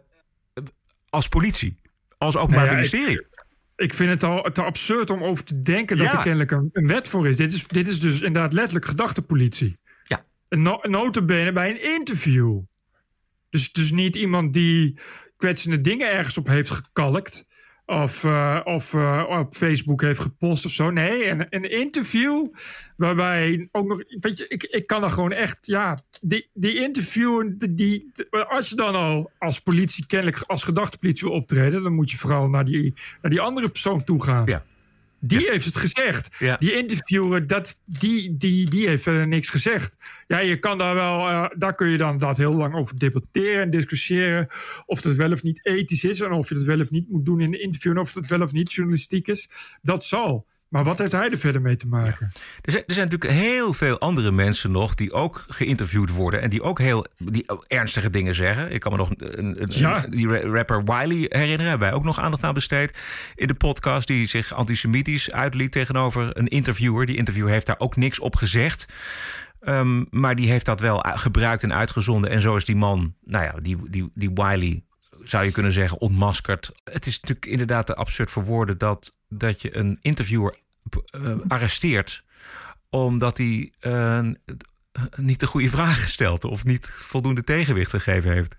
als 1.08 1.28
politie, 1.28 1.76
als 2.18 2.36
openbaar 2.36 2.64
nou 2.64 2.68
ja, 2.68 2.74
ministerie? 2.74 3.18
Ik, 3.18 3.28
ik, 3.76 3.94
vind 3.94 4.10
het 4.10 4.22
al 4.22 4.42
te 4.42 4.62
absurd 4.62 5.10
om 5.10 5.22
over 5.22 5.44
te 5.44 5.60
denken 5.60 5.96
dat 5.96 6.06
ja. 6.06 6.16
er 6.16 6.22
kennelijk 6.22 6.50
een, 6.50 6.70
een, 6.72 6.86
wet 6.86 7.08
voor 7.08 7.28
is. 7.28 7.36
Dit, 7.36 7.52
is. 7.52 7.66
dit 7.66 7.88
is 7.88 8.00
dus 8.00 8.20
inderdaad 8.20 8.52
letterlijk 8.52 8.86
gedachtepolitie. 8.86 9.78
Ja. 10.04 10.24
No, 10.48 10.78
notabene 10.82 11.52
bij 11.52 11.70
een 11.70 11.82
interview. 11.82 12.60
Dus, 13.50 13.72
dus 13.72 13.90
niet 13.90 14.16
iemand 14.16 14.52
die 14.52 14.98
kwetsende 15.36 15.80
dingen 15.80 16.12
ergens 16.12 16.38
op 16.38 16.46
heeft 16.46 16.70
gekalkt 16.70 17.46
of, 17.88 18.24
uh, 18.24 18.60
of 18.64 18.92
uh, 18.92 19.24
op 19.28 19.54
Facebook 19.54 20.00
heeft 20.00 20.20
gepost 20.20 20.64
of 20.64 20.70
zo. 20.70 20.90
Nee, 20.90 21.30
een, 21.30 21.46
een 21.50 21.70
interview 21.70 22.48
waarbij 22.96 23.68
ook 23.72 23.86
nog. 23.86 24.02
Weet 24.20 24.38
je, 24.38 24.46
ik, 24.48 24.62
ik 24.62 24.86
kan 24.86 25.04
er 25.04 25.10
gewoon 25.10 25.32
echt. 25.32 25.56
Ja, 25.60 26.02
die, 26.20 26.48
die 26.54 26.74
interview. 26.82 27.50
Die, 27.56 27.74
die, 27.74 28.12
als 28.48 28.68
je 28.68 28.76
dan 28.76 28.94
al 28.94 29.30
als 29.38 29.60
politie 29.60 30.06
kennelijk 30.06 30.42
als 30.46 30.64
gedachtepolitie 30.64 31.28
wil 31.28 31.36
optreden, 31.36 31.82
dan 31.82 31.94
moet 31.94 32.10
je 32.10 32.16
vooral 32.16 32.48
naar 32.48 32.64
die, 32.64 32.94
naar 33.22 33.30
die 33.30 33.40
andere 33.40 33.68
persoon 33.68 34.04
toe 34.04 34.22
gaan. 34.22 34.46
Ja. 34.46 34.64
Die 35.20 35.40
ja. 35.40 35.50
heeft 35.50 35.64
het 35.64 35.76
gezegd. 35.76 36.36
Ja. 36.38 36.56
Die 36.56 36.72
interviewer, 36.72 37.46
dat, 37.46 37.80
die, 37.84 38.36
die, 38.36 38.70
die 38.70 38.88
heeft 38.88 39.02
verder 39.02 39.26
niks 39.26 39.48
gezegd. 39.48 39.96
Ja, 40.26 40.38
je 40.38 40.58
kan 40.58 40.78
daar 40.78 40.94
wel, 40.94 41.28
uh, 41.28 41.46
daar 41.56 41.74
kun 41.74 41.88
je 41.88 41.96
dan 41.96 42.18
dat 42.18 42.36
heel 42.36 42.54
lang 42.54 42.74
over 42.74 42.98
debatteren 42.98 43.62
en 43.62 43.70
discussiëren. 43.70 44.46
Of 44.86 45.00
dat 45.00 45.14
wel 45.14 45.32
of 45.32 45.42
niet 45.42 45.66
ethisch 45.66 46.04
is. 46.04 46.20
En 46.20 46.32
of 46.32 46.48
je 46.48 46.54
dat 46.54 46.64
wel 46.64 46.80
of 46.80 46.90
niet 46.90 47.08
moet 47.08 47.24
doen 47.24 47.40
in 47.40 47.54
een 47.54 47.60
interview. 47.60 47.92
En 47.92 47.98
of 47.98 48.12
dat 48.12 48.26
wel 48.26 48.42
of 48.42 48.52
niet 48.52 48.72
journalistiek 48.72 49.26
is. 49.26 49.48
Dat 49.82 50.04
zal. 50.04 50.46
Maar 50.68 50.84
wat 50.84 50.98
heeft 50.98 51.12
hij 51.12 51.30
er 51.30 51.38
verder 51.38 51.60
mee 51.60 51.76
te 51.76 51.86
maken? 51.86 52.30
Ja. 52.32 52.40
Er, 52.60 52.72
zijn, 52.72 52.84
er, 52.86 52.94
zijn, 52.94 53.08
natuurlijk 53.08 53.40
heel 53.40 53.72
veel 53.72 53.98
andere 53.98 54.32
mensen 54.32 54.70
nog 54.70 54.94
die 54.94 55.12
ook 55.12 55.44
geïnterviewd 55.48 56.10
worden 56.10 56.40
en 56.40 56.50
die 56.50 56.62
ook 56.62 56.78
heel 56.78 57.06
die 57.14 57.46
ernstige 57.66 58.10
dingen 58.10 58.34
zeggen. 58.34 58.72
Ik 58.72 58.80
kan 58.80 58.92
me 58.92 58.98
nog 58.98 59.10
een, 59.16 59.62
een, 59.62 59.68
ja. 59.70 60.04
die 60.08 60.40
rapper 60.40 60.84
Wiley 60.84 61.26
herinneren, 61.28 61.68
hebben 61.68 61.88
wij 61.88 61.96
ook 61.96 62.04
nog 62.04 62.20
aandacht 62.20 62.42
aan 62.42 62.54
besteed 62.54 62.98
in 63.34 63.46
de 63.46 63.54
podcast, 63.54 64.06
die 64.06 64.26
zich 64.26 64.52
antisemitisch 64.52 65.32
uitliet 65.32 65.72
tegenover 65.72 66.38
een 66.38 66.48
interviewer. 66.48 67.06
Die 67.06 67.16
interviewer 67.16 67.52
heeft 67.52 67.66
daar 67.66 67.78
ook 67.78 67.96
niks 67.96 68.18
op 68.18 68.36
gezegd. 68.36 68.86
Um, 69.60 70.06
maar 70.10 70.36
die 70.36 70.50
heeft 70.50 70.64
dat 70.64 70.80
wel 70.80 71.04
gebruikt 71.08 71.62
en 71.62 71.74
uitgezonden. 71.74 72.30
En 72.30 72.40
zo 72.40 72.56
is 72.56 72.64
die 72.64 72.76
man, 72.76 73.14
nou 73.24 73.44
ja, 73.44 73.52
die, 73.60 73.90
die, 73.90 74.10
die 74.14 74.30
Wiley 74.34 74.82
zou 75.30 75.44
je 75.44 75.52
kunnen 75.52 75.72
zeggen, 75.72 76.00
ontmaskerd. 76.00 76.70
Het 76.84 77.06
is 77.06 77.20
natuurlijk 77.20 77.46
inderdaad 77.46 77.86
te 77.86 77.94
absurd 77.94 78.30
voor 78.30 78.44
woorden 78.44 78.78
dat, 78.78 79.18
dat 79.28 79.62
je 79.62 79.76
een 79.76 79.98
interviewer 80.00 80.58
uh, 81.16 81.36
arresteert 81.48 82.26
omdat 82.90 83.38
hij 83.38 83.72
uh, 83.80 84.20
niet 85.16 85.40
de 85.40 85.46
goede 85.46 85.68
vragen 85.68 86.08
stelt 86.08 86.44
of 86.44 86.64
niet 86.64 86.86
voldoende 86.86 87.44
tegenwicht 87.44 87.90
gegeven 87.90 88.32
heeft. 88.32 88.58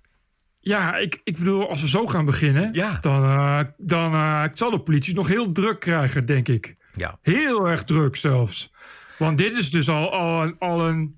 Ja, 0.60 0.98
ik, 0.98 1.22
ik 1.24 1.38
bedoel, 1.38 1.70
als 1.70 1.82
we 1.82 1.88
zo 1.88 2.08
gaan 2.08 2.26
beginnen, 2.26 2.74
ja. 2.74 2.98
dan, 3.00 3.24
uh, 3.24 3.60
dan 3.78 4.14
uh, 4.14 4.44
zal 4.54 4.70
de 4.70 4.82
politie 4.82 5.16
nog 5.16 5.28
heel 5.28 5.52
druk 5.52 5.80
krijgen, 5.80 6.26
denk 6.26 6.48
ik. 6.48 6.76
Ja. 6.96 7.18
Heel 7.22 7.70
erg 7.70 7.84
druk 7.84 8.16
zelfs. 8.16 8.74
Want 9.18 9.38
dit 9.38 9.58
is 9.58 9.72
dus 9.72 9.90
al, 9.90 10.12
al, 10.12 10.44
een, 10.44 10.56
al, 10.58 10.88
een, 10.88 11.16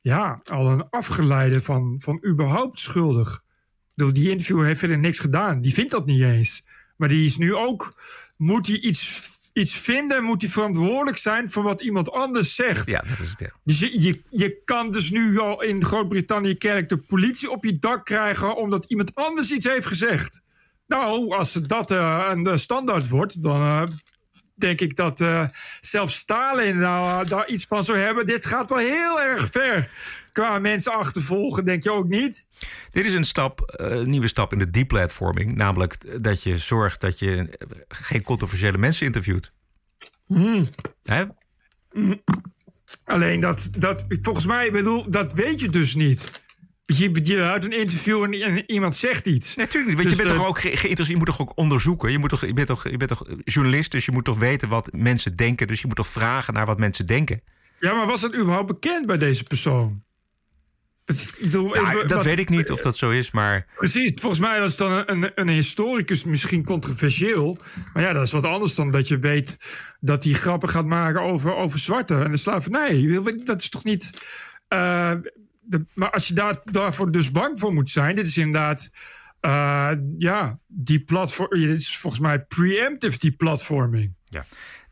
ja, 0.00 0.40
al 0.44 0.70
een 0.70 0.88
afgeleide 0.90 1.60
van, 1.60 1.94
van 1.98 2.24
überhaupt 2.26 2.78
schuldig. 2.78 3.44
Die 3.96 4.30
interviewer 4.30 4.66
heeft 4.66 4.78
verder 4.78 4.98
niks 4.98 5.18
gedaan. 5.18 5.60
Die 5.60 5.74
vindt 5.74 5.90
dat 5.90 6.06
niet 6.06 6.22
eens. 6.22 6.64
Maar 6.96 7.08
die 7.08 7.24
is 7.24 7.36
nu 7.36 7.54
ook. 7.54 7.94
Moet 8.36 8.66
hij 8.66 8.78
iets 8.78 9.34
iets 9.56 9.74
vinden, 9.74 10.24
moet 10.24 10.42
hij 10.42 10.50
verantwoordelijk 10.50 11.18
zijn 11.18 11.50
voor 11.50 11.62
wat 11.62 11.80
iemand 11.80 12.12
anders 12.12 12.54
zegt. 12.54 12.86
Ja, 12.86 13.00
dat 13.00 13.18
is 13.18 13.30
het. 13.30 13.40
Ja. 13.40 13.50
Dus 13.64 13.80
je, 13.80 14.00
je, 14.00 14.20
je 14.30 14.62
kan 14.64 14.90
dus 14.90 15.10
nu 15.10 15.38
al 15.38 15.62
in 15.62 15.84
Groot-Brittannië 15.84 16.54
kerk 16.54 16.88
de 16.88 16.96
politie 16.96 17.50
op 17.50 17.64
je 17.64 17.78
dak 17.78 18.04
krijgen 18.04 18.56
omdat 18.56 18.84
iemand 18.84 19.14
anders 19.14 19.50
iets 19.50 19.66
heeft 19.66 19.86
gezegd. 19.86 20.40
Nou, 20.86 21.34
als 21.34 21.52
dat 21.52 21.90
uh, 21.90 22.30
een 22.32 22.58
standaard 22.58 23.08
wordt, 23.08 23.42
dan 23.42 23.60
uh, 23.60 23.82
denk 24.54 24.80
ik 24.80 24.96
dat 24.96 25.20
uh, 25.20 25.48
zelfs 25.80 26.14
Stalin 26.14 26.78
nou, 26.78 27.26
daar 27.26 27.48
iets 27.48 27.64
van 27.64 27.84
zou 27.84 27.98
hebben. 27.98 28.26
Dit 28.26 28.46
gaat 28.46 28.68
wel 28.68 28.78
heel 28.78 29.20
erg 29.20 29.50
ver 29.50 29.90
qua 30.36 30.58
mensen 30.58 30.92
achtervolgen, 30.92 31.64
denk 31.64 31.82
je 31.82 31.92
ook 31.92 32.08
niet? 32.08 32.46
Dit 32.90 33.04
is 33.04 33.14
een 33.14 33.24
stap, 33.24 33.60
een 33.66 34.10
nieuwe 34.10 34.28
stap 34.28 34.52
in 34.52 34.58
de 34.58 34.70
deplatforming. 34.70 35.54
Namelijk 35.54 36.22
dat 36.22 36.42
je 36.42 36.58
zorgt 36.58 37.00
dat 37.00 37.18
je 37.18 37.58
geen 37.88 38.22
controversiële 38.22 38.78
mensen 38.78 39.06
interviewt. 39.06 39.52
Mm. 40.26 40.68
Hè? 41.02 41.24
Mm. 41.92 42.22
Alleen 43.04 43.40
dat, 43.40 43.70
dat, 43.78 44.04
volgens 44.08 44.46
mij, 44.46 44.70
bedoel, 44.70 45.10
dat 45.10 45.32
weet 45.32 45.60
je 45.60 45.68
dus 45.68 45.94
niet. 45.94 46.30
Je, 46.84 47.20
je 47.22 47.42
houdt 47.42 47.64
een 47.64 47.80
interview 47.80 48.22
en, 48.22 48.32
en 48.32 48.70
iemand 48.70 48.96
zegt 48.96 49.26
iets. 49.26 49.54
Natuurlijk, 49.54 49.96
dus 49.96 50.10
je 50.10 50.16
bent 50.16 50.28
de... 50.28 50.34
toch 50.34 50.46
ook 50.46 50.60
geïnteresseerd. 50.60 51.08
Je 51.08 51.16
moet 51.16 51.26
toch 51.26 51.40
ook 51.40 51.52
onderzoeken. 51.54 52.10
Je, 52.10 52.18
moet 52.18 52.30
toch, 52.30 52.46
je, 52.46 52.52
bent 52.52 52.66
toch, 52.66 52.88
je 52.88 52.96
bent 52.96 53.10
toch 53.10 53.26
journalist, 53.44 53.90
dus 53.90 54.04
je 54.04 54.12
moet 54.12 54.24
toch 54.24 54.38
weten 54.38 54.68
wat 54.68 54.92
mensen 54.92 55.36
denken. 55.36 55.66
Dus 55.66 55.80
je 55.80 55.86
moet 55.86 55.96
toch 55.96 56.08
vragen 56.08 56.54
naar 56.54 56.66
wat 56.66 56.78
mensen 56.78 57.06
denken. 57.06 57.42
Ja, 57.80 57.94
maar 57.94 58.06
was 58.06 58.20
dat 58.20 58.36
überhaupt 58.36 58.66
bekend 58.66 59.06
bij 59.06 59.18
deze 59.18 59.44
persoon? 59.44 60.04
Bedoel, 61.40 61.74
ja, 61.74 61.92
dat 61.92 62.10
wat, 62.10 62.24
weet 62.24 62.38
ik 62.38 62.48
niet 62.48 62.70
of 62.70 62.80
dat 62.80 62.96
zo 62.96 63.10
is, 63.10 63.30
maar... 63.30 63.66
Precies, 63.76 64.12
volgens 64.14 64.40
mij 64.40 64.60
was 64.60 64.70
het 64.70 64.78
dan 64.78 64.92
een, 64.92 65.22
een, 65.22 65.32
een, 65.34 65.48
historicus 65.48 66.24
misschien 66.24 66.64
controversieel. 66.64 67.58
Maar 67.92 68.02
ja, 68.02 68.12
dat 68.12 68.22
is 68.22 68.32
wat 68.32 68.44
anders 68.44 68.74
dan 68.74 68.90
dat 68.90 69.08
je 69.08 69.18
weet 69.18 69.58
dat 70.00 70.24
hij 70.24 70.32
grappen 70.32 70.68
gaat 70.68 70.84
maken 70.84 71.22
over, 71.22 71.54
over 71.54 71.78
zwarte 71.78 72.14
en 72.14 72.30
de 72.30 72.36
slavernij. 72.36 73.20
Dat 73.44 73.60
is 73.60 73.68
toch 73.68 73.84
niet... 73.84 74.10
Uh, 74.68 75.12
de, 75.60 75.84
maar 75.94 76.10
als 76.10 76.28
je 76.28 76.34
daar, 76.34 76.60
daarvoor 76.64 77.12
dus 77.12 77.30
bang 77.30 77.58
voor 77.58 77.74
moet 77.74 77.90
zijn... 77.90 78.16
Dit 78.16 78.26
is 78.26 78.36
inderdaad... 78.36 78.90
Uh, 79.40 79.90
ja, 80.18 80.58
die 80.66 81.00
platform... 81.00 81.48
Dit 81.60 81.80
is 81.80 81.96
volgens 81.96 82.22
mij 82.22 82.44
preemptive, 82.44 83.18
die 83.18 83.32
platforming. 83.32 84.16
Ja. 84.28 84.44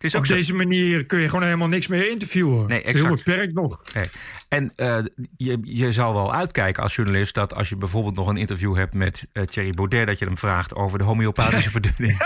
Het 0.05 0.12
is 0.12 0.18
ook 0.18 0.24
Op 0.24 0.30
zo... 0.30 0.36
deze 0.36 0.55
manier 0.55 1.07
kun 1.07 1.20
je 1.20 1.28
gewoon 1.28 1.44
helemaal 1.44 1.68
niks 1.68 1.86
meer 1.86 2.11
interviewen. 2.11 2.68
Nee, 2.68 2.82
exact. 2.82 3.07
Heel 3.07 3.16
beperkt 3.16 3.55
nog. 3.55 3.82
Nee. 3.94 4.05
En 4.48 4.72
uh, 4.76 4.98
je, 5.36 5.59
je 5.62 5.92
zou 5.92 6.14
wel 6.14 6.34
uitkijken 6.34 6.82
als 6.82 6.94
journalist 6.94 7.34
dat 7.34 7.55
als 7.55 7.68
je 7.68 7.76
bijvoorbeeld 7.76 8.14
nog 8.14 8.28
een 8.28 8.36
interview 8.36 8.76
hebt 8.76 8.94
met 8.94 9.26
uh, 9.32 9.42
Thierry 9.42 9.70
Baudet, 9.70 10.07
dat 10.07 10.18
je 10.18 10.24
hem 10.24 10.38
vraagt 10.38 10.74
over 10.74 10.98
de 10.98 11.05
homeopathische 11.05 11.70
verdunning. 11.80 12.18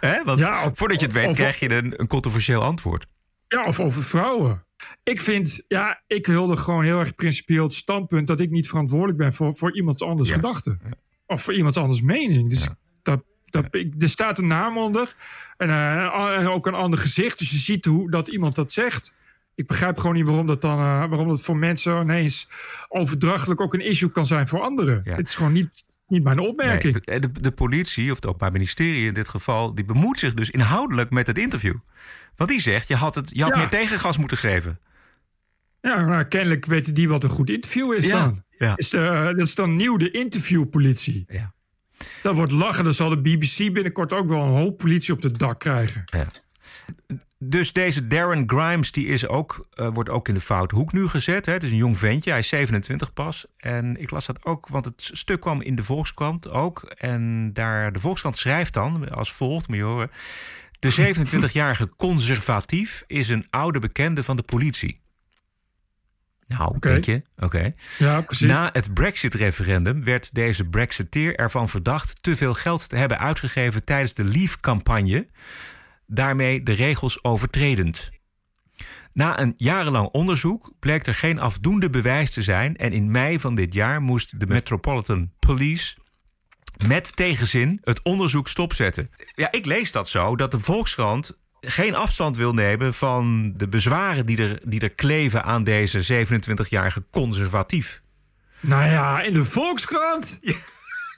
Hè? 0.00 0.24
Want 0.24 0.38
ja, 0.38 0.64
of, 0.64 0.70
voordat 0.74 1.00
je 1.00 1.06
het 1.06 1.14
weet, 1.14 1.28
of, 1.28 1.36
krijg 1.36 1.60
je 1.60 1.74
een, 1.74 2.00
een 2.00 2.06
controversieel 2.06 2.62
antwoord. 2.62 3.06
Ja, 3.48 3.60
of 3.60 3.80
over 3.80 4.04
vrouwen. 4.04 4.64
Ik 5.02 5.20
vind, 5.20 5.64
ja, 5.68 6.02
ik 6.06 6.26
hulde 6.26 6.56
gewoon 6.56 6.84
heel 6.84 6.98
erg 6.98 7.14
principieel 7.14 7.64
het 7.64 7.74
standpunt 7.74 8.26
dat 8.26 8.40
ik 8.40 8.50
niet 8.50 8.68
verantwoordelijk 8.68 9.18
ben 9.18 9.32
voor, 9.32 9.56
voor 9.56 9.76
iemand 9.76 10.02
anders 10.02 10.28
yes. 10.28 10.36
gedachten. 10.36 10.80
Ja. 10.84 10.90
Of 11.26 11.42
voor 11.42 11.54
iemand 11.54 11.76
anders 11.76 12.00
mening. 12.00 12.50
Dus 12.50 12.68
dat, 13.02 13.22
dat, 13.50 13.64
er 13.98 14.08
staat 14.08 14.38
een 14.38 14.46
naam 14.46 14.78
onder 14.78 15.14
en, 15.56 15.68
uh, 15.68 16.36
en 16.38 16.48
ook 16.48 16.66
een 16.66 16.74
ander 16.74 16.98
gezicht. 16.98 17.38
Dus 17.38 17.50
je 17.50 17.58
ziet 17.58 17.84
hoe 17.84 18.10
dat 18.10 18.28
iemand 18.28 18.54
dat 18.54 18.72
zegt. 18.72 19.12
Ik 19.54 19.66
begrijp 19.66 19.98
gewoon 19.98 20.16
niet 20.16 20.26
waarom 20.26 20.46
dat 20.46 20.60
dan, 20.60 20.78
uh, 20.78 21.04
waarom 21.08 21.28
dat 21.28 21.42
voor 21.42 21.56
mensen 21.56 22.00
ineens 22.00 22.48
overdrachtelijk 22.88 23.60
ook 23.60 23.74
een 23.74 23.80
issue 23.80 24.10
kan 24.10 24.26
zijn 24.26 24.48
voor 24.48 24.60
anderen. 24.60 25.00
Ja. 25.04 25.16
Het 25.16 25.28
is 25.28 25.34
gewoon 25.34 25.52
niet, 25.52 25.84
niet 26.06 26.22
mijn 26.22 26.38
opmerking. 26.38 27.04
Nee, 27.04 27.20
de, 27.20 27.30
de, 27.40 27.52
politie, 27.52 28.10
of 28.10 28.16
het 28.16 28.26
Openbaar 28.26 28.52
Ministerie 28.52 29.06
in 29.06 29.14
dit 29.14 29.28
geval, 29.28 29.74
die 29.74 29.84
bemoeit 29.84 30.18
zich 30.18 30.34
dus 30.34 30.50
inhoudelijk 30.50 31.10
met 31.10 31.26
het 31.26 31.38
interview. 31.38 31.74
Want 32.36 32.50
die 32.50 32.60
zegt, 32.60 32.88
je 32.88 32.96
had, 32.96 33.14
het, 33.14 33.30
je 33.34 33.42
had 33.42 33.52
ja. 33.52 33.58
meer 33.58 33.68
tegengas 33.68 34.18
moeten 34.18 34.36
geven. 34.36 34.80
Ja, 35.80 36.04
maar 36.04 36.28
kennelijk 36.28 36.66
weten 36.66 36.94
die 36.94 37.08
wat 37.08 37.24
een 37.24 37.30
goed 37.30 37.50
interview 37.50 37.92
is 37.92 38.06
ja. 38.06 38.24
dan. 38.24 38.44
Ja. 38.58 38.76
Is 38.76 38.90
de, 38.90 39.32
dat 39.36 39.46
is 39.46 39.54
dan 39.54 39.76
nieuw 39.76 39.96
de 39.96 40.10
interviewpolitie. 40.10 41.24
Ja. 41.28 41.54
Dat 42.22 42.36
wordt 42.36 42.52
lachen. 42.52 42.84
Dan 42.84 42.92
zal 42.92 43.08
de 43.08 43.20
BBC 43.20 43.72
binnenkort 43.72 44.12
ook 44.12 44.28
wel 44.28 44.42
een 44.42 44.50
hoop 44.50 44.76
politie 44.76 45.14
op 45.14 45.22
het 45.22 45.38
dak 45.38 45.58
krijgen. 45.58 46.04
Ja. 46.04 46.26
Dus 47.38 47.72
deze 47.72 48.06
Darren 48.06 48.42
Grimes 48.46 48.92
die 48.92 49.06
is 49.06 49.26
ook, 49.26 49.66
uh, 49.74 49.88
wordt 49.92 50.10
ook 50.10 50.28
in 50.28 50.34
de 50.34 50.40
foute 50.40 50.74
hoek 50.74 50.92
nu 50.92 51.08
gezet. 51.08 51.46
Hè. 51.46 51.52
Het 51.52 51.62
is 51.62 51.70
een 51.70 51.76
jong 51.76 51.98
ventje, 51.98 52.30
hij 52.30 52.38
is 52.38 52.48
27 52.48 53.12
pas. 53.12 53.46
En 53.56 54.00
ik 54.00 54.10
las 54.10 54.26
dat 54.26 54.44
ook, 54.44 54.68
want 54.68 54.84
het 54.84 55.10
stuk 55.12 55.40
kwam 55.40 55.60
in 55.60 55.74
de 55.74 55.82
Volkskrant 55.82 56.50
ook. 56.50 56.82
En 56.82 57.52
daar, 57.52 57.92
de 57.92 57.98
Volkskrant 57.98 58.36
schrijft 58.36 58.74
dan 58.74 59.10
als 59.10 59.32
volgt, 59.32 59.68
moet 59.68 59.76
je. 59.76 60.08
De 60.78 61.14
27-jarige 61.48 61.88
conservatief 61.96 63.04
is 63.06 63.28
een 63.28 63.46
oude 63.50 63.78
bekende 63.78 64.24
van 64.24 64.36
de 64.36 64.42
politie. 64.42 65.00
Nou, 66.48 66.74
okay. 66.74 66.92
denk 66.92 67.04
je? 67.04 67.22
Oké. 67.36 67.44
Okay. 67.44 67.74
Ja, 67.98 68.20
precies. 68.20 68.46
Na 68.46 68.68
het 68.72 68.94
Brexit-referendum 68.94 70.04
werd 70.04 70.34
deze 70.34 70.68
Brexiteer 70.68 71.36
ervan 71.36 71.68
verdacht 71.68 72.22
te 72.22 72.36
veel 72.36 72.54
geld 72.54 72.88
te 72.88 72.96
hebben 72.96 73.18
uitgegeven 73.18 73.84
tijdens 73.84 74.14
de 74.14 74.24
Leave-campagne. 74.24 75.28
Daarmee 76.06 76.62
de 76.62 76.72
regels 76.72 77.24
overtredend. 77.24 78.10
Na 79.12 79.40
een 79.40 79.54
jarenlang 79.56 80.08
onderzoek 80.08 80.72
bleek 80.78 81.06
er 81.06 81.14
geen 81.14 81.38
afdoende 81.38 81.90
bewijs 81.90 82.30
te 82.30 82.42
zijn. 82.42 82.76
En 82.76 82.92
in 82.92 83.10
mei 83.10 83.40
van 83.40 83.54
dit 83.54 83.74
jaar 83.74 84.00
moest 84.02 84.40
de 84.40 84.46
Metropolitan 84.46 85.32
Police 85.38 85.96
met 86.86 87.16
tegenzin 87.16 87.78
het 87.82 88.02
onderzoek 88.02 88.48
stopzetten. 88.48 89.10
Ja, 89.34 89.52
ik 89.52 89.64
lees 89.64 89.92
dat 89.92 90.08
zo 90.08 90.36
dat 90.36 90.50
de 90.50 90.60
Volkskrant 90.60 91.38
geen 91.60 91.94
afstand 91.94 92.36
wil 92.36 92.52
nemen 92.52 92.94
van 92.94 93.52
de 93.56 93.68
bezwaren 93.68 94.26
die 94.26 94.38
er, 94.38 94.60
die 94.64 94.80
er 94.80 94.90
kleven 94.90 95.44
aan 95.44 95.64
deze 95.64 96.26
27-jarige 96.26 97.04
conservatief. 97.10 98.00
Nou 98.60 98.84
ja, 98.84 99.22
in 99.22 99.32
de 99.32 99.44
Volkskrant? 99.44 100.38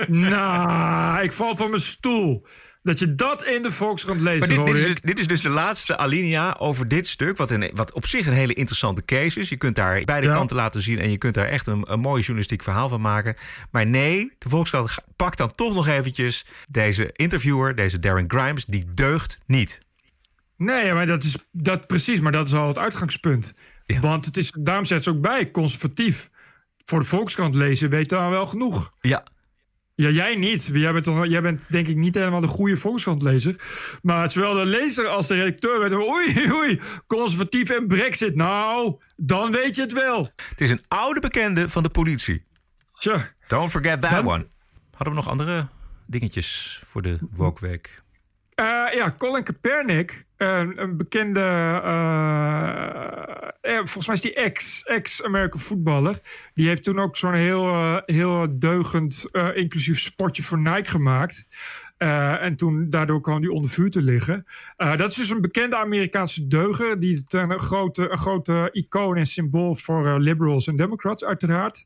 Ja. 0.09 0.28
nou, 0.28 1.22
ik 1.22 1.32
val 1.32 1.57
van 1.57 1.70
mijn 1.70 1.82
stoel. 1.82 2.47
Dat 2.82 2.99
je 2.99 3.14
dat 3.14 3.45
in 3.45 3.62
de 3.62 3.72
Volkskrant 3.72 4.20
leest. 4.20 4.38
Maar 4.49 4.57
dit, 4.57 4.66
dit, 4.66 4.76
is, 4.76 4.84
dus- 4.84 5.01
dit 5.01 5.20
is 5.20 5.26
dus 5.26 5.41
de 5.41 5.49
laatste 5.49 5.97
alinea 5.97 6.57
over 6.59 6.88
dit 6.88 7.09
stuk. 7.09 7.36
Wat, 7.36 7.51
een, 7.51 7.70
wat 7.74 7.93
op 7.93 8.07
zich 8.07 8.26
een 8.26 8.32
hele 8.32 8.55
interessante 8.55 9.03
case 9.03 9.41
is. 9.41 9.49
Je 9.49 9.57
kunt 9.57 9.76
daar 9.76 10.05
beide 10.05 10.26
ja. 10.26 10.34
kanten 10.34 10.57
laten 10.57 10.82
zien. 10.82 10.99
En 10.99 11.11
je 11.11 11.18
kunt 11.18 11.34
daar 11.34 11.47
echt 11.47 11.66
een, 11.66 11.93
een 11.93 12.01
mooi 12.01 12.20
journalistiek 12.20 12.62
verhaal 12.62 12.88
van 12.88 13.01
maken. 13.01 13.36
Maar 13.70 13.86
nee, 13.86 14.32
de 14.38 14.49
Volkskrant 14.49 14.95
pakt 15.16 15.38
dan 15.38 15.55
toch 15.55 15.74
nog 15.74 15.88
eventjes 15.88 16.47
deze 16.68 17.11
interviewer, 17.12 17.74
deze 17.74 17.99
Darren 17.99 18.24
Grimes. 18.28 18.64
Die 18.64 18.84
deugt 18.95 19.38
niet. 19.47 19.80
Nee, 20.61 20.93
maar 20.93 21.07
dat 21.07 21.25
is 21.25 21.37
dat 21.53 21.87
precies. 21.87 22.21
Maar 22.21 22.33
dat 22.33 22.47
is 22.47 22.55
al 22.55 22.69
het 22.69 22.79
uitgangspunt. 22.79 23.59
Ja. 23.87 24.01
Want 24.01 24.27
het 24.27 24.37
is, 24.37 24.51
daarom 24.61 24.85
zet 24.85 25.05
ze 25.05 25.11
ook 25.11 25.21
bij, 25.21 25.51
conservatief. 25.51 26.31
Voor 26.85 26.99
de 26.99 27.07
Volkskrant 27.07 27.55
lezen 27.55 27.91
weet 27.91 28.09
daar 28.09 28.31
wel 28.31 28.47
genoeg. 28.47 28.93
Ja, 29.01 29.25
ja, 30.01 30.09
jij 30.09 30.37
niet. 30.37 30.71
Jij 30.73 30.93
bent, 30.93 31.05
dan, 31.05 31.29
jij 31.29 31.43
bent 31.43 31.65
denk 31.69 31.89
ik 31.89 31.97
niet 31.97 32.15
helemaal 32.15 32.41
de 32.41 32.47
goede 32.47 32.77
Volkskrantlezer. 32.77 33.55
Maar 34.03 34.31
zowel 34.31 34.55
de 34.55 34.67
lezer 34.67 35.07
als 35.07 35.27
de 35.27 35.35
redacteur 35.35 35.81
weten... 35.81 36.09
oei, 36.09 36.53
oei, 36.59 36.81
conservatief 37.07 37.71
en 37.71 37.87
brexit. 37.87 38.35
Nou, 38.35 39.01
dan 39.17 39.53
weet 39.53 39.77
je 39.77 39.83
het 39.83 39.93
wel. 39.93 40.31
Het 40.49 40.61
is 40.61 40.71
een 40.71 40.85
oude 40.89 41.21
bekende 41.21 41.69
van 41.69 41.83
de 41.83 41.91
politie. 41.91 42.43
Tja. 42.99 43.31
Don't 43.49 43.71
forget 43.71 44.01
that 44.01 44.11
dan... 44.11 44.27
one. 44.27 44.47
Hadden 44.91 45.09
we 45.09 45.21
nog 45.21 45.29
andere 45.29 45.69
dingetjes 46.07 46.81
voor 46.85 47.03
de 47.03 47.19
Woke-week? 47.31 48.00
Uh, 48.61 48.93
ja, 48.95 49.15
Colin 49.19 49.43
Kaepernick, 49.43 50.25
een, 50.37 50.83
een 50.83 50.97
bekende, 50.97 51.41
uh, 53.63 53.77
volgens 53.77 54.07
mij 54.07 54.15
is 54.15 54.21
die 54.21 54.35
ex-American 54.85 55.61
voetballer. 55.61 56.19
Die 56.55 56.67
heeft 56.69 56.83
toen 56.83 56.99
ook 56.99 57.17
zo'n 57.17 57.33
heel, 57.35 58.01
heel 58.07 58.59
deugend, 58.59 59.27
inclusief 59.55 60.01
sportje 60.01 60.43
voor 60.43 60.59
Nike 60.59 60.91
gemaakt. 60.91 61.47
en 62.41 62.57
toen 62.57 62.91
daardoor 62.91 63.21
kwam 63.21 63.41
die 63.41 63.53
onder 63.53 63.71
vuur 63.71 63.91
te 63.91 64.03
liggen. 64.03 64.47
dat 64.77 65.11
is 65.11 65.15
dus 65.15 65.31
een 65.31 65.41
bekende 65.41 65.77
Amerikaanse 65.77 66.47
deuger. 66.47 66.99
Die 67.01 67.25
een 67.29 67.61
grote, 67.61 68.11
een 68.11 68.19
grote 68.19 68.69
icoon 68.73 69.17
en 69.17 69.27
symbool 69.27 69.75
voor 69.75 70.19
liberals 70.19 70.67
en 70.67 70.77
democrats 70.77 71.25
uiteraard. 71.25 71.85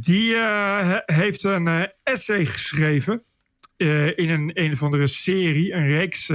Die 0.00 0.34
eh, 0.34 0.78
he- 0.88 1.14
heeft 1.14 1.44
een 1.44 1.68
eh, 1.68 1.82
essay 2.02 2.46
geschreven 2.46 3.22
eh, 3.82 4.24
in 4.24 4.30
een, 4.30 4.50
een 4.54 4.72
of 4.72 4.82
andere 4.82 5.06
serie, 5.06 5.72
een 5.72 5.86
reeks, 5.86 6.30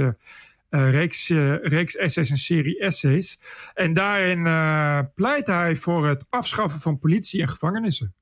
reeks, 0.70 1.28
reeks 1.62 1.96
essays, 1.96 2.30
een 2.30 2.36
serie 2.36 2.78
essays. 2.78 3.38
En 3.74 3.92
daarin 3.92 4.46
eh, 4.46 5.00
pleit 5.14 5.46
hij 5.46 5.76
voor 5.76 6.06
het 6.06 6.26
afschaffen 6.30 6.80
van 6.80 6.98
politie 6.98 7.42
en 7.42 7.48
gevangenissen. 7.48 8.14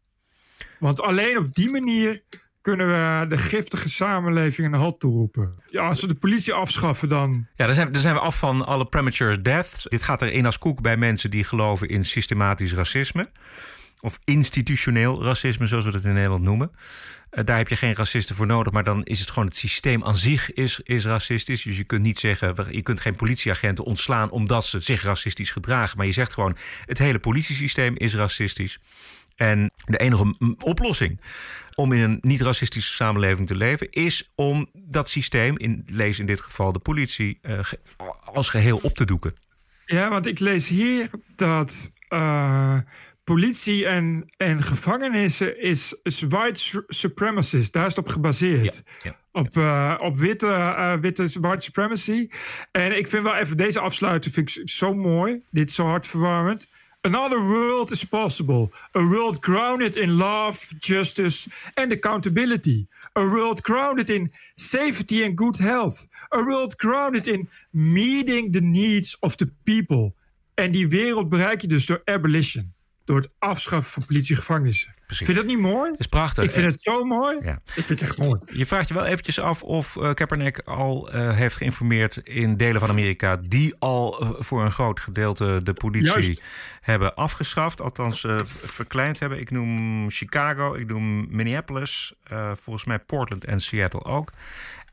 Want 0.78 1.00
alleen 1.00 1.38
op 1.38 1.54
die 1.54 1.70
manier 1.70 2.22
kunnen 2.60 2.86
we 2.86 3.26
de 3.28 3.36
giftige 3.36 3.88
samenleving 3.88 4.72
een 4.72 4.80
halt 4.80 5.00
toeroepen. 5.00 5.54
Ja, 5.70 5.88
als 5.88 6.00
we 6.00 6.06
de 6.06 6.14
politie 6.14 6.52
afschaffen, 6.52 7.08
dan 7.08 7.46
Ja, 7.54 7.66
dan 7.66 7.74
zijn, 7.74 7.92
dan 7.92 8.00
zijn 8.02 8.14
we 8.14 8.20
af 8.20 8.38
van 8.38 8.66
alle 8.66 8.86
premature 8.86 9.42
deaths. 9.42 9.82
Dit 9.82 10.02
gaat 10.02 10.22
erin 10.22 10.46
als 10.46 10.58
koek 10.58 10.82
bij 10.82 10.96
mensen 10.96 11.30
die 11.30 11.44
geloven 11.44 11.88
in 11.88 12.04
systematisch 12.04 12.74
racisme. 12.74 13.30
Of 14.00 14.18
institutioneel 14.24 15.22
racisme, 15.22 15.66
zoals 15.66 15.84
we 15.84 15.90
dat 15.90 16.04
in 16.04 16.14
Nederland 16.14 16.42
noemen. 16.42 16.70
Eh, 17.30 17.44
daar 17.44 17.56
heb 17.56 17.68
je 17.68 17.76
geen 17.76 17.94
racisten 17.94 18.36
voor 18.36 18.46
nodig, 18.46 18.72
maar 18.72 18.84
dan 18.84 19.04
is 19.04 19.20
het 19.20 19.30
gewoon 19.30 19.48
het 19.48 19.56
systeem 19.56 20.04
aan 20.04 20.16
zich 20.16 20.52
is, 20.52 20.80
is 20.82 21.04
racistisch. 21.04 21.62
Dus 21.62 21.76
je 21.76 21.84
kunt 21.84 22.02
niet 22.02 22.18
zeggen, 22.18 22.66
je 22.70 22.82
kunt 22.82 23.00
geen 23.00 23.16
politieagenten 23.16 23.84
ontslaan 23.84 24.30
omdat 24.30 24.66
ze 24.66 24.80
zich 24.80 25.02
racistisch 25.02 25.50
gedragen. 25.50 25.96
Maar 25.96 26.06
je 26.06 26.12
zegt 26.12 26.32
gewoon, 26.32 26.56
het 26.84 26.98
hele 26.98 27.18
politiesysteem 27.18 27.96
is 27.96 28.14
racistisch. 28.14 28.80
En 29.36 29.70
de 29.84 29.98
enige 29.98 30.34
oplossing 30.58 31.20
om 31.74 31.92
in 31.92 32.00
een 32.00 32.18
niet-racistische 32.20 32.92
samenleving 32.92 33.46
te 33.46 33.56
leven, 33.56 33.90
is 33.90 34.32
om 34.34 34.68
dat 34.72 35.08
systeem, 35.08 35.58
in, 35.58 35.82
lees 35.86 36.18
in 36.18 36.26
dit 36.26 36.40
geval 36.40 36.72
de 36.72 36.78
politie, 36.78 37.38
eh, 37.42 37.58
als 38.24 38.48
geheel 38.48 38.78
op 38.82 38.94
te 38.94 39.04
doeken. 39.04 39.34
Ja, 39.86 40.08
want 40.08 40.26
ik 40.26 40.38
lees 40.38 40.68
hier 40.68 41.10
dat 41.34 41.90
eh, 42.08 42.78
politie 43.26 43.86
en, 43.86 44.24
en 44.36 44.62
gevangenissen 44.62 45.60
is, 45.60 45.94
is 46.02 46.20
white 46.20 46.60
su- 46.60 46.84
supremacist. 46.86 47.72
Daar 47.72 47.86
is 47.86 47.94
het 47.96 48.04
op 48.04 48.10
gebaseerd. 48.12 48.82
Op, 49.32 49.56
eh, 49.56 49.94
op 49.98 50.16
witte, 50.16 50.46
eh, 50.46 50.94
witte 51.00 51.40
white 51.40 51.64
supremacy. 51.64 52.28
En 52.72 52.96
ik 52.98 53.08
vind 53.08 53.22
wel 53.22 53.34
even 53.34 53.56
deze 53.56 53.80
afsluiting 53.80 54.34
vind 54.34 54.56
ik 54.56 54.68
zo 54.68 54.94
mooi. 54.94 55.42
Dit 55.50 55.68
is 55.68 55.74
zo 55.74 55.86
hartverwarmend. 55.86 56.66
Another 57.00 57.40
world 57.40 57.90
is 57.90 58.04
possible. 58.04 58.70
A 58.96 59.02
world 59.02 59.36
grounded 59.40 59.96
in 59.96 60.10
love, 60.10 60.74
justice 60.78 61.48
and 61.74 61.92
accountability. 61.92 62.86
A 63.18 63.24
world 63.28 63.60
grounded 63.60 64.10
in 64.10 64.32
safety 64.54 65.24
and 65.24 65.38
good 65.38 65.58
health. 65.58 66.06
A 66.34 66.44
world 66.44 66.74
grounded 66.76 67.26
in 67.26 67.48
meeting 67.70 68.52
the 68.52 68.60
needs 68.60 69.18
of 69.18 69.36
the 69.36 69.48
people. 69.64 70.14
En 70.54 70.70
die 70.70 70.88
wereld 70.88 71.28
bereik 71.28 71.60
je 71.60 71.68
dus 71.68 71.86
door 71.86 72.02
abolition. 72.04 72.74
Door 73.06 73.16
het 73.16 73.30
afschaffen 73.38 73.92
van 73.92 74.04
politiegevangenissen. 74.06 74.94
Vind 75.06 75.26
je 75.28 75.34
dat 75.34 75.44
niet 75.46 75.58
mooi? 75.58 75.90
Dat 75.90 76.00
is 76.00 76.06
prachtig. 76.06 76.44
Ik 76.44 76.50
vind 76.50 76.66
En- 76.66 76.72
het 76.72 76.82
zo 76.82 77.04
mooi. 77.04 77.38
Ja. 77.42 77.52
Ik 77.64 77.72
vind 77.72 77.88
het 77.88 78.00
echt 78.00 78.18
mooi. 78.18 78.40
Je 78.46 78.66
vraagt 78.66 78.88
je 78.88 78.94
wel 78.94 79.04
eventjes 79.04 79.40
af 79.40 79.62
of 79.62 79.96
eh, 79.96 80.12
Kaepernick 80.14 80.58
al 80.64 81.10
eh, 81.12 81.36
heeft 81.36 81.56
geïnformeerd 81.56 82.16
in 82.16 82.56
delen 82.56 82.80
van 82.80 82.90
Amerika 82.90 83.36
die 83.36 83.74
al 83.78 84.20
eh, 84.20 84.30
voor 84.38 84.64
een 84.64 84.72
groot 84.72 85.00
gedeelte 85.00 85.60
de 85.62 85.72
politie 85.72 86.12
Juist. 86.12 86.42
hebben 86.80 87.14
afgeschaft, 87.14 87.80
althans 87.80 88.26
verkleind 88.44 89.18
hebben. 89.18 89.40
Ik 89.40 89.50
noem 89.50 90.10
Chicago, 90.10 90.74
ik 90.74 90.86
noem 90.86 91.26
Minneapolis, 91.36 92.14
volgens 92.54 92.84
mij 92.84 92.98
Portland 92.98 93.44
en 93.44 93.60
Seattle 93.60 94.04
ook. 94.04 94.32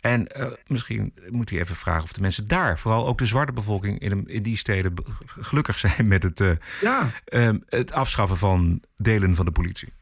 En 0.04 0.28
eh, 0.28 0.52
misschien 0.68 1.14
moet 1.30 1.50
hij 1.50 1.60
even 1.60 1.76
vragen 1.76 2.04
of 2.04 2.12
de 2.12 2.22
mensen 2.22 2.48
daar, 2.48 2.80
vooral 2.80 3.08
ook 3.08 3.18
de 3.18 3.26
zwarte 3.26 3.54
bevolking 3.54 4.00
in, 4.00 4.28
in 4.28 4.44
die 4.44 4.58
steden, 4.58 4.94
gelukkig 5.26 5.80
zijn 5.80 6.08
met 6.08 6.24
het, 6.24 6.40
eh, 6.40 6.52
Ja. 6.82 7.12
eh, 7.26 7.50
het 7.66 7.92
afschaffen 7.92 8.38
van 8.38 8.84
delen 8.98 9.36
van 9.36 9.46
de 9.46 9.52
politie. 9.52 9.94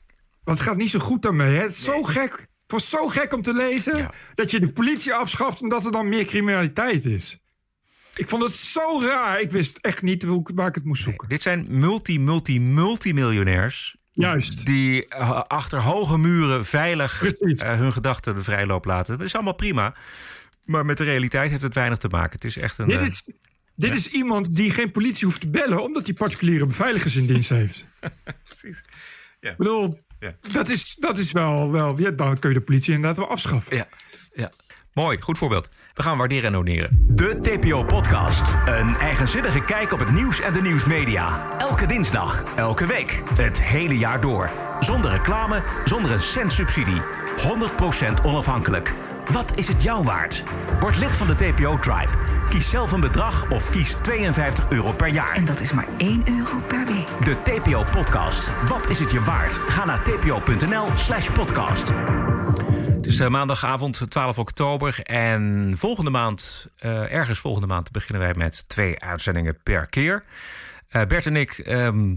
Want 0.44 0.58
het 0.58 0.68
gaat 0.68 0.78
niet 0.78 0.90
zo 0.90 1.00
goed 1.00 1.22
daarmee. 1.22 1.56
Hè? 1.56 1.62
Het 1.62 1.72
is 1.72 1.84
zo 1.84 2.02
gek. 2.04 2.32
Het 2.32 2.72
was 2.72 2.90
zo 2.90 3.08
gek 3.08 3.34
om 3.34 3.42
te 3.42 3.54
lezen 3.54 4.10
dat 4.36 4.52
je 4.52 4.60
de 4.60 4.72
politie 4.74 5.14
afschaft 5.14 5.62
omdat 5.62 5.86
er 5.86 5.92
dan 5.92 6.10
meer 6.10 6.26
criminaliteit 6.26 7.06
is. 7.06 7.40
Ik 8.16 8.30
vond 8.30 8.44
het 8.44 8.54
zo 8.54 9.02
raar. 9.02 9.42
Ik 9.42 9.52
wist 9.52 9.78
echt 9.78 10.02
niet 10.02 10.24
hoe, 10.24 10.50
waar 10.56 10.68
ik 10.68 10.76
het 10.76 10.84
moest 10.84 11.04
zoeken. 11.04 11.30
Dit 11.30 11.42
zijn 11.42 11.66
multi, 11.70 12.20
multi, 12.20 12.60
multimiljonairs. 12.60 13.96
Juist. 14.12 14.66
Die 14.66 15.08
eh, 15.08 15.42
achter 15.48 15.82
hoge 15.82 16.18
muren 16.18 16.66
veilig 16.66 17.24
eh, 17.24 17.78
hun 17.78 17.92
gedachten 17.92 18.34
de 18.34 18.44
vrijloop 18.44 18.86
laten. 18.86 19.18
Dat 19.18 19.28
is 19.28 19.36
allemaal 19.36 19.56
prima. 19.56 19.94
Maar 20.66 20.86
met 20.86 20.98
de 20.98 21.04
realiteit 21.04 21.50
heeft 21.50 21.62
het 21.62 21.74
weinig 21.74 21.98
te 21.98 22.08
maken. 22.08 22.32
Het 22.32 22.44
is 22.44 22.58
echt 22.58 22.78
een. 22.78 22.88
Dit, 22.88 23.00
eh, 23.00 23.06
is, 23.06 23.24
dit 23.76 23.96
is 23.96 24.08
iemand 24.08 24.56
die 24.56 24.72
geen 24.72 24.92
politie 24.92 25.26
hoeft 25.26 25.40
te 25.40 25.50
bellen 25.50 25.84
omdat 25.84 26.06
hij 26.06 26.14
particuliere 26.14 26.66
beveiligers 26.66 27.16
in 27.16 27.26
dienst 27.26 27.50
heeft. 27.50 27.86
Precies. 28.58 28.84
Ik 29.40 29.58
bedoel, 29.58 30.00
Ja. 30.20 30.36
dat, 30.52 30.70
is, 30.70 30.96
dat 30.96 31.18
is 31.18 31.32
wel, 31.32 31.72
wel 31.72 32.00
ja, 32.00 32.12
dan 32.12 32.40
kun 32.40 32.50
je 32.50 32.56
de 32.56 32.62
politie 32.62 32.94
inderdaad 32.94 33.18
wel 33.18 33.30
afschaffen. 33.30 33.76
Ja. 33.76 33.88
ja. 34.34 34.52
Mooi, 34.94 35.22
goed 35.22 35.38
voorbeeld. 35.38 35.70
We 35.94 36.04
gaan 36.04 36.18
waarderen 36.18 36.46
en 36.46 36.52
doneren. 36.52 37.06
De 37.08 37.40
TPO-podcast. 37.42 38.42
Een 38.66 38.96
eigenzinnige 38.96 39.64
kijk 39.64 39.92
op 39.92 40.00
het 40.00 40.12
nieuws 40.12 40.42
en 40.42 40.54
de 40.54 40.62
nieuwsmedia. 40.62 41.42
Elke 41.58 41.86
dinsdag, 41.86 42.44
elke 42.56 42.86
week, 42.86 43.24
het 43.36 43.62
hele 43.62 43.98
jaar 43.98 44.22
door. 44.22 44.50
Zonder 44.80 45.12
reclame, 45.12 45.62
zonder 45.86 46.12
een 46.12 46.22
cent 46.22 46.52
subsidie. 46.54 47.02
100% 48.20 48.24
onafhankelijk. 48.24 48.94
Wat 49.32 49.58
is 49.58 49.68
het 49.68 49.84
jou 49.84 50.04
waard? 50.04 50.44
Word 50.80 51.00
lid 51.00 51.18
van 51.18 51.28
de 51.28 51.36
TPO-tribe. 51.36 52.12
Kies 52.50 52.70
zelf 52.70 52.92
een 52.92 53.00
bedrag 53.02 53.52
of 53.52 53.70
kies 53.70 53.94
52 54.02 54.70
euro 54.70 54.92
per 54.92 55.08
jaar. 55.08 55.36
En 55.36 55.46
dat 55.46 55.60
is 55.60 55.72
maar 55.72 55.88
1 55.98 56.24
euro 56.38 56.58
per 56.68 56.86
week. 56.86 57.08
De 57.26 57.36
TPO-podcast. 57.44 58.50
Wat 58.68 58.90
is 58.90 59.00
het 59.00 59.12
je 59.12 59.22
waard? 59.22 59.52
Ga 59.52 59.86
naar 59.86 60.02
tpo.nl 60.02 60.88
slash 60.96 61.30
podcast. 61.30 61.92
Is 63.12 63.20
eh, 63.20 63.28
maandagavond 63.28 64.06
12 64.10 64.40
oktober. 64.40 65.00
En 65.04 65.74
volgende 65.78 66.10
maand, 66.10 66.68
eh, 66.78 67.14
ergens 67.14 67.40
volgende 67.40 67.68
maand, 67.68 67.92
beginnen 67.92 68.22
wij 68.22 68.34
met 68.36 68.64
twee 68.70 69.00
uitzendingen 69.00 69.58
per 69.64 69.88
keer. 69.88 70.24
Eh, 70.90 71.06
Bert 71.06 71.26
en 71.26 71.36
ik. 71.36 71.52
ehm, 71.52 72.16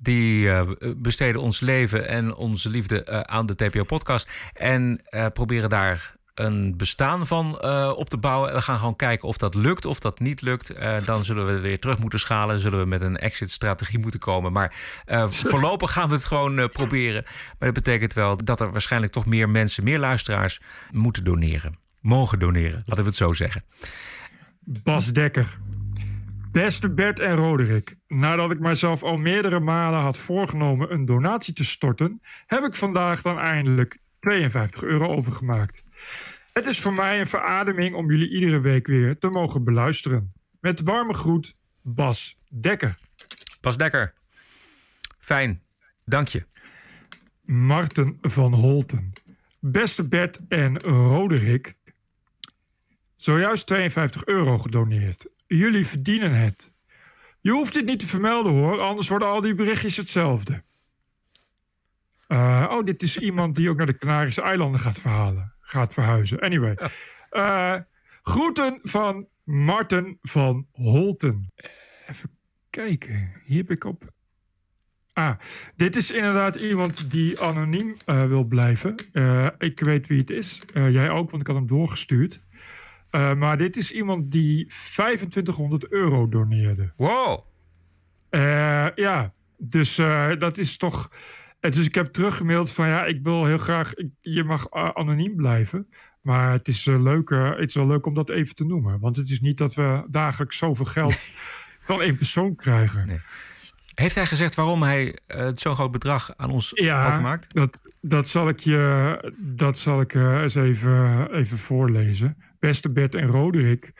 die 0.00 0.50
besteden 0.96 1.40
ons 1.40 1.60
leven 1.60 2.08
en 2.08 2.34
onze 2.34 2.68
liefde 2.68 3.26
aan 3.26 3.46
de 3.46 3.54
TPO-podcast. 3.54 4.30
En 4.52 5.02
proberen 5.32 5.68
daar 5.68 6.14
een 6.34 6.76
bestaan 6.76 7.26
van 7.26 7.60
eh, 7.60 7.92
op 7.96 8.08
te 8.08 8.16
bouwen. 8.16 8.52
We 8.52 8.62
gaan 8.62 8.78
gewoon 8.78 8.96
kijken 8.96 9.28
of 9.28 9.36
dat 9.36 9.54
lukt, 9.54 9.84
of 9.84 9.98
dat 9.98 10.20
niet 10.20 10.42
lukt. 10.42 10.70
Eh, 10.70 11.04
dan 11.04 11.24
zullen 11.24 11.46
we 11.46 11.60
weer 11.60 11.78
terug 11.78 11.98
moeten 11.98 12.18
schalen. 12.18 12.60
Zullen 12.60 12.78
we 12.78 12.86
met 12.86 13.02
een 13.02 13.16
exit-strategie 13.16 13.98
moeten 13.98 14.20
komen. 14.20 14.52
Maar 14.52 14.74
eh, 15.04 15.30
voorlopig 15.50 15.92
gaan 15.92 16.08
we 16.08 16.14
het 16.14 16.24
gewoon 16.24 16.68
proberen. 16.68 17.22
Maar 17.24 17.72
dat 17.72 17.84
betekent 17.84 18.12
wel 18.12 18.36
dat 18.36 18.60
er 18.60 18.72
waarschijnlijk 18.72 19.12
toch 19.12 19.26
meer 19.26 19.48
mensen, 19.48 19.84
meer 19.84 19.98
luisteraars 19.98 20.60
moeten 20.90 21.24
doneren. 21.24 21.78
Mogen 22.00 22.38
doneren, 22.38 22.82
laten 22.84 23.02
we 23.02 23.08
het 23.08 23.16
zo 23.16 23.32
zeggen. 23.32 23.64
Bas 24.60 25.12
Dekker. 25.12 25.58
Beste 26.52 26.90
Bert 26.90 27.20
en 27.20 27.36
Roderick, 27.36 27.96
nadat 28.08 28.50
ik 28.50 28.60
mijzelf 28.60 29.02
al 29.02 29.16
meerdere 29.16 29.60
malen 29.60 30.00
had 30.00 30.18
voorgenomen 30.18 30.92
een 30.92 31.04
donatie 31.04 31.54
te 31.54 31.64
storten, 31.64 32.20
heb 32.46 32.64
ik 32.64 32.74
vandaag 32.74 33.22
dan 33.22 33.38
eindelijk 33.38 33.98
52 34.24 34.82
euro 34.82 35.06
overgemaakt. 35.06 35.84
Het 36.52 36.66
is 36.66 36.80
voor 36.80 36.92
mij 36.92 37.20
een 37.20 37.26
verademing 37.26 37.94
om 37.94 38.10
jullie 38.10 38.30
iedere 38.30 38.60
week 38.60 38.86
weer 38.86 39.18
te 39.18 39.28
mogen 39.28 39.64
beluisteren. 39.64 40.32
Met 40.60 40.80
warme 40.80 41.14
groet, 41.14 41.56
Bas 41.82 42.40
Dekker. 42.48 42.98
Bas 43.60 43.76
Dekker, 43.76 44.14
fijn, 45.18 45.62
dank 46.04 46.28
je. 46.28 46.46
Marten 47.42 48.16
van 48.20 48.54
Holten. 48.54 49.12
Beste 49.60 50.08
Bert 50.08 50.40
en 50.48 50.78
Roderick, 50.80 51.74
zojuist 53.14 53.66
52 53.66 54.24
euro 54.24 54.58
gedoneerd. 54.58 55.26
Jullie 55.46 55.86
verdienen 55.86 56.34
het. 56.34 56.74
Je 57.40 57.50
hoeft 57.50 57.72
dit 57.72 57.84
niet 57.84 57.98
te 57.98 58.06
vermelden 58.06 58.52
hoor, 58.52 58.80
anders 58.80 59.08
worden 59.08 59.28
al 59.28 59.40
die 59.40 59.54
berichtjes 59.54 59.96
hetzelfde. 59.96 60.62
Eh, 62.26 62.66
oh, 62.70 62.84
dit 62.84 63.02
is 63.02 63.18
iemand 63.18 63.56
die 63.56 63.70
ook 63.70 63.76
naar 63.76 63.86
de 63.86 63.96
Canarische 63.96 64.42
eilanden 64.42 64.80
gaat 64.80 65.00
verhalen. 65.00 65.54
Gaat 65.60 65.94
verhuizen. 65.94 66.38
Anyway. 66.38 66.78
Eh, 67.30 67.76
groeten 68.22 68.78
van 68.82 69.28
Marten 69.44 70.18
van 70.22 70.66
Holten. 70.72 71.52
Even 72.08 72.30
kijken. 72.70 73.32
Hier 73.44 73.58
heb 73.58 73.70
ik 73.70 73.84
op. 73.84 74.12
Ah, 75.12 75.38
dit 75.76 75.96
is 75.96 76.10
inderdaad 76.10 76.54
iemand 76.54 77.10
die 77.10 77.40
anoniem 77.40 77.96
eh, 78.04 78.26
wil 78.26 78.44
blijven. 78.44 78.94
Ik 79.58 79.80
weet 79.80 80.06
wie 80.06 80.18
het 80.18 80.30
is. 80.30 80.60
Jij 80.72 81.10
ook, 81.10 81.30
want 81.30 81.42
ik 81.42 81.48
had 81.48 81.56
hem 81.56 81.66
doorgestuurd. 81.66 82.46
Maar 83.10 83.56
dit 83.56 83.76
is 83.76 83.92
iemand 83.92 84.30
die 84.30 84.66
2500 84.66 85.88
euro 85.88 86.28
doneerde. 86.28 86.92
Wow. 86.96 87.46
ja, 88.94 89.34
dus 89.56 89.96
dat 90.38 90.58
is 90.58 90.76
toch... 90.76 91.10
eh, 91.64 91.72
dus 91.72 91.86
ik 91.86 91.94
heb 91.94 92.06
teruggemaild 92.06 92.72
van 92.72 92.88
ja, 92.88 93.04
ik 93.04 93.22
wil 93.22 93.44
heel 93.44 93.58
graag... 93.58 93.94
ik- 93.94 94.10
je 94.20 94.44
mag 94.44 94.66
eh, 94.66 94.88
anoniem 94.94 95.36
blijven. 95.36 95.88
Maar 96.20 96.52
het 96.52 96.68
is, 96.68 96.86
eh, 96.86 97.02
leuk, 97.02 97.30
eh, 97.30 97.50
het 97.50 97.68
is 97.68 97.74
wel 97.74 97.86
leuk 97.86 98.06
om 98.06 98.14
dat 98.14 98.30
even 98.30 98.54
te 98.54 98.64
noemen. 98.64 99.00
Want 99.00 99.16
het 99.16 99.30
is 99.30 99.40
niet 99.40 99.58
dat 99.58 99.74
we 99.74 100.04
dagelijks 100.08 100.56
zoveel 100.56 100.84
geld 100.84 101.26
van 101.88 102.02
één 102.02 102.16
persoon 102.16 102.54
krijgen. 102.56 103.20
Heeft 103.94 104.14
hij 104.14 104.26
gezegd 104.26 104.54
waarom 104.54 104.82
hij 104.82 105.18
uh, 105.36 105.48
zo'n 105.54 105.74
groot 105.74 105.90
bedrag 105.90 106.32
aan 106.36 106.50
ons 106.50 106.70
ja, 106.74 107.06
overmaakt? 107.06 107.54
Dat, 107.54 107.80
dat 108.00 108.28
zal 108.28 108.48
ik 108.48 108.60
je 108.60 109.32
dat 109.38 109.78
zal 109.78 110.00
ik, 110.00 110.14
uh, 110.14 110.40
eens 110.40 110.54
even, 110.54 111.28
even 111.32 111.58
voorlezen. 111.58 112.36
Beste 112.58 112.90
Bert 112.90 113.14
en 113.14 113.26
Roderick. 113.26 113.92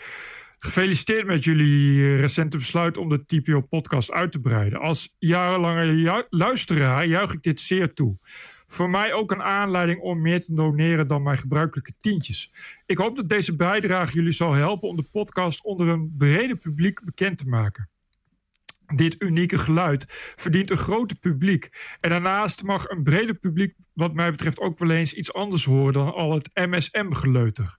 Gefeliciteerd 0.65 1.27
met 1.27 1.45
jullie 1.45 2.17
recente 2.17 2.57
besluit 2.57 2.97
om 2.97 3.09
de 3.09 3.25
TPO-podcast 3.25 4.11
uit 4.11 4.33
te 4.33 4.41
breiden. 4.41 4.81
Als 4.81 5.15
jarenlange 5.19 6.27
luisteraar 6.31 7.07
juich 7.07 7.33
ik 7.33 7.43
dit 7.43 7.61
zeer 7.61 7.95
toe. 7.95 8.19
Voor 8.67 8.91
mij 8.91 9.13
ook 9.13 9.31
een 9.31 9.43
aanleiding 9.43 10.01
om 10.01 10.23
meer 10.23 10.41
te 10.41 10.55
doneren 10.55 11.07
dan 11.07 11.23
mijn 11.23 11.37
gebruikelijke 11.37 11.93
tientjes. 12.01 12.51
Ik 12.87 12.99
hoop 12.99 13.17
dat 13.17 13.29
deze 13.29 13.57
bijdrage 13.57 14.15
jullie 14.15 14.33
zal 14.33 14.53
helpen 14.53 14.89
om 14.89 14.97
de 14.97 15.09
podcast 15.13 15.65
onder 15.65 15.89
een 15.89 16.15
brede 16.17 16.57
publiek 16.57 17.05
bekend 17.05 17.39
te 17.39 17.49
maken. 17.49 17.89
Dit 18.97 19.23
unieke 19.23 19.59
geluid 19.59 20.05
verdient 20.37 20.71
een 20.71 20.77
groter 20.77 21.17
publiek. 21.19 21.69
En 22.01 22.11
daarnaast 22.11 22.63
mag 22.63 22.89
een 22.89 23.03
breder 23.03 23.35
publiek, 23.35 23.75
wat 23.93 24.15
mij 24.15 24.31
betreft, 24.31 24.61
ook 24.61 24.79
wel 24.79 24.91
eens 24.91 25.13
iets 25.13 25.33
anders 25.33 25.65
horen 25.65 25.93
dan 25.93 26.15
al 26.15 26.33
het 26.33 26.51
MSM-geleuter. 26.55 27.79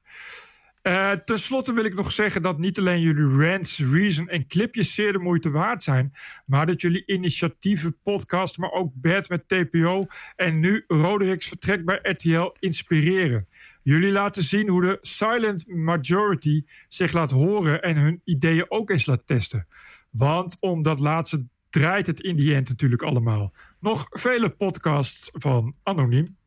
Uh, 0.88 1.11
ten 1.11 1.39
slotte 1.39 1.73
wil 1.73 1.86
ik 1.86 1.95
nog 1.95 2.11
zeggen 2.11 2.41
dat 2.41 2.57
niet 2.57 2.79
alleen 2.79 3.01
jullie 3.01 3.47
rants, 3.47 3.79
reason 3.79 4.29
en 4.29 4.47
clipjes 4.47 4.93
zeer 4.93 5.11
de 5.11 5.19
moeite 5.19 5.49
waard 5.49 5.83
zijn, 5.83 6.11
maar 6.45 6.65
dat 6.65 6.81
jullie 6.81 7.03
initiatieven, 7.05 7.97
podcast, 8.03 8.57
maar 8.57 8.71
ook 8.71 8.91
bed 8.93 9.29
met 9.29 9.47
TPO 9.47 10.05
en 10.36 10.59
nu 10.59 10.83
Roderik's 10.88 11.47
vertrek 11.47 11.86
bij 11.86 11.99
RTL 12.01 12.55
inspireren. 12.59 13.47
Jullie 13.81 14.11
laten 14.11 14.43
zien 14.43 14.69
hoe 14.69 14.81
de 14.81 14.97
silent 15.01 15.67
majority 15.67 16.63
zich 16.88 17.13
laat 17.13 17.31
horen 17.31 17.81
en 17.81 17.97
hun 17.97 18.21
ideeën 18.23 18.65
ook 18.67 18.89
eens 18.89 19.05
laat 19.05 19.27
testen. 19.27 19.67
Want 20.11 20.57
om 20.59 20.83
dat 20.83 20.99
laatste 20.99 21.45
draait 21.69 22.07
het 22.07 22.19
in 22.19 22.36
die 22.36 22.55
end 22.55 22.69
natuurlijk 22.69 23.01
allemaal. 23.01 23.53
Nog 23.79 24.05
vele 24.09 24.49
podcasts 24.49 25.29
van 25.33 25.75
Anoniem. 25.83 26.38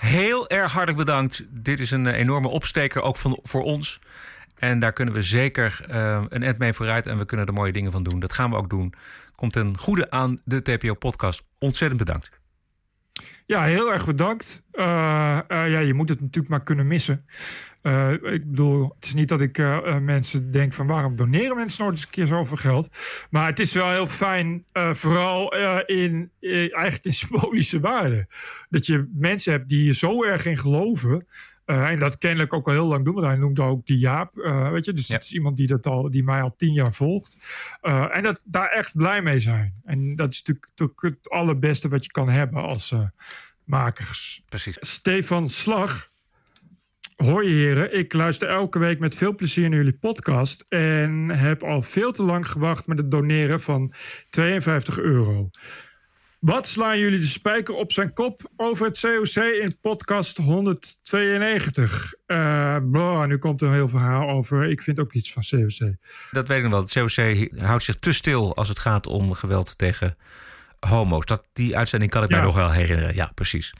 Heel 0.00 0.48
erg 0.48 0.72
hartelijk 0.72 0.98
bedankt. 0.98 1.46
Dit 1.50 1.80
is 1.80 1.90
een 1.90 2.06
eh, 2.06 2.18
enorme 2.18 2.48
opsteker, 2.48 3.02
ook 3.02 3.16
van, 3.16 3.38
voor 3.42 3.62
ons. 3.62 4.00
En 4.56 4.78
daar 4.78 4.92
kunnen 4.92 5.14
we 5.14 5.22
zeker 5.22 5.86
uh, 5.90 6.22
een 6.28 6.42
end 6.42 6.58
mee 6.58 6.72
vooruit. 6.72 7.06
En 7.06 7.18
we 7.18 7.24
kunnen 7.24 7.46
er 7.46 7.52
mooie 7.52 7.72
dingen 7.72 7.92
van 7.92 8.02
doen. 8.02 8.20
Dat 8.20 8.32
gaan 8.32 8.50
we 8.50 8.56
ook 8.56 8.70
doen. 8.70 8.94
Komt 9.34 9.56
een 9.56 9.78
goede 9.78 10.10
aan 10.10 10.38
de 10.44 10.62
TPO-podcast. 10.62 11.42
Ontzettend 11.58 11.98
bedankt. 11.98 12.39
Ja, 13.50 13.64
heel 13.64 13.92
erg 13.92 14.06
bedankt. 14.06 14.64
Uh, 14.72 14.84
uh, 15.48 15.70
ja, 15.70 15.78
je 15.78 15.94
moet 15.94 16.08
het 16.08 16.20
natuurlijk 16.20 16.48
maar 16.48 16.62
kunnen 16.62 16.86
missen. 16.86 17.24
Uh, 17.82 18.12
ik 18.12 18.50
bedoel, 18.50 18.92
het 18.94 19.04
is 19.04 19.14
niet 19.14 19.28
dat 19.28 19.40
ik 19.40 19.58
mensen 20.00 20.50
denk 20.50 20.72
van 20.72 20.86
waarom 20.86 21.16
doneren 21.16 21.56
mensen 21.56 21.82
nooit 21.82 21.94
eens 21.94 22.04
een 22.04 22.10
keer 22.10 22.26
zoveel 22.26 22.56
geld. 22.56 22.88
Maar 23.30 23.46
het 23.46 23.58
is 23.58 23.72
wel 23.72 23.90
heel 23.90 24.06
fijn, 24.06 24.64
vooral 24.72 25.54
in, 25.84 26.30
eigenlijk 26.40 27.04
in 27.04 27.12
symbolische 27.22 27.80
waarde. 27.80 28.26
Dat 28.68 28.86
je 28.86 29.10
mensen 29.14 29.52
hebt 29.52 29.68
die 29.68 29.84
je 29.84 29.94
zo 29.94 30.24
erg 30.24 30.46
in 30.46 30.58
geloven. 30.58 31.26
En 31.70 31.98
dat 31.98 32.18
kennelijk 32.18 32.52
ook 32.52 32.66
al 32.66 32.72
heel 32.72 32.86
lang 32.86 33.04
doen. 33.04 33.14
Want 33.14 33.26
hij 33.26 33.36
noemde 33.36 33.62
ook 33.62 33.86
die 33.86 33.98
Jaap. 33.98 34.34
weet 34.72 34.84
je? 34.84 34.92
Dus 34.92 35.06
ja. 35.06 35.14
dat 35.14 35.22
is 35.22 35.32
iemand 35.32 35.56
die, 35.56 35.66
dat 35.66 35.86
al, 35.86 36.10
die 36.10 36.24
mij 36.24 36.42
al 36.42 36.54
tien 36.56 36.72
jaar 36.72 36.92
volgt. 36.92 37.36
en 38.10 38.22
dat, 38.22 38.40
daar 38.44 38.68
echt 38.68 38.96
blij 38.96 39.22
mee 39.22 39.38
zijn. 39.38 39.74
En 39.84 40.14
dat 40.14 40.32
is 40.32 40.42
natuurlijk 40.42 41.00
het 41.00 41.30
allerbeste 41.30 41.88
wat 41.88 42.04
je 42.04 42.10
kan 42.10 42.28
hebben 42.28 42.62
als 42.62 42.94
makers. 43.64 44.42
Precies. 44.48 44.76
Stefan 44.80 45.48
Slag. 45.48 46.08
Hoi 47.16 47.48
heren, 47.48 47.98
ik 47.98 48.12
luister 48.12 48.48
elke 48.48 48.78
week 48.78 48.98
met 48.98 49.14
veel 49.14 49.34
plezier 49.34 49.68
naar 49.68 49.78
jullie 49.78 49.98
podcast 49.98 50.64
en 50.68 51.28
heb 51.28 51.62
al 51.62 51.82
veel 51.82 52.12
te 52.12 52.22
lang 52.22 52.50
gewacht 52.50 52.86
met 52.86 52.98
het 52.98 53.10
doneren 53.10 53.60
van 53.60 53.92
52 54.30 54.98
euro. 54.98 55.50
Wat 56.40 56.66
slaan 56.66 56.98
jullie 56.98 57.18
de 57.18 57.26
spijker 57.26 57.74
op 57.74 57.92
zijn 57.92 58.12
kop 58.12 58.50
over 58.56 58.86
het 58.86 59.00
COC 59.00 59.44
in 59.44 59.78
podcast 59.80 60.36
192? 60.36 62.14
Uh, 62.26 62.76
blah, 62.90 63.26
nu 63.26 63.38
komt 63.38 63.60
er 63.60 63.68
een 63.68 63.74
heel 63.74 63.88
verhaal 63.88 64.28
over. 64.28 64.64
Ik 64.64 64.82
vind 64.82 65.00
ook 65.00 65.12
iets 65.12 65.32
van 65.32 65.42
COC. 65.50 65.94
Dat 66.30 66.48
weet 66.48 66.56
ik 66.56 66.62
nog 66.62 66.72
wel. 66.72 66.80
Het 66.80 66.92
COC 66.92 67.58
houdt 67.60 67.84
zich 67.84 67.94
te 67.94 68.12
stil 68.12 68.56
als 68.56 68.68
het 68.68 68.78
gaat 68.78 69.06
om 69.06 69.32
geweld 69.32 69.78
tegen 69.78 70.16
homo's. 70.78 71.24
Dat, 71.24 71.48
die 71.52 71.76
uitzending 71.76 72.10
kan 72.10 72.22
ik 72.22 72.30
mij 72.30 72.40
nog 72.40 72.54
wel 72.54 72.70
herinneren. 72.70 73.14
Ja, 73.14 73.30
precies. 73.34 73.74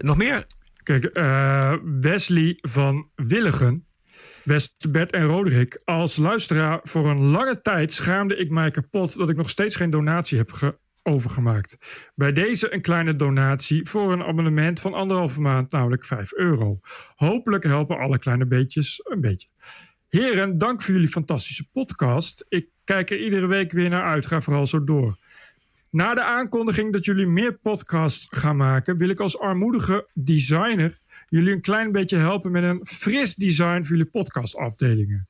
Nog 0.00 0.16
meer? 0.16 0.44
Kijk, 0.82 1.10
uh, 1.18 1.74
Wesley 2.00 2.58
van 2.60 3.10
Willigen. 3.14 3.86
Westbert 4.44 5.12
en 5.12 5.24
Roderick. 5.24 5.82
Als 5.84 6.16
luisteraar 6.16 6.80
voor 6.82 7.10
een 7.10 7.22
lange 7.22 7.60
tijd 7.60 7.92
schaamde 7.92 8.36
ik 8.36 8.50
mij 8.50 8.70
kapot 8.70 9.16
dat 9.16 9.30
ik 9.30 9.36
nog 9.36 9.50
steeds 9.50 9.76
geen 9.76 9.90
donatie 9.90 10.38
heb 10.38 10.50
overgemaakt. 11.02 11.78
Bij 12.14 12.32
deze 12.32 12.74
een 12.74 12.80
kleine 12.80 13.14
donatie 13.14 13.88
voor 13.88 14.12
een 14.12 14.22
abonnement 14.22 14.80
van 14.80 14.94
anderhalve 14.94 15.40
maand, 15.40 15.72
namelijk 15.72 16.04
5 16.04 16.32
euro. 16.32 16.80
Hopelijk 17.14 17.64
helpen 17.64 17.98
alle 17.98 18.18
kleine 18.18 18.46
beetjes 18.46 19.00
een 19.04 19.20
beetje. 19.20 19.48
Heren, 20.08 20.58
dank 20.58 20.82
voor 20.82 20.94
jullie 20.94 21.08
fantastische 21.08 21.70
podcast. 21.70 22.46
Ik 22.48 22.68
kijk 22.84 23.10
er 23.10 23.18
iedere 23.18 23.46
week 23.46 23.72
weer 23.72 23.88
naar 23.88 24.04
uit. 24.04 24.26
Ga 24.26 24.40
vooral 24.40 24.66
zo 24.66 24.84
door. 24.84 25.18
Na 25.90 26.14
de 26.14 26.22
aankondiging 26.22 26.92
dat 26.92 27.04
jullie 27.04 27.26
meer 27.26 27.58
podcasts 27.58 28.26
gaan 28.30 28.56
maken, 28.56 28.96
wil 28.96 29.08
ik 29.08 29.20
als 29.20 29.38
armoedige 29.38 30.08
designer 30.14 30.98
jullie 31.28 31.52
een 31.52 31.60
klein 31.60 31.92
beetje 31.92 32.16
helpen 32.16 32.50
met 32.50 32.62
een 32.62 32.86
fris 32.86 33.34
design 33.34 33.80
voor 33.80 33.96
jullie 33.96 34.10
podcastafdelingen. 34.10 35.28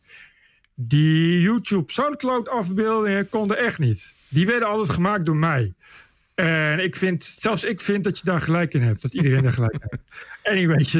Die 0.74 1.40
YouTube 1.40 1.92
Soundcloud 1.92 2.48
afbeeldingen 2.48 3.28
konden 3.28 3.58
echt 3.58 3.78
niet. 3.78 4.14
Die 4.32 4.46
werden 4.46 4.68
altijd 4.68 4.90
gemaakt 4.90 5.24
door 5.24 5.36
mij. 5.36 5.74
En 6.34 6.78
ik 6.78 6.96
vind, 6.96 7.24
zelfs 7.24 7.64
ik 7.64 7.80
vind 7.80 8.04
dat 8.04 8.18
je 8.18 8.24
daar 8.24 8.40
gelijk 8.40 8.74
in 8.74 8.82
hebt. 8.82 9.02
Dat 9.02 9.14
iedereen 9.14 9.42
daar 9.42 9.52
gelijk 9.52 9.72
in 9.72 9.80
heeft. 9.82 10.02
Anyways, 10.52 10.92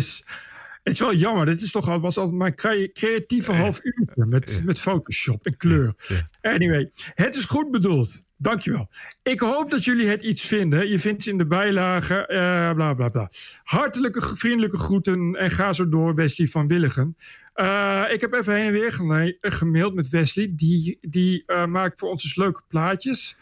het 0.83 0.93
is 0.93 1.01
wel 1.01 1.14
jammer. 1.14 1.47
Dit 1.47 1.61
is 1.61 1.70
toch 1.70 1.89
al, 1.89 2.01
was 2.01 2.16
altijd 2.16 2.37
mijn 2.37 2.55
creatieve 2.93 3.53
half 3.53 3.80
uur 3.83 4.09
met, 4.14 4.62
met 4.64 4.80
Photoshop 4.80 5.47
en 5.47 5.57
kleur. 5.57 5.95
Anyway, 6.41 6.91
het 7.14 7.37
is 7.37 7.45
goed 7.45 7.70
bedoeld. 7.70 8.24
Dankjewel. 8.43 8.88
Ik 9.22 9.40
hoop 9.40 9.70
dat 9.70 9.84
jullie 9.84 10.09
het 10.09 10.22
iets 10.22 10.43
vinden. 10.47 10.88
Je 10.88 10.99
vindt 10.99 11.24
het 11.24 11.32
in 11.32 11.38
de 11.38 11.47
bijlage. 11.47 12.14
Uh, 12.14 12.72
bla 12.74 12.95
bla 12.95 13.09
bla. 13.09 13.30
Hartelijke, 13.62 14.22
vriendelijke 14.36 14.78
groeten. 14.78 15.34
En 15.34 15.51
ga 15.51 15.72
zo 15.72 15.88
door, 15.88 16.14
Wesley 16.14 16.47
van 16.47 16.66
Willigen. 16.66 17.16
Uh, 17.55 18.05
ik 18.11 18.20
heb 18.20 18.32
even 18.32 18.55
heen 18.55 18.66
en 18.66 18.72
weer 18.72 18.93
gemaild 19.40 19.95
met 19.95 20.09
Wesley. 20.09 20.53
Die, 20.57 20.99
die 21.01 21.43
uh, 21.47 21.66
maakt 21.66 21.99
voor 21.99 22.11
ons 22.11 22.22
dus 22.22 22.36
leuke 22.36 22.62
plaatjes. 22.68 23.36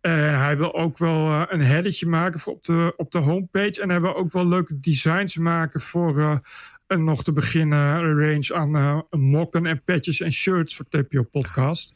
Hij 0.00 0.56
wil 0.56 0.74
ook 0.74 0.98
wel 0.98 1.46
een 1.48 1.60
headertje 1.60 2.06
maken 2.06 2.40
voor 2.40 2.52
op, 2.52 2.64
de, 2.64 2.92
op 2.96 3.10
de 3.10 3.18
homepage. 3.18 3.80
En 3.80 3.90
hij 3.90 4.00
wil 4.00 4.16
ook 4.16 4.32
wel 4.32 4.46
leuke 4.46 4.80
designs 4.80 5.36
maken 5.36 5.80
voor 5.80 6.40
een 6.86 7.04
nog 7.04 7.24
te 7.24 7.32
beginnen 7.32 8.18
range 8.20 8.54
aan 8.54 9.04
mokken 9.10 9.66
en 9.66 9.82
patches 9.82 10.20
en 10.20 10.32
shirts 10.32 10.76
voor 10.76 10.88
TPO 10.88 11.22
Podcast. 11.22 11.94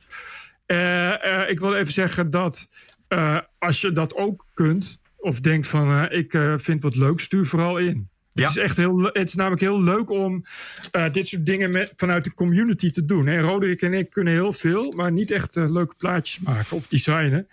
Uh, 0.72 1.08
uh, 1.08 1.50
ik 1.50 1.60
wil 1.60 1.74
even 1.74 1.92
zeggen 1.92 2.30
dat 2.30 2.68
uh, 3.08 3.38
als 3.58 3.80
je 3.80 3.92
dat 3.92 4.14
ook 4.14 4.46
kunt, 4.54 5.00
of 5.16 5.40
denkt 5.40 5.66
van 5.66 6.10
ik 6.10 6.38
vind 6.56 6.82
wat 6.82 6.96
leuk, 6.96 7.20
stuur 7.20 7.46
vooral 7.46 7.78
in. 7.78 8.10
Ja. 8.28 8.42
Het, 8.42 8.56
is 8.56 8.62
echt 8.62 8.76
heel, 8.76 9.02
het 9.02 9.28
is 9.28 9.34
namelijk 9.34 9.62
heel 9.62 9.82
leuk 9.82 10.10
om 10.10 10.44
dit 11.12 11.28
soort 11.28 11.46
dingen 11.46 11.70
met, 11.70 11.92
vanuit 11.96 12.24
de 12.24 12.34
community 12.34 12.90
te 12.90 13.04
doen. 13.04 13.26
En 13.26 13.40
Roderick 13.40 13.82
en 13.82 13.92
ik 13.92 14.10
kunnen 14.10 14.32
heel 14.32 14.52
veel, 14.52 14.92
maar 14.96 15.12
niet 15.12 15.30
echt 15.30 15.54
leuke 15.54 15.94
plaatjes 15.98 16.38
maken 16.38 16.76
of 16.76 16.86
designen. 16.86 17.48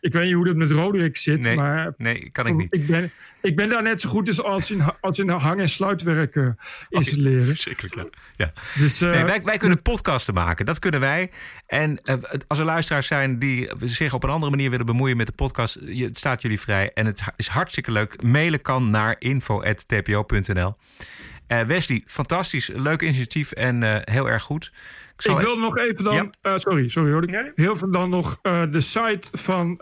Ik 0.00 0.12
weet 0.12 0.24
niet 0.24 0.34
hoe 0.34 0.44
dat 0.44 0.56
met 0.56 0.70
Roderick 0.70 1.16
zit, 1.16 1.42
nee, 1.42 1.56
maar 1.56 1.94
nee, 1.96 2.30
kan 2.32 2.46
ik 2.46 2.54
niet. 2.54 2.74
Ik 2.74 2.86
ben, 2.86 3.10
ik 3.42 3.56
ben 3.56 3.68
daar 3.68 3.82
net 3.82 4.00
zo 4.00 4.08
goed 4.08 4.42
als 4.42 4.70
in, 4.70 4.82
als 5.00 5.18
in 5.18 5.28
hang- 5.28 5.60
en 5.60 5.68
sluitwerk 5.68 6.34
uh, 6.34 6.48
installeren. 6.88 7.32
Okay, 7.32 7.46
verschrikkelijk, 7.46 7.94
ja. 7.94 8.04
ja. 8.36 8.52
Dus, 8.80 9.02
uh, 9.02 9.10
nee, 9.10 9.24
wij, 9.24 9.42
wij 9.42 9.56
kunnen 9.56 9.82
podcasten 9.82 10.34
maken, 10.34 10.66
dat 10.66 10.78
kunnen 10.78 11.00
wij. 11.00 11.30
En 11.74 11.98
uh, 12.04 12.14
als 12.46 12.58
er 12.58 12.64
luisteraars 12.64 13.06
zijn 13.06 13.38
die 13.38 13.70
zich 13.84 14.12
op 14.12 14.22
een 14.22 14.30
andere 14.30 14.50
manier 14.50 14.70
willen 14.70 14.86
bemoeien 14.86 15.16
met 15.16 15.26
de 15.26 15.32
podcast, 15.32 15.78
het 15.84 16.16
staat 16.16 16.42
jullie 16.42 16.60
vrij. 16.60 16.92
En 16.92 17.06
het 17.06 17.22
is 17.36 17.48
hartstikke 17.48 17.92
leuk. 17.92 18.22
Mailen 18.22 18.62
kan 18.62 18.90
naar 18.90 19.16
info.tpo.nl. 19.18 20.76
Wesley, 21.46 22.02
fantastisch, 22.06 22.70
leuk 22.74 23.02
initiatief 23.02 23.52
en 23.52 23.82
heel 24.10 24.28
erg 24.28 24.42
goed. 24.42 24.72
Ik, 25.16 25.30
ik 25.30 25.38
wil 25.38 25.58
nog 25.58 25.78
even 25.78 26.04
dan, 26.04 26.32
ja. 26.42 26.58
sorry, 26.58 26.88
sorry 26.88 27.12
hoor. 27.12 27.52
Heel 27.54 27.76
veel 27.76 27.90
dan 27.90 28.10
nog 28.10 28.40
de 28.70 28.80
site 28.80 29.28
van 29.32 29.76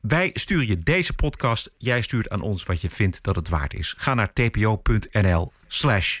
Wij 0.00 0.30
sturen 0.34 0.66
je 0.66 0.78
deze 0.78 1.12
podcast. 1.12 1.70
Jij 1.78 2.02
stuurt 2.02 2.28
aan 2.28 2.40
ons 2.40 2.64
wat 2.64 2.80
je 2.80 2.90
vindt 2.90 3.22
dat 3.22 3.36
het 3.36 3.48
waard 3.48 3.74
is. 3.74 3.94
Ga 3.96 4.14
naar 4.14 4.32
tpo.nl 4.32 5.52
slash 5.66 6.20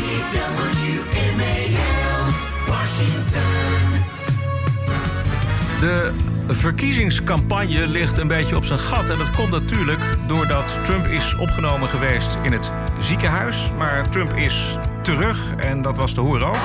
De 5.81 6.13
verkiezingscampagne 6.47 7.87
ligt 7.87 8.17
een 8.17 8.27
beetje 8.27 8.55
op 8.55 8.65
zijn 8.65 8.79
gat. 8.79 9.09
En 9.09 9.17
dat 9.17 9.31
komt 9.31 9.49
natuurlijk 9.49 10.01
doordat 10.27 10.79
Trump 10.83 11.07
is 11.07 11.35
opgenomen 11.35 11.89
geweest 11.89 12.37
in 12.41 12.51
het 12.51 12.71
ziekenhuis. 12.99 13.71
Maar 13.77 14.09
Trump 14.09 14.33
is 14.33 14.77
terug 15.01 15.55
en 15.55 15.81
dat 15.81 15.97
was 15.97 16.13
te 16.13 16.21
horen 16.21 16.47
ook. 16.47 16.55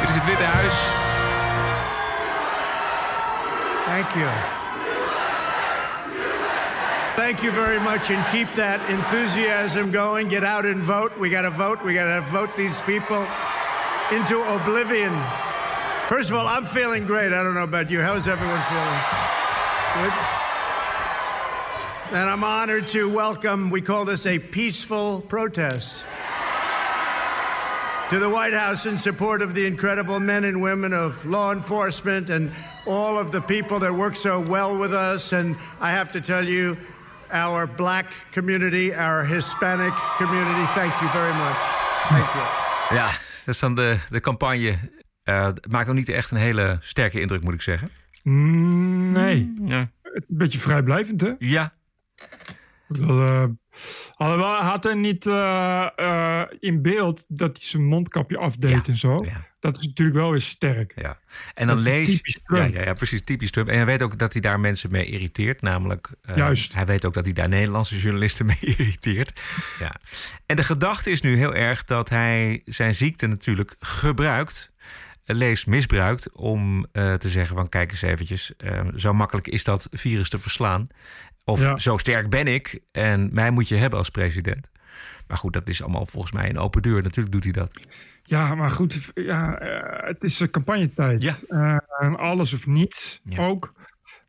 Dit 0.00 0.08
is 0.08 0.14
het 0.14 0.24
Witte 0.24 0.44
Huis. 0.44 0.74
Thank 3.86 4.14
you. 4.14 4.61
Thank 7.32 7.44
you 7.44 7.52
very 7.52 7.80
much, 7.80 8.10
and 8.10 8.22
keep 8.26 8.52
that 8.56 8.78
enthusiasm 8.90 9.90
going. 9.90 10.28
Get 10.28 10.44
out 10.44 10.66
and 10.66 10.82
vote. 10.82 11.16
We 11.18 11.30
got 11.30 11.42
to 11.42 11.50
vote. 11.50 11.82
We 11.82 11.94
got 11.94 12.14
to 12.14 12.20
vote 12.30 12.54
these 12.58 12.82
people 12.82 13.26
into 14.12 14.38
oblivion. 14.52 15.18
First 16.08 16.28
of 16.28 16.36
all, 16.36 16.46
I'm 16.46 16.64
feeling 16.64 17.06
great. 17.06 17.32
I 17.32 17.42
don't 17.42 17.54
know 17.54 17.62
about 17.62 17.90
you. 17.90 18.02
How's 18.02 18.28
everyone 18.28 18.60
feeling? 18.68 19.00
Good. 22.10 22.18
And 22.20 22.28
I'm 22.28 22.44
honored 22.44 22.86
to 22.88 23.08
welcome, 23.10 23.70
we 23.70 23.80
call 23.80 24.04
this 24.04 24.26
a 24.26 24.38
peaceful 24.38 25.22
protest, 25.22 26.04
to 28.10 28.18
the 28.18 28.28
White 28.28 28.52
House 28.52 28.84
in 28.84 28.98
support 28.98 29.40
of 29.40 29.54
the 29.54 29.64
incredible 29.64 30.20
men 30.20 30.44
and 30.44 30.60
women 30.60 30.92
of 30.92 31.24
law 31.24 31.50
enforcement 31.50 32.28
and 32.28 32.52
all 32.86 33.18
of 33.18 33.32
the 33.32 33.40
people 33.40 33.78
that 33.78 33.94
work 33.94 34.16
so 34.16 34.38
well 34.38 34.76
with 34.78 34.92
us. 34.92 35.32
And 35.32 35.56
I 35.80 35.92
have 35.92 36.12
to 36.12 36.20
tell 36.20 36.44
you, 36.44 36.76
our 37.32 37.68
black 37.76 38.06
community, 38.30 38.92
our 38.92 39.26
Hispanic 39.26 39.92
community, 40.16 40.66
thank 40.74 40.92
you 41.00 41.10
very 41.10 41.34
much. 41.34 41.60
Thank 42.08 42.32
you. 42.32 42.44
Ja, 42.98 43.06
dat 43.44 43.54
is 43.54 43.58
dan 43.58 43.74
de, 43.74 43.98
de 44.10 44.20
campagne. 44.20 44.78
Eh, 45.22 45.44
het 45.44 45.70
maakt 45.70 45.86
nog 45.86 45.96
niet 45.96 46.08
echt 46.08 46.30
een 46.30 46.36
hele 46.36 46.78
sterke 46.80 47.20
indruk, 47.20 47.42
moet 47.42 47.54
ik 47.54 47.62
zeggen. 47.62 47.88
Mm, 48.22 49.12
nee. 49.12 49.52
Ja. 49.64 49.90
Een 50.02 50.24
beetje 50.28 50.58
vrijblijvend, 50.58 51.20
hè? 51.20 51.32
Ja. 51.38 51.72
Wel, 52.86 53.56
alhoewel, 54.12 54.56
hij 54.56 54.68
had 54.68 54.84
er 54.84 54.96
niet 54.96 55.26
eh, 55.26 55.86
eh, 55.96 56.42
in 56.60 56.82
beeld 56.82 57.24
dat 57.28 57.56
hij 57.56 57.66
zijn 57.66 57.84
mondkapje 57.84 58.38
afdeed 58.38 58.88
en 58.88 58.96
zo. 58.96 59.26
Dat 59.60 59.78
is 59.78 59.86
natuurlijk 59.86 60.18
wel 60.18 60.30
weer 60.30 60.40
sterk. 60.40 60.92
Ja. 60.96 61.18
En 61.54 61.66
dan 61.66 61.78
lees 61.78 62.08
typisch 62.08 62.38
ja, 62.46 62.54
Trump. 62.54 62.74
ja, 62.74 62.82
ja, 62.82 62.94
precies, 62.94 63.22
typisch 63.24 63.50
Trump. 63.50 63.68
En 63.68 63.76
hij 63.76 63.86
weet 63.86 64.02
ook 64.02 64.18
dat 64.18 64.32
hij 64.32 64.42
daar 64.42 64.60
mensen 64.60 64.90
mee 64.90 65.04
irriteert. 65.04 65.62
Namelijk, 65.62 66.10
eh, 66.22 66.36
Juist. 66.36 66.74
hij 66.74 66.86
weet 66.86 67.04
ook 67.04 67.14
dat 67.14 67.24
hij 67.24 67.32
daar 67.32 67.48
Nederlandse 67.48 67.98
journalisten 67.98 68.46
mee 68.60 68.76
irriteert. 68.76 69.40
Ja. 69.78 69.96
En 70.46 70.56
de 70.56 70.64
gedachte 70.64 71.10
is 71.10 71.20
nu 71.20 71.36
heel 71.36 71.54
erg 71.54 71.84
dat 71.84 72.08
hij 72.08 72.62
zijn 72.64 72.94
ziekte 72.94 73.26
natuurlijk 73.26 73.76
gebruikt. 73.80 74.70
Lees 75.24 75.64
misbruikt 75.64 76.32
om 76.32 76.86
te 76.92 77.28
zeggen 77.28 77.56
van 77.56 77.68
kijk 77.68 77.90
eens 77.90 78.02
eventjes, 78.02 78.56
eh, 78.56 78.80
zo 78.96 79.12
makkelijk 79.12 79.48
is 79.48 79.64
dat 79.64 79.88
virus 79.90 80.28
te 80.28 80.38
verslaan. 80.38 80.88
Of 81.44 81.60
Ja. 81.60 81.78
zo 81.78 81.96
sterk 81.96 82.30
ben 82.30 82.46
ik 82.46 82.80
en 82.92 83.28
mij 83.32 83.50
moet 83.50 83.68
je 83.68 83.74
hebben 83.76 83.98
als 83.98 84.08
president. 84.10 84.70
Maar 85.26 85.38
goed, 85.38 85.52
dat 85.52 85.68
is 85.68 85.82
allemaal 85.82 86.06
volgens 86.06 86.32
mij 86.32 86.48
een 86.48 86.58
open 86.58 86.82
deur. 86.82 87.02
Natuurlijk 87.02 87.32
doet 87.32 87.44
hij 87.44 87.52
dat. 87.52 87.80
Ja, 88.22 88.54
maar 88.54 88.70
goed, 88.70 89.10
ja, 89.14 89.58
eh, 89.58 90.08
het 90.08 90.22
is 90.22 90.50
campagnetijd. 90.50 91.22
Ja. 91.22 91.36
Eh, 91.98 92.14
alles 92.14 92.52
of 92.52 92.66
niets 92.66 93.20
ook. 93.36 93.72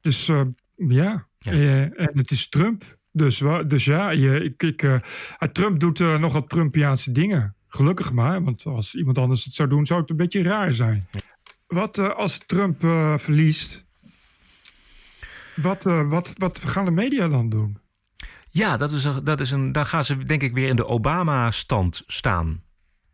Dus 0.02 0.28
eh, 0.30 0.42
ja, 0.76 1.28
en 1.40 2.12
het 2.14 2.32
is 2.32 2.50
Trump. 2.50 2.98
Dus, 3.12 3.44
dus 3.68 3.86
ja, 3.86 4.10
je, 4.10 4.44
ik, 4.44 4.64
ik, 4.64 4.84
eh, 4.84 4.96
Trump 5.52 5.80
doet 5.80 6.00
nogal 6.00 6.44
Trumpiaanse 6.44 7.12
dingen. 7.12 7.56
Gelukkig 7.68 8.12
maar, 8.12 8.44
want 8.44 8.66
als 8.66 8.96
iemand 8.96 9.18
anders 9.18 9.44
het 9.44 9.54
zou 9.54 9.70
doen, 9.70 9.86
zou 9.86 10.02
het 10.02 10.10
een 10.10 10.16
beetje 10.16 10.44
raar 10.44 10.74
zijn. 10.74 11.08
Wat 11.68 12.16
als 12.16 12.38
Trump 12.46 12.80
verliest? 13.20 13.86
Wat, 15.56 15.86
eh, 15.86 16.10
wat, 16.10 16.34
wat 16.38 16.60
gaan 16.66 16.86
de 16.86 16.92
media 16.92 17.28
dan 17.28 17.50
doen? 17.50 17.78
Ja, 18.50 18.78
dat 18.78 18.92
is 18.92 19.04
een, 19.04 19.24
dat 19.24 19.40
is 19.40 19.52
een, 19.52 19.72
dan 19.72 19.86
gaan 19.86 20.04
ze 20.04 20.18
denk 20.18 20.42
ik 20.42 20.54
weer 20.54 20.68
in 20.68 20.76
de 20.76 20.86
Obama-stand 20.86 22.04
staan. 22.08 22.62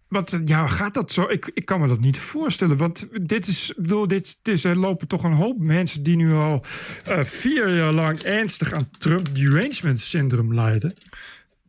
Wat, 0.07 0.33
eh, 0.33 0.39
ja, 0.45 0.67
gaat 0.67 0.93
dat 0.93 1.11
zo? 1.11 1.25
Ik, 1.29 1.51
ik 1.53 1.65
kan 1.65 1.79
me 1.79 1.87
dat 1.87 1.99
niet 1.99 2.19
voorstellen. 2.19 2.77
Want 2.77 3.09
dit 3.27 3.47
is, 3.47 3.73
bedoel, 3.77 4.07
dit, 4.07 4.37
dit 4.41 4.55
is, 4.55 4.63
er 4.63 4.77
lopen 4.77 5.07
toch 5.07 5.23
een 5.23 5.33
hoop 5.33 5.59
mensen 5.59 6.03
die 6.03 6.15
nu 6.15 6.33
al 6.33 6.63
eh, 7.05 7.23
vier 7.23 7.75
jaar 7.75 7.93
lang 7.93 8.19
ernstig 8.21 8.73
aan 8.73 8.89
Trump 8.97 9.35
derangement 9.35 9.99
syndroom 9.99 10.53
lijden. 10.53 10.95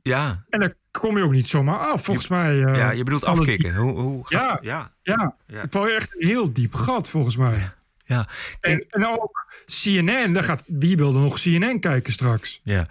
Ja, 0.02 0.44
En 0.48 0.60
daar 0.60 0.74
kom 0.90 1.16
je 1.18 1.24
ook 1.24 1.32
niet 1.32 1.48
zomaar 1.48 1.78
af. 1.78 2.04
Volgens 2.04 2.28
mij. 2.28 2.64
eh, 2.64 2.76
ja 2.76 2.90
je 2.90 3.02
bedoelt 3.04 3.24
afkicken. 3.24 3.74
Hoe, 3.76 4.00
hoe 4.00 4.24
Ja, 4.28 4.58
ja, 4.62 4.92
ja. 5.02 5.36
ja. 5.46 5.62
Ik 5.62 5.72
val 5.72 5.88
echt 5.88 6.14
een 6.18 6.26
heel 6.28 6.52
diep 6.52 6.74
gat, 6.74 7.08
volgens 7.08 7.36
mij. 7.36 7.70
Ja. 8.10 8.28
En, 8.60 8.84
en 8.88 9.06
ook 9.06 9.46
CNN, 9.66 10.32
daar 10.32 10.42
gaat, 10.42 10.62
wie 10.66 10.96
wil 10.96 11.14
er 11.14 11.20
nog 11.20 11.40
CNN 11.40 11.80
kijken 11.80 12.12
straks? 12.12 12.60
Ja. 12.64 12.88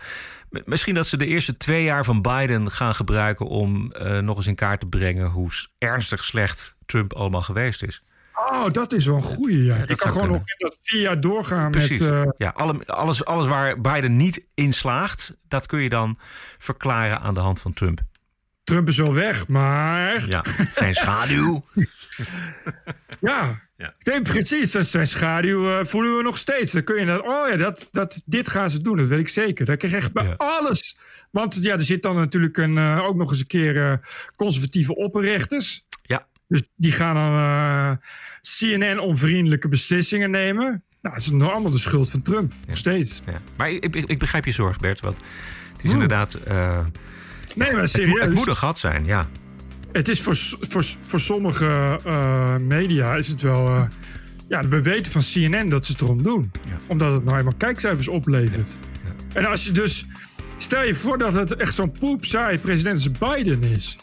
Misschien 0.50 0.94
dat 0.96 1.08
ze 1.08 1.18
de 1.18 1.26
eerste 1.26 1.58
twee 1.58 1.84
jaar 1.84 2.04
van 2.04 2.22
Biden 2.22 2.72
gaan 2.72 2.96
gebruiken 2.96 3.46
om 3.46 3.92
eh, 3.92 4.18
nog 4.20 4.38
eens 4.38 4.48
in 4.48 4.56
kaart 4.56 4.80
te 4.80 4.86
brengen 4.86 5.26
hoe 5.26 5.50
ernstig 5.78 6.24
slecht 6.24 6.76
Trump 6.86 7.14
allemaal 7.14 7.42
geweest 7.42 7.84
is. 7.84 8.02
Oh, 8.34 8.72
dat 8.72 8.94
is 8.94 9.06
wel 9.06 9.16
een 9.16 9.22
goeie. 9.22 9.64
Ja. 9.64 9.78
dat 9.78 9.90
ik 9.90 9.98
kan 9.98 10.12
gewoon 10.12 10.28
kunnen. 10.28 10.46
nog 10.58 10.72
dat 10.72 10.80
vier 10.82 11.02
jaar 11.02 11.20
doorgaan 11.22 11.72
Precies. 11.72 12.00
met. 12.00 12.12
eh, 12.12 12.24
ja, 12.38 12.50
alle, 12.56 12.86
alles, 12.86 13.26
alles 13.26 13.48
waar 13.48 13.82
Biden 13.82 14.18
niet 14.18 14.46
in 14.54 14.74
slaagt, 14.74 15.38
dat 15.48 15.66
kun 15.66 15.80
je 15.80 15.90
dan 15.90 16.18
verklaren 16.58 17.20
aan 17.20 17.34
de 17.34 17.40
hand 17.40 17.60
van 17.60 17.74
Trump. 17.74 18.02
Trump 18.64 18.88
is 18.88 18.98
wel 18.98 19.14
weg, 19.14 19.48
maar. 19.48 20.28
Ja, 20.28 20.44
zijn 20.76 20.94
schaduw. 20.96 21.64
Ja, 23.20 23.60
Ja. 23.80 23.94
Nee, 24.00 24.22
precies. 24.22 24.72
Dat 24.72 24.86
zijn 24.86 25.08
schaduw 25.08 25.70
eh, 25.70 25.86
voelen 25.86 26.18
we 26.18 26.24
nog 26.24 26.38
steeds. 26.38 26.72
Dan 26.72 26.84
kun 26.84 27.00
je 27.00 27.06
dat, 27.06 27.22
oh 27.22 27.50
ja, 27.50 27.56
dat, 27.56 27.88
dat, 27.92 28.22
dit 28.26 28.50
gaan 28.50 28.70
ze 28.70 28.82
doen, 28.82 28.98
dat 28.98 29.08
weet 29.08 29.20
ik 29.20 29.30
zeker. 29.30 29.66
Dat 29.66 29.78
krijg 29.78 29.94
je 29.94 30.00
echt 30.00 30.14
bij 30.14 30.36
alles. 30.38 30.98
Want 31.32 31.64
ja, 31.64 31.74
er 31.74 31.82
zit 31.82 32.02
dan 32.02 32.16
natuurlijk 32.16 32.58
een, 32.58 32.78
eh, 32.78 33.06
ook 33.06 33.16
nog 33.16 33.30
eens 33.30 33.40
een 33.40 33.48
keer 33.48 33.84
eh, 33.84 33.94
conservatieve 34.36 34.96
opperrechters. 34.96 35.86
Ja. 36.02 36.28
Dus 36.48 36.62
die 36.76 36.92
gaan 36.92 37.16
dan 37.16 38.00
CNN-onvriendelijke 38.42 39.68
beslissingen 39.68 40.32
nemen. 40.32 40.66
Nou, 41.02 41.16
dat 41.16 41.26
is 41.26 41.32
nog 41.32 41.52
allemaal 41.52 41.72
de 41.72 41.78
schuld 41.78 42.10
van 42.10 42.22
Trump, 42.22 42.54
nog 42.68 42.78
steeds. 42.78 43.22
Ja. 43.26 43.42
Maar 43.58 43.72
ik, 43.72 43.84
ik, 43.84 43.96
ik 43.96 44.20
begrijp 44.20 44.46
je 44.46 44.52
zorg, 44.52 44.78
Bert. 44.78 45.00
Want 45.00 45.18
het 45.74 45.84
is 45.84 45.92
Hmm. 45.92 46.02
inderdaad. 46.02 46.38
Nee, 47.56 47.72
maar 47.72 47.82
het, 47.82 47.90
serieus. 47.90 48.20
het 48.20 48.34
moet 48.34 48.48
een 48.48 48.56
gat 48.56 48.80
zijn, 48.80 49.06
ja. 49.06 49.30
Het 49.92 50.08
is 50.08 50.22
voor, 50.22 50.36
voor, 50.60 50.84
voor 51.06 51.20
sommige 51.20 52.00
eh, 52.06 52.56
media 52.58 53.16
is 53.16 53.28
het 53.28 53.42
wel. 53.42 53.68
eh, 53.68 53.84
ja, 54.48 54.68
we 54.68 54.82
weten 54.82 55.12
van 55.12 55.22
CNN 55.22 55.70
dat 55.70 55.86
ze 55.86 55.92
het 55.92 56.02
erom 56.02 56.24
doen. 56.24 56.52
Omdat 56.88 57.14
het 57.14 57.24
nou 57.24 57.38
eenmaal 57.38 57.54
kijkcijfers 57.58 58.08
oplevert. 58.08 58.78
En 59.34 59.46
als 59.46 59.66
je 59.66 59.72
dus. 59.72 60.06
Stel 60.58 60.84
je 60.84 60.96
voor 60.96 61.18
dat 61.18 61.34
het 61.34 61.56
echt 61.56 61.74
zo'n 61.74 61.92
poepsaai 61.92 62.60
president 62.60 63.20
Biden 63.20 63.64
is. 63.64 63.98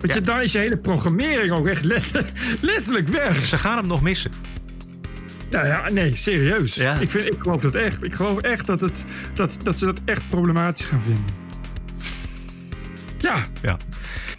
Weet 0.00 0.14
je, 0.14 0.20
daar 0.20 0.42
is 0.42 0.52
je 0.52 0.58
hele 0.58 0.78
programmering 0.78 1.50
ook 1.52 1.66
echt 1.66 1.84
let- 1.84 2.32
letterlijk 2.60 3.08
weg. 3.08 3.36
Ze 3.42 3.58
gaan 3.58 3.76
hem 3.76 3.86
nog 3.86 4.02
missen. 4.02 4.30
Nou 5.50 5.66
ja, 5.66 5.90
nee, 5.90 6.14
serieus. 6.14 6.74
Ja. 6.74 6.98
Ik, 7.00 7.10
vind, 7.10 7.26
ik 7.26 7.36
geloof 7.40 7.60
dat 7.60 7.74
echt. 7.74 8.02
Ik 8.04 8.14
geloof 8.14 8.38
echt 8.40 8.66
dat, 8.66 8.80
het, 8.80 9.04
dat, 9.34 9.58
dat 9.62 9.78
ze 9.78 9.84
dat 9.84 10.00
echt 10.04 10.28
problematisch 10.28 10.86
gaan 10.86 11.02
vinden. 11.02 11.24
Ja. 13.18 13.36
Ja. 13.62 13.76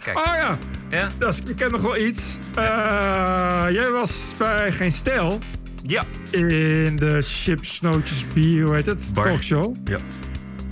Kijk. 0.06 0.18
Oh 0.18 0.34
ja. 0.34 0.58
Ja? 0.90 1.10
Dat 1.18 1.32
is, 1.32 1.40
ik 1.50 1.58
heb 1.58 1.70
nog 1.70 1.80
wel 1.80 1.96
iets. 1.96 2.38
Eh, 2.54 3.64
jij 3.68 3.90
was 3.90 4.34
bij 4.38 4.72
Geen 4.72 4.92
Stijl. 4.92 5.38
Ja. 5.82 6.04
In 6.30 6.96
de 6.96 7.22
Chips, 7.22 7.74
Snootjes, 7.74 8.24
Bier, 8.32 8.64
hoe 8.64 8.74
heet 8.74 8.86
het? 8.86 9.10
Bar. 9.14 9.24
Talkshow. 9.24 9.76
Ja. 9.84 9.98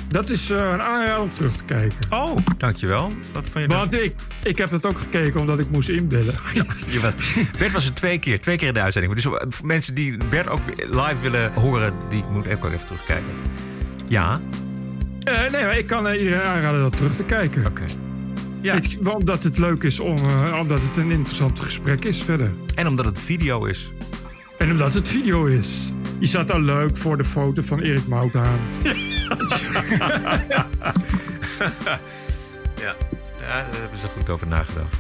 Dat 0.09 0.30
is 0.30 0.51
eh, 0.51 0.59
een 0.59 0.82
aanrader 0.82 1.20
om 1.20 1.28
terug 1.28 1.53
te 1.53 1.64
kijken. 1.64 1.97
Oh, 2.11 2.37
dankjewel. 2.59 3.12
Wat 3.32 3.49
vond 3.49 3.64
je 3.64 3.68
dat? 3.68 3.78
Want 3.78 3.95
ik, 3.95 4.14
ik 4.43 4.59
heb 4.59 4.70
het 4.70 4.87
ook 4.87 4.99
gekeken 4.99 5.41
omdat 5.41 5.59
ik 5.59 5.70
moest 5.70 5.89
inbellen. 5.89 6.35
Was, 6.35 6.85
Bert 7.59 7.72
was 7.72 7.87
er 7.87 7.95
twee 7.95 8.18
keer, 8.18 8.41
twee 8.41 8.57
keer 8.57 8.68
in 8.68 8.74
de 8.74 8.82
uitzending. 8.82 9.14
Dus 9.14 9.24
voor 9.24 9.66
mensen 9.66 9.95
die 9.95 10.16
Bert 10.30 10.49
ook 10.49 10.61
live 10.76 11.16
willen 11.22 11.53
horen, 11.53 11.93
die 12.09 12.24
moet 12.30 12.49
ook 12.49 12.64
even 12.64 12.87
terugkijken. 12.87 13.32
Ja. 14.09 14.41
Eh, 15.22 15.39
nee, 15.39 15.64
maar 15.64 15.78
ik 15.78 15.87
kan 15.87 16.09
eh, 16.09 16.18
iedereen 16.18 16.43
aanraden 16.43 16.80
dat 16.80 16.97
terug 16.97 17.16
te 17.16 17.24
kijken. 17.24 17.66
Oké. 17.66 17.85
Ja. 18.64 18.78
Omdat 19.04 19.42
het 19.42 19.58
leuk 19.58 19.82
is, 19.82 20.00
om, 20.00 20.16
eh, 20.16 20.58
omdat 20.60 20.82
het 20.82 20.96
een 20.96 21.10
interessant 21.10 21.60
gesprek 21.60 22.04
is 22.04 22.22
verder. 22.22 22.52
En 22.74 22.86
omdat 22.86 23.04
het 23.04 23.18
video 23.18 23.64
is. 23.64 23.92
En 24.58 24.70
omdat 24.70 24.94
het 24.94 25.08
video 25.08 25.44
is. 25.44 25.92
Je 26.18 26.26
zat 26.26 26.52
al 26.52 26.60
leuk 26.60 26.96
voor 26.96 27.16
de 27.16 27.24
foto 27.24 27.62
van 27.62 27.80
Erik 27.80 28.06
Mouthaan. 28.06 28.58
Ja. 32.80 32.94
ja, 33.40 33.64
daar 33.70 33.80
hebben 33.80 33.98
ze 33.98 34.08
goed 34.08 34.30
over 34.30 34.46
nagedacht. 34.48 34.96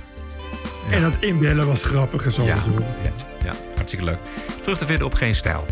En 0.90 1.02
dat 1.02 1.16
inbellen 1.20 1.66
was 1.66 1.84
grappig 1.84 2.24
en 2.24 2.32
zo. 2.32 2.42
Ja. 2.42 2.54
Ja, 3.02 3.12
ja, 3.44 3.52
hartstikke 3.74 4.04
leuk. 4.04 4.18
Terug 4.60 4.78
te 4.78 4.86
vinden 4.86 5.06
op 5.06 5.14
Geen 5.14 5.34
Stijl. 5.34 5.66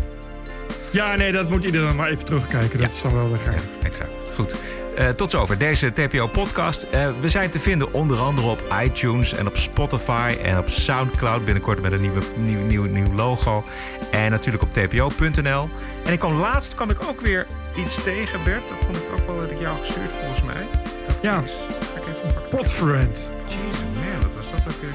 Ja, 0.91 1.15
nee, 1.15 1.31
dat 1.31 1.49
moet 1.49 1.63
iedereen 1.63 1.95
maar 1.95 2.09
even 2.09 2.25
terugkijken. 2.25 2.79
Dat 2.79 2.91
is 2.91 3.01
dan 3.01 3.13
wel 3.13 3.29
weer 3.29 3.39
geil. 3.39 3.61
Exact. 3.83 4.09
Goed. 4.33 4.55
Eh, 4.97 5.09
tot 5.09 5.31
zover 5.31 5.57
deze 5.57 5.93
TPO-podcast. 5.93 6.83
Eh, 6.83 7.07
we 7.19 7.29
zijn 7.29 7.49
te 7.49 7.59
vinden 7.59 7.93
onder 7.93 8.17
andere 8.19 8.47
op 8.47 8.63
iTunes 8.83 9.33
en 9.33 9.47
op 9.47 9.57
Spotify 9.57 10.35
en 10.43 10.57
op 10.57 10.69
Soundcloud. 10.69 11.45
Binnenkort 11.45 11.81
met 11.81 11.91
een 11.91 12.01
nieuwe, 12.01 12.21
nieuw, 12.37 12.59
nieuw, 12.59 12.83
nieuw 12.83 13.13
logo. 13.15 13.63
En 14.11 14.31
natuurlijk 14.31 14.63
op 14.63 14.73
tpo.nl. 14.73 15.69
En 16.05 16.13
ik 16.13 16.19
kwam 16.19 16.33
laatst 16.33 16.75
kwam 16.75 16.89
ik 16.89 17.03
ook 17.07 17.21
weer 17.21 17.45
iets 17.75 18.03
tegen, 18.03 18.43
Bert. 18.43 18.67
Dat 18.67 18.77
vond 18.85 18.95
ik 18.97 19.03
ook 19.19 19.27
wel 19.27 19.39
dat 19.39 19.51
ik 19.51 19.59
jou 19.59 19.77
gestuurd 19.77 20.11
volgens 20.11 20.43
mij. 20.43 20.67
Dat 21.07 21.15
Ja. 21.21 21.41
is- 21.43 21.51
ga 21.93 21.99
ik 22.01 22.07
even 22.15 22.33
pakken. 22.33 22.49
Potfriend. 22.57 23.29
Jesus 23.47 23.79
man, 23.95 24.21
wat 24.21 24.29
was 24.35 24.51
dat 24.63 24.73
ook 24.73 24.81
weer? 24.81 24.89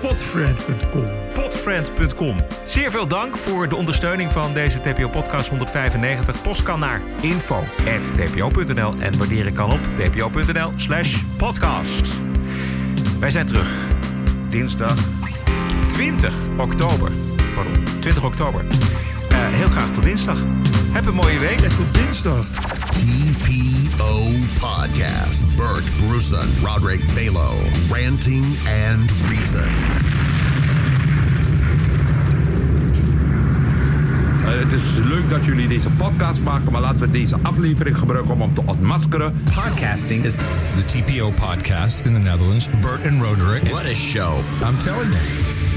Potfriend.com. 0.00 1.04
Potfriend.com. 1.32 2.36
Zeer 2.64 2.90
veel 2.90 3.06
dank 3.06 3.36
voor 3.36 3.68
de 3.68 3.76
ondersteuning 3.76 4.32
van 4.32 4.54
deze 4.54 4.80
TPO-podcast 4.80 5.48
195. 5.48 6.42
Post 6.42 6.62
kan 6.62 6.78
naar 6.78 7.00
info.tpo.nl 7.20 8.94
en 8.98 9.18
waarderen 9.18 9.52
kan 9.52 9.72
op 9.72 9.80
tpo.nl 9.94 10.72
slash 10.76 11.16
podcast. 11.36 12.10
Wij 13.18 13.30
zijn 13.30 13.46
terug 13.46 13.68
dinsdag 14.48 14.94
20 15.88 16.34
oktober. 16.56 17.10
Pardon, 17.54 17.84
20 18.00 18.24
oktober. 18.24 18.64
Eh, 19.28 19.38
heel 19.38 19.68
graag 19.68 19.90
tot 19.90 20.02
dinsdag. 20.02 20.38
Heb 20.92 21.06
een 21.06 21.14
mooie 21.14 21.38
week. 21.38 21.60
En 21.60 21.76
tot 21.76 21.94
dinsdag. 21.94 22.46
TPO 22.46 23.79
Podcast. 24.00 25.56
Bert 25.56 25.84
Bruson, 25.98 26.48
Roderick 26.62 27.00
Balo, 27.14 27.50
Ranting 27.90 28.44
and 28.66 29.10
Reason. 29.28 29.68
Eh, 34.44 34.58
het 34.58 34.72
is 34.72 34.82
leuk 35.04 35.30
dat 35.30 35.44
jullie 35.44 35.68
deze 35.68 35.90
podcast 35.90 36.42
maken, 36.42 36.72
maar 36.72 36.80
laten 36.80 37.00
we 37.00 37.10
deze 37.10 37.36
aflevering 37.42 37.98
gebruiken 37.98 38.34
om 38.34 38.40
hem 38.40 38.54
te 38.54 38.62
ontmaskeren. 38.66 39.42
Podcasting 39.44 40.24
is 40.24 40.34
the 40.74 40.84
TPO 40.84 41.30
podcast 41.30 42.06
in 42.06 42.12
the 42.12 42.18
Netherlands. 42.20 42.68
Bert 42.80 43.06
and 43.06 43.22
Roderick. 43.22 43.62
What 43.62 43.86
a 43.86 43.94
show. 43.94 44.36
I'm 44.68 44.78
telling 44.78 45.10
you. 45.10 45.69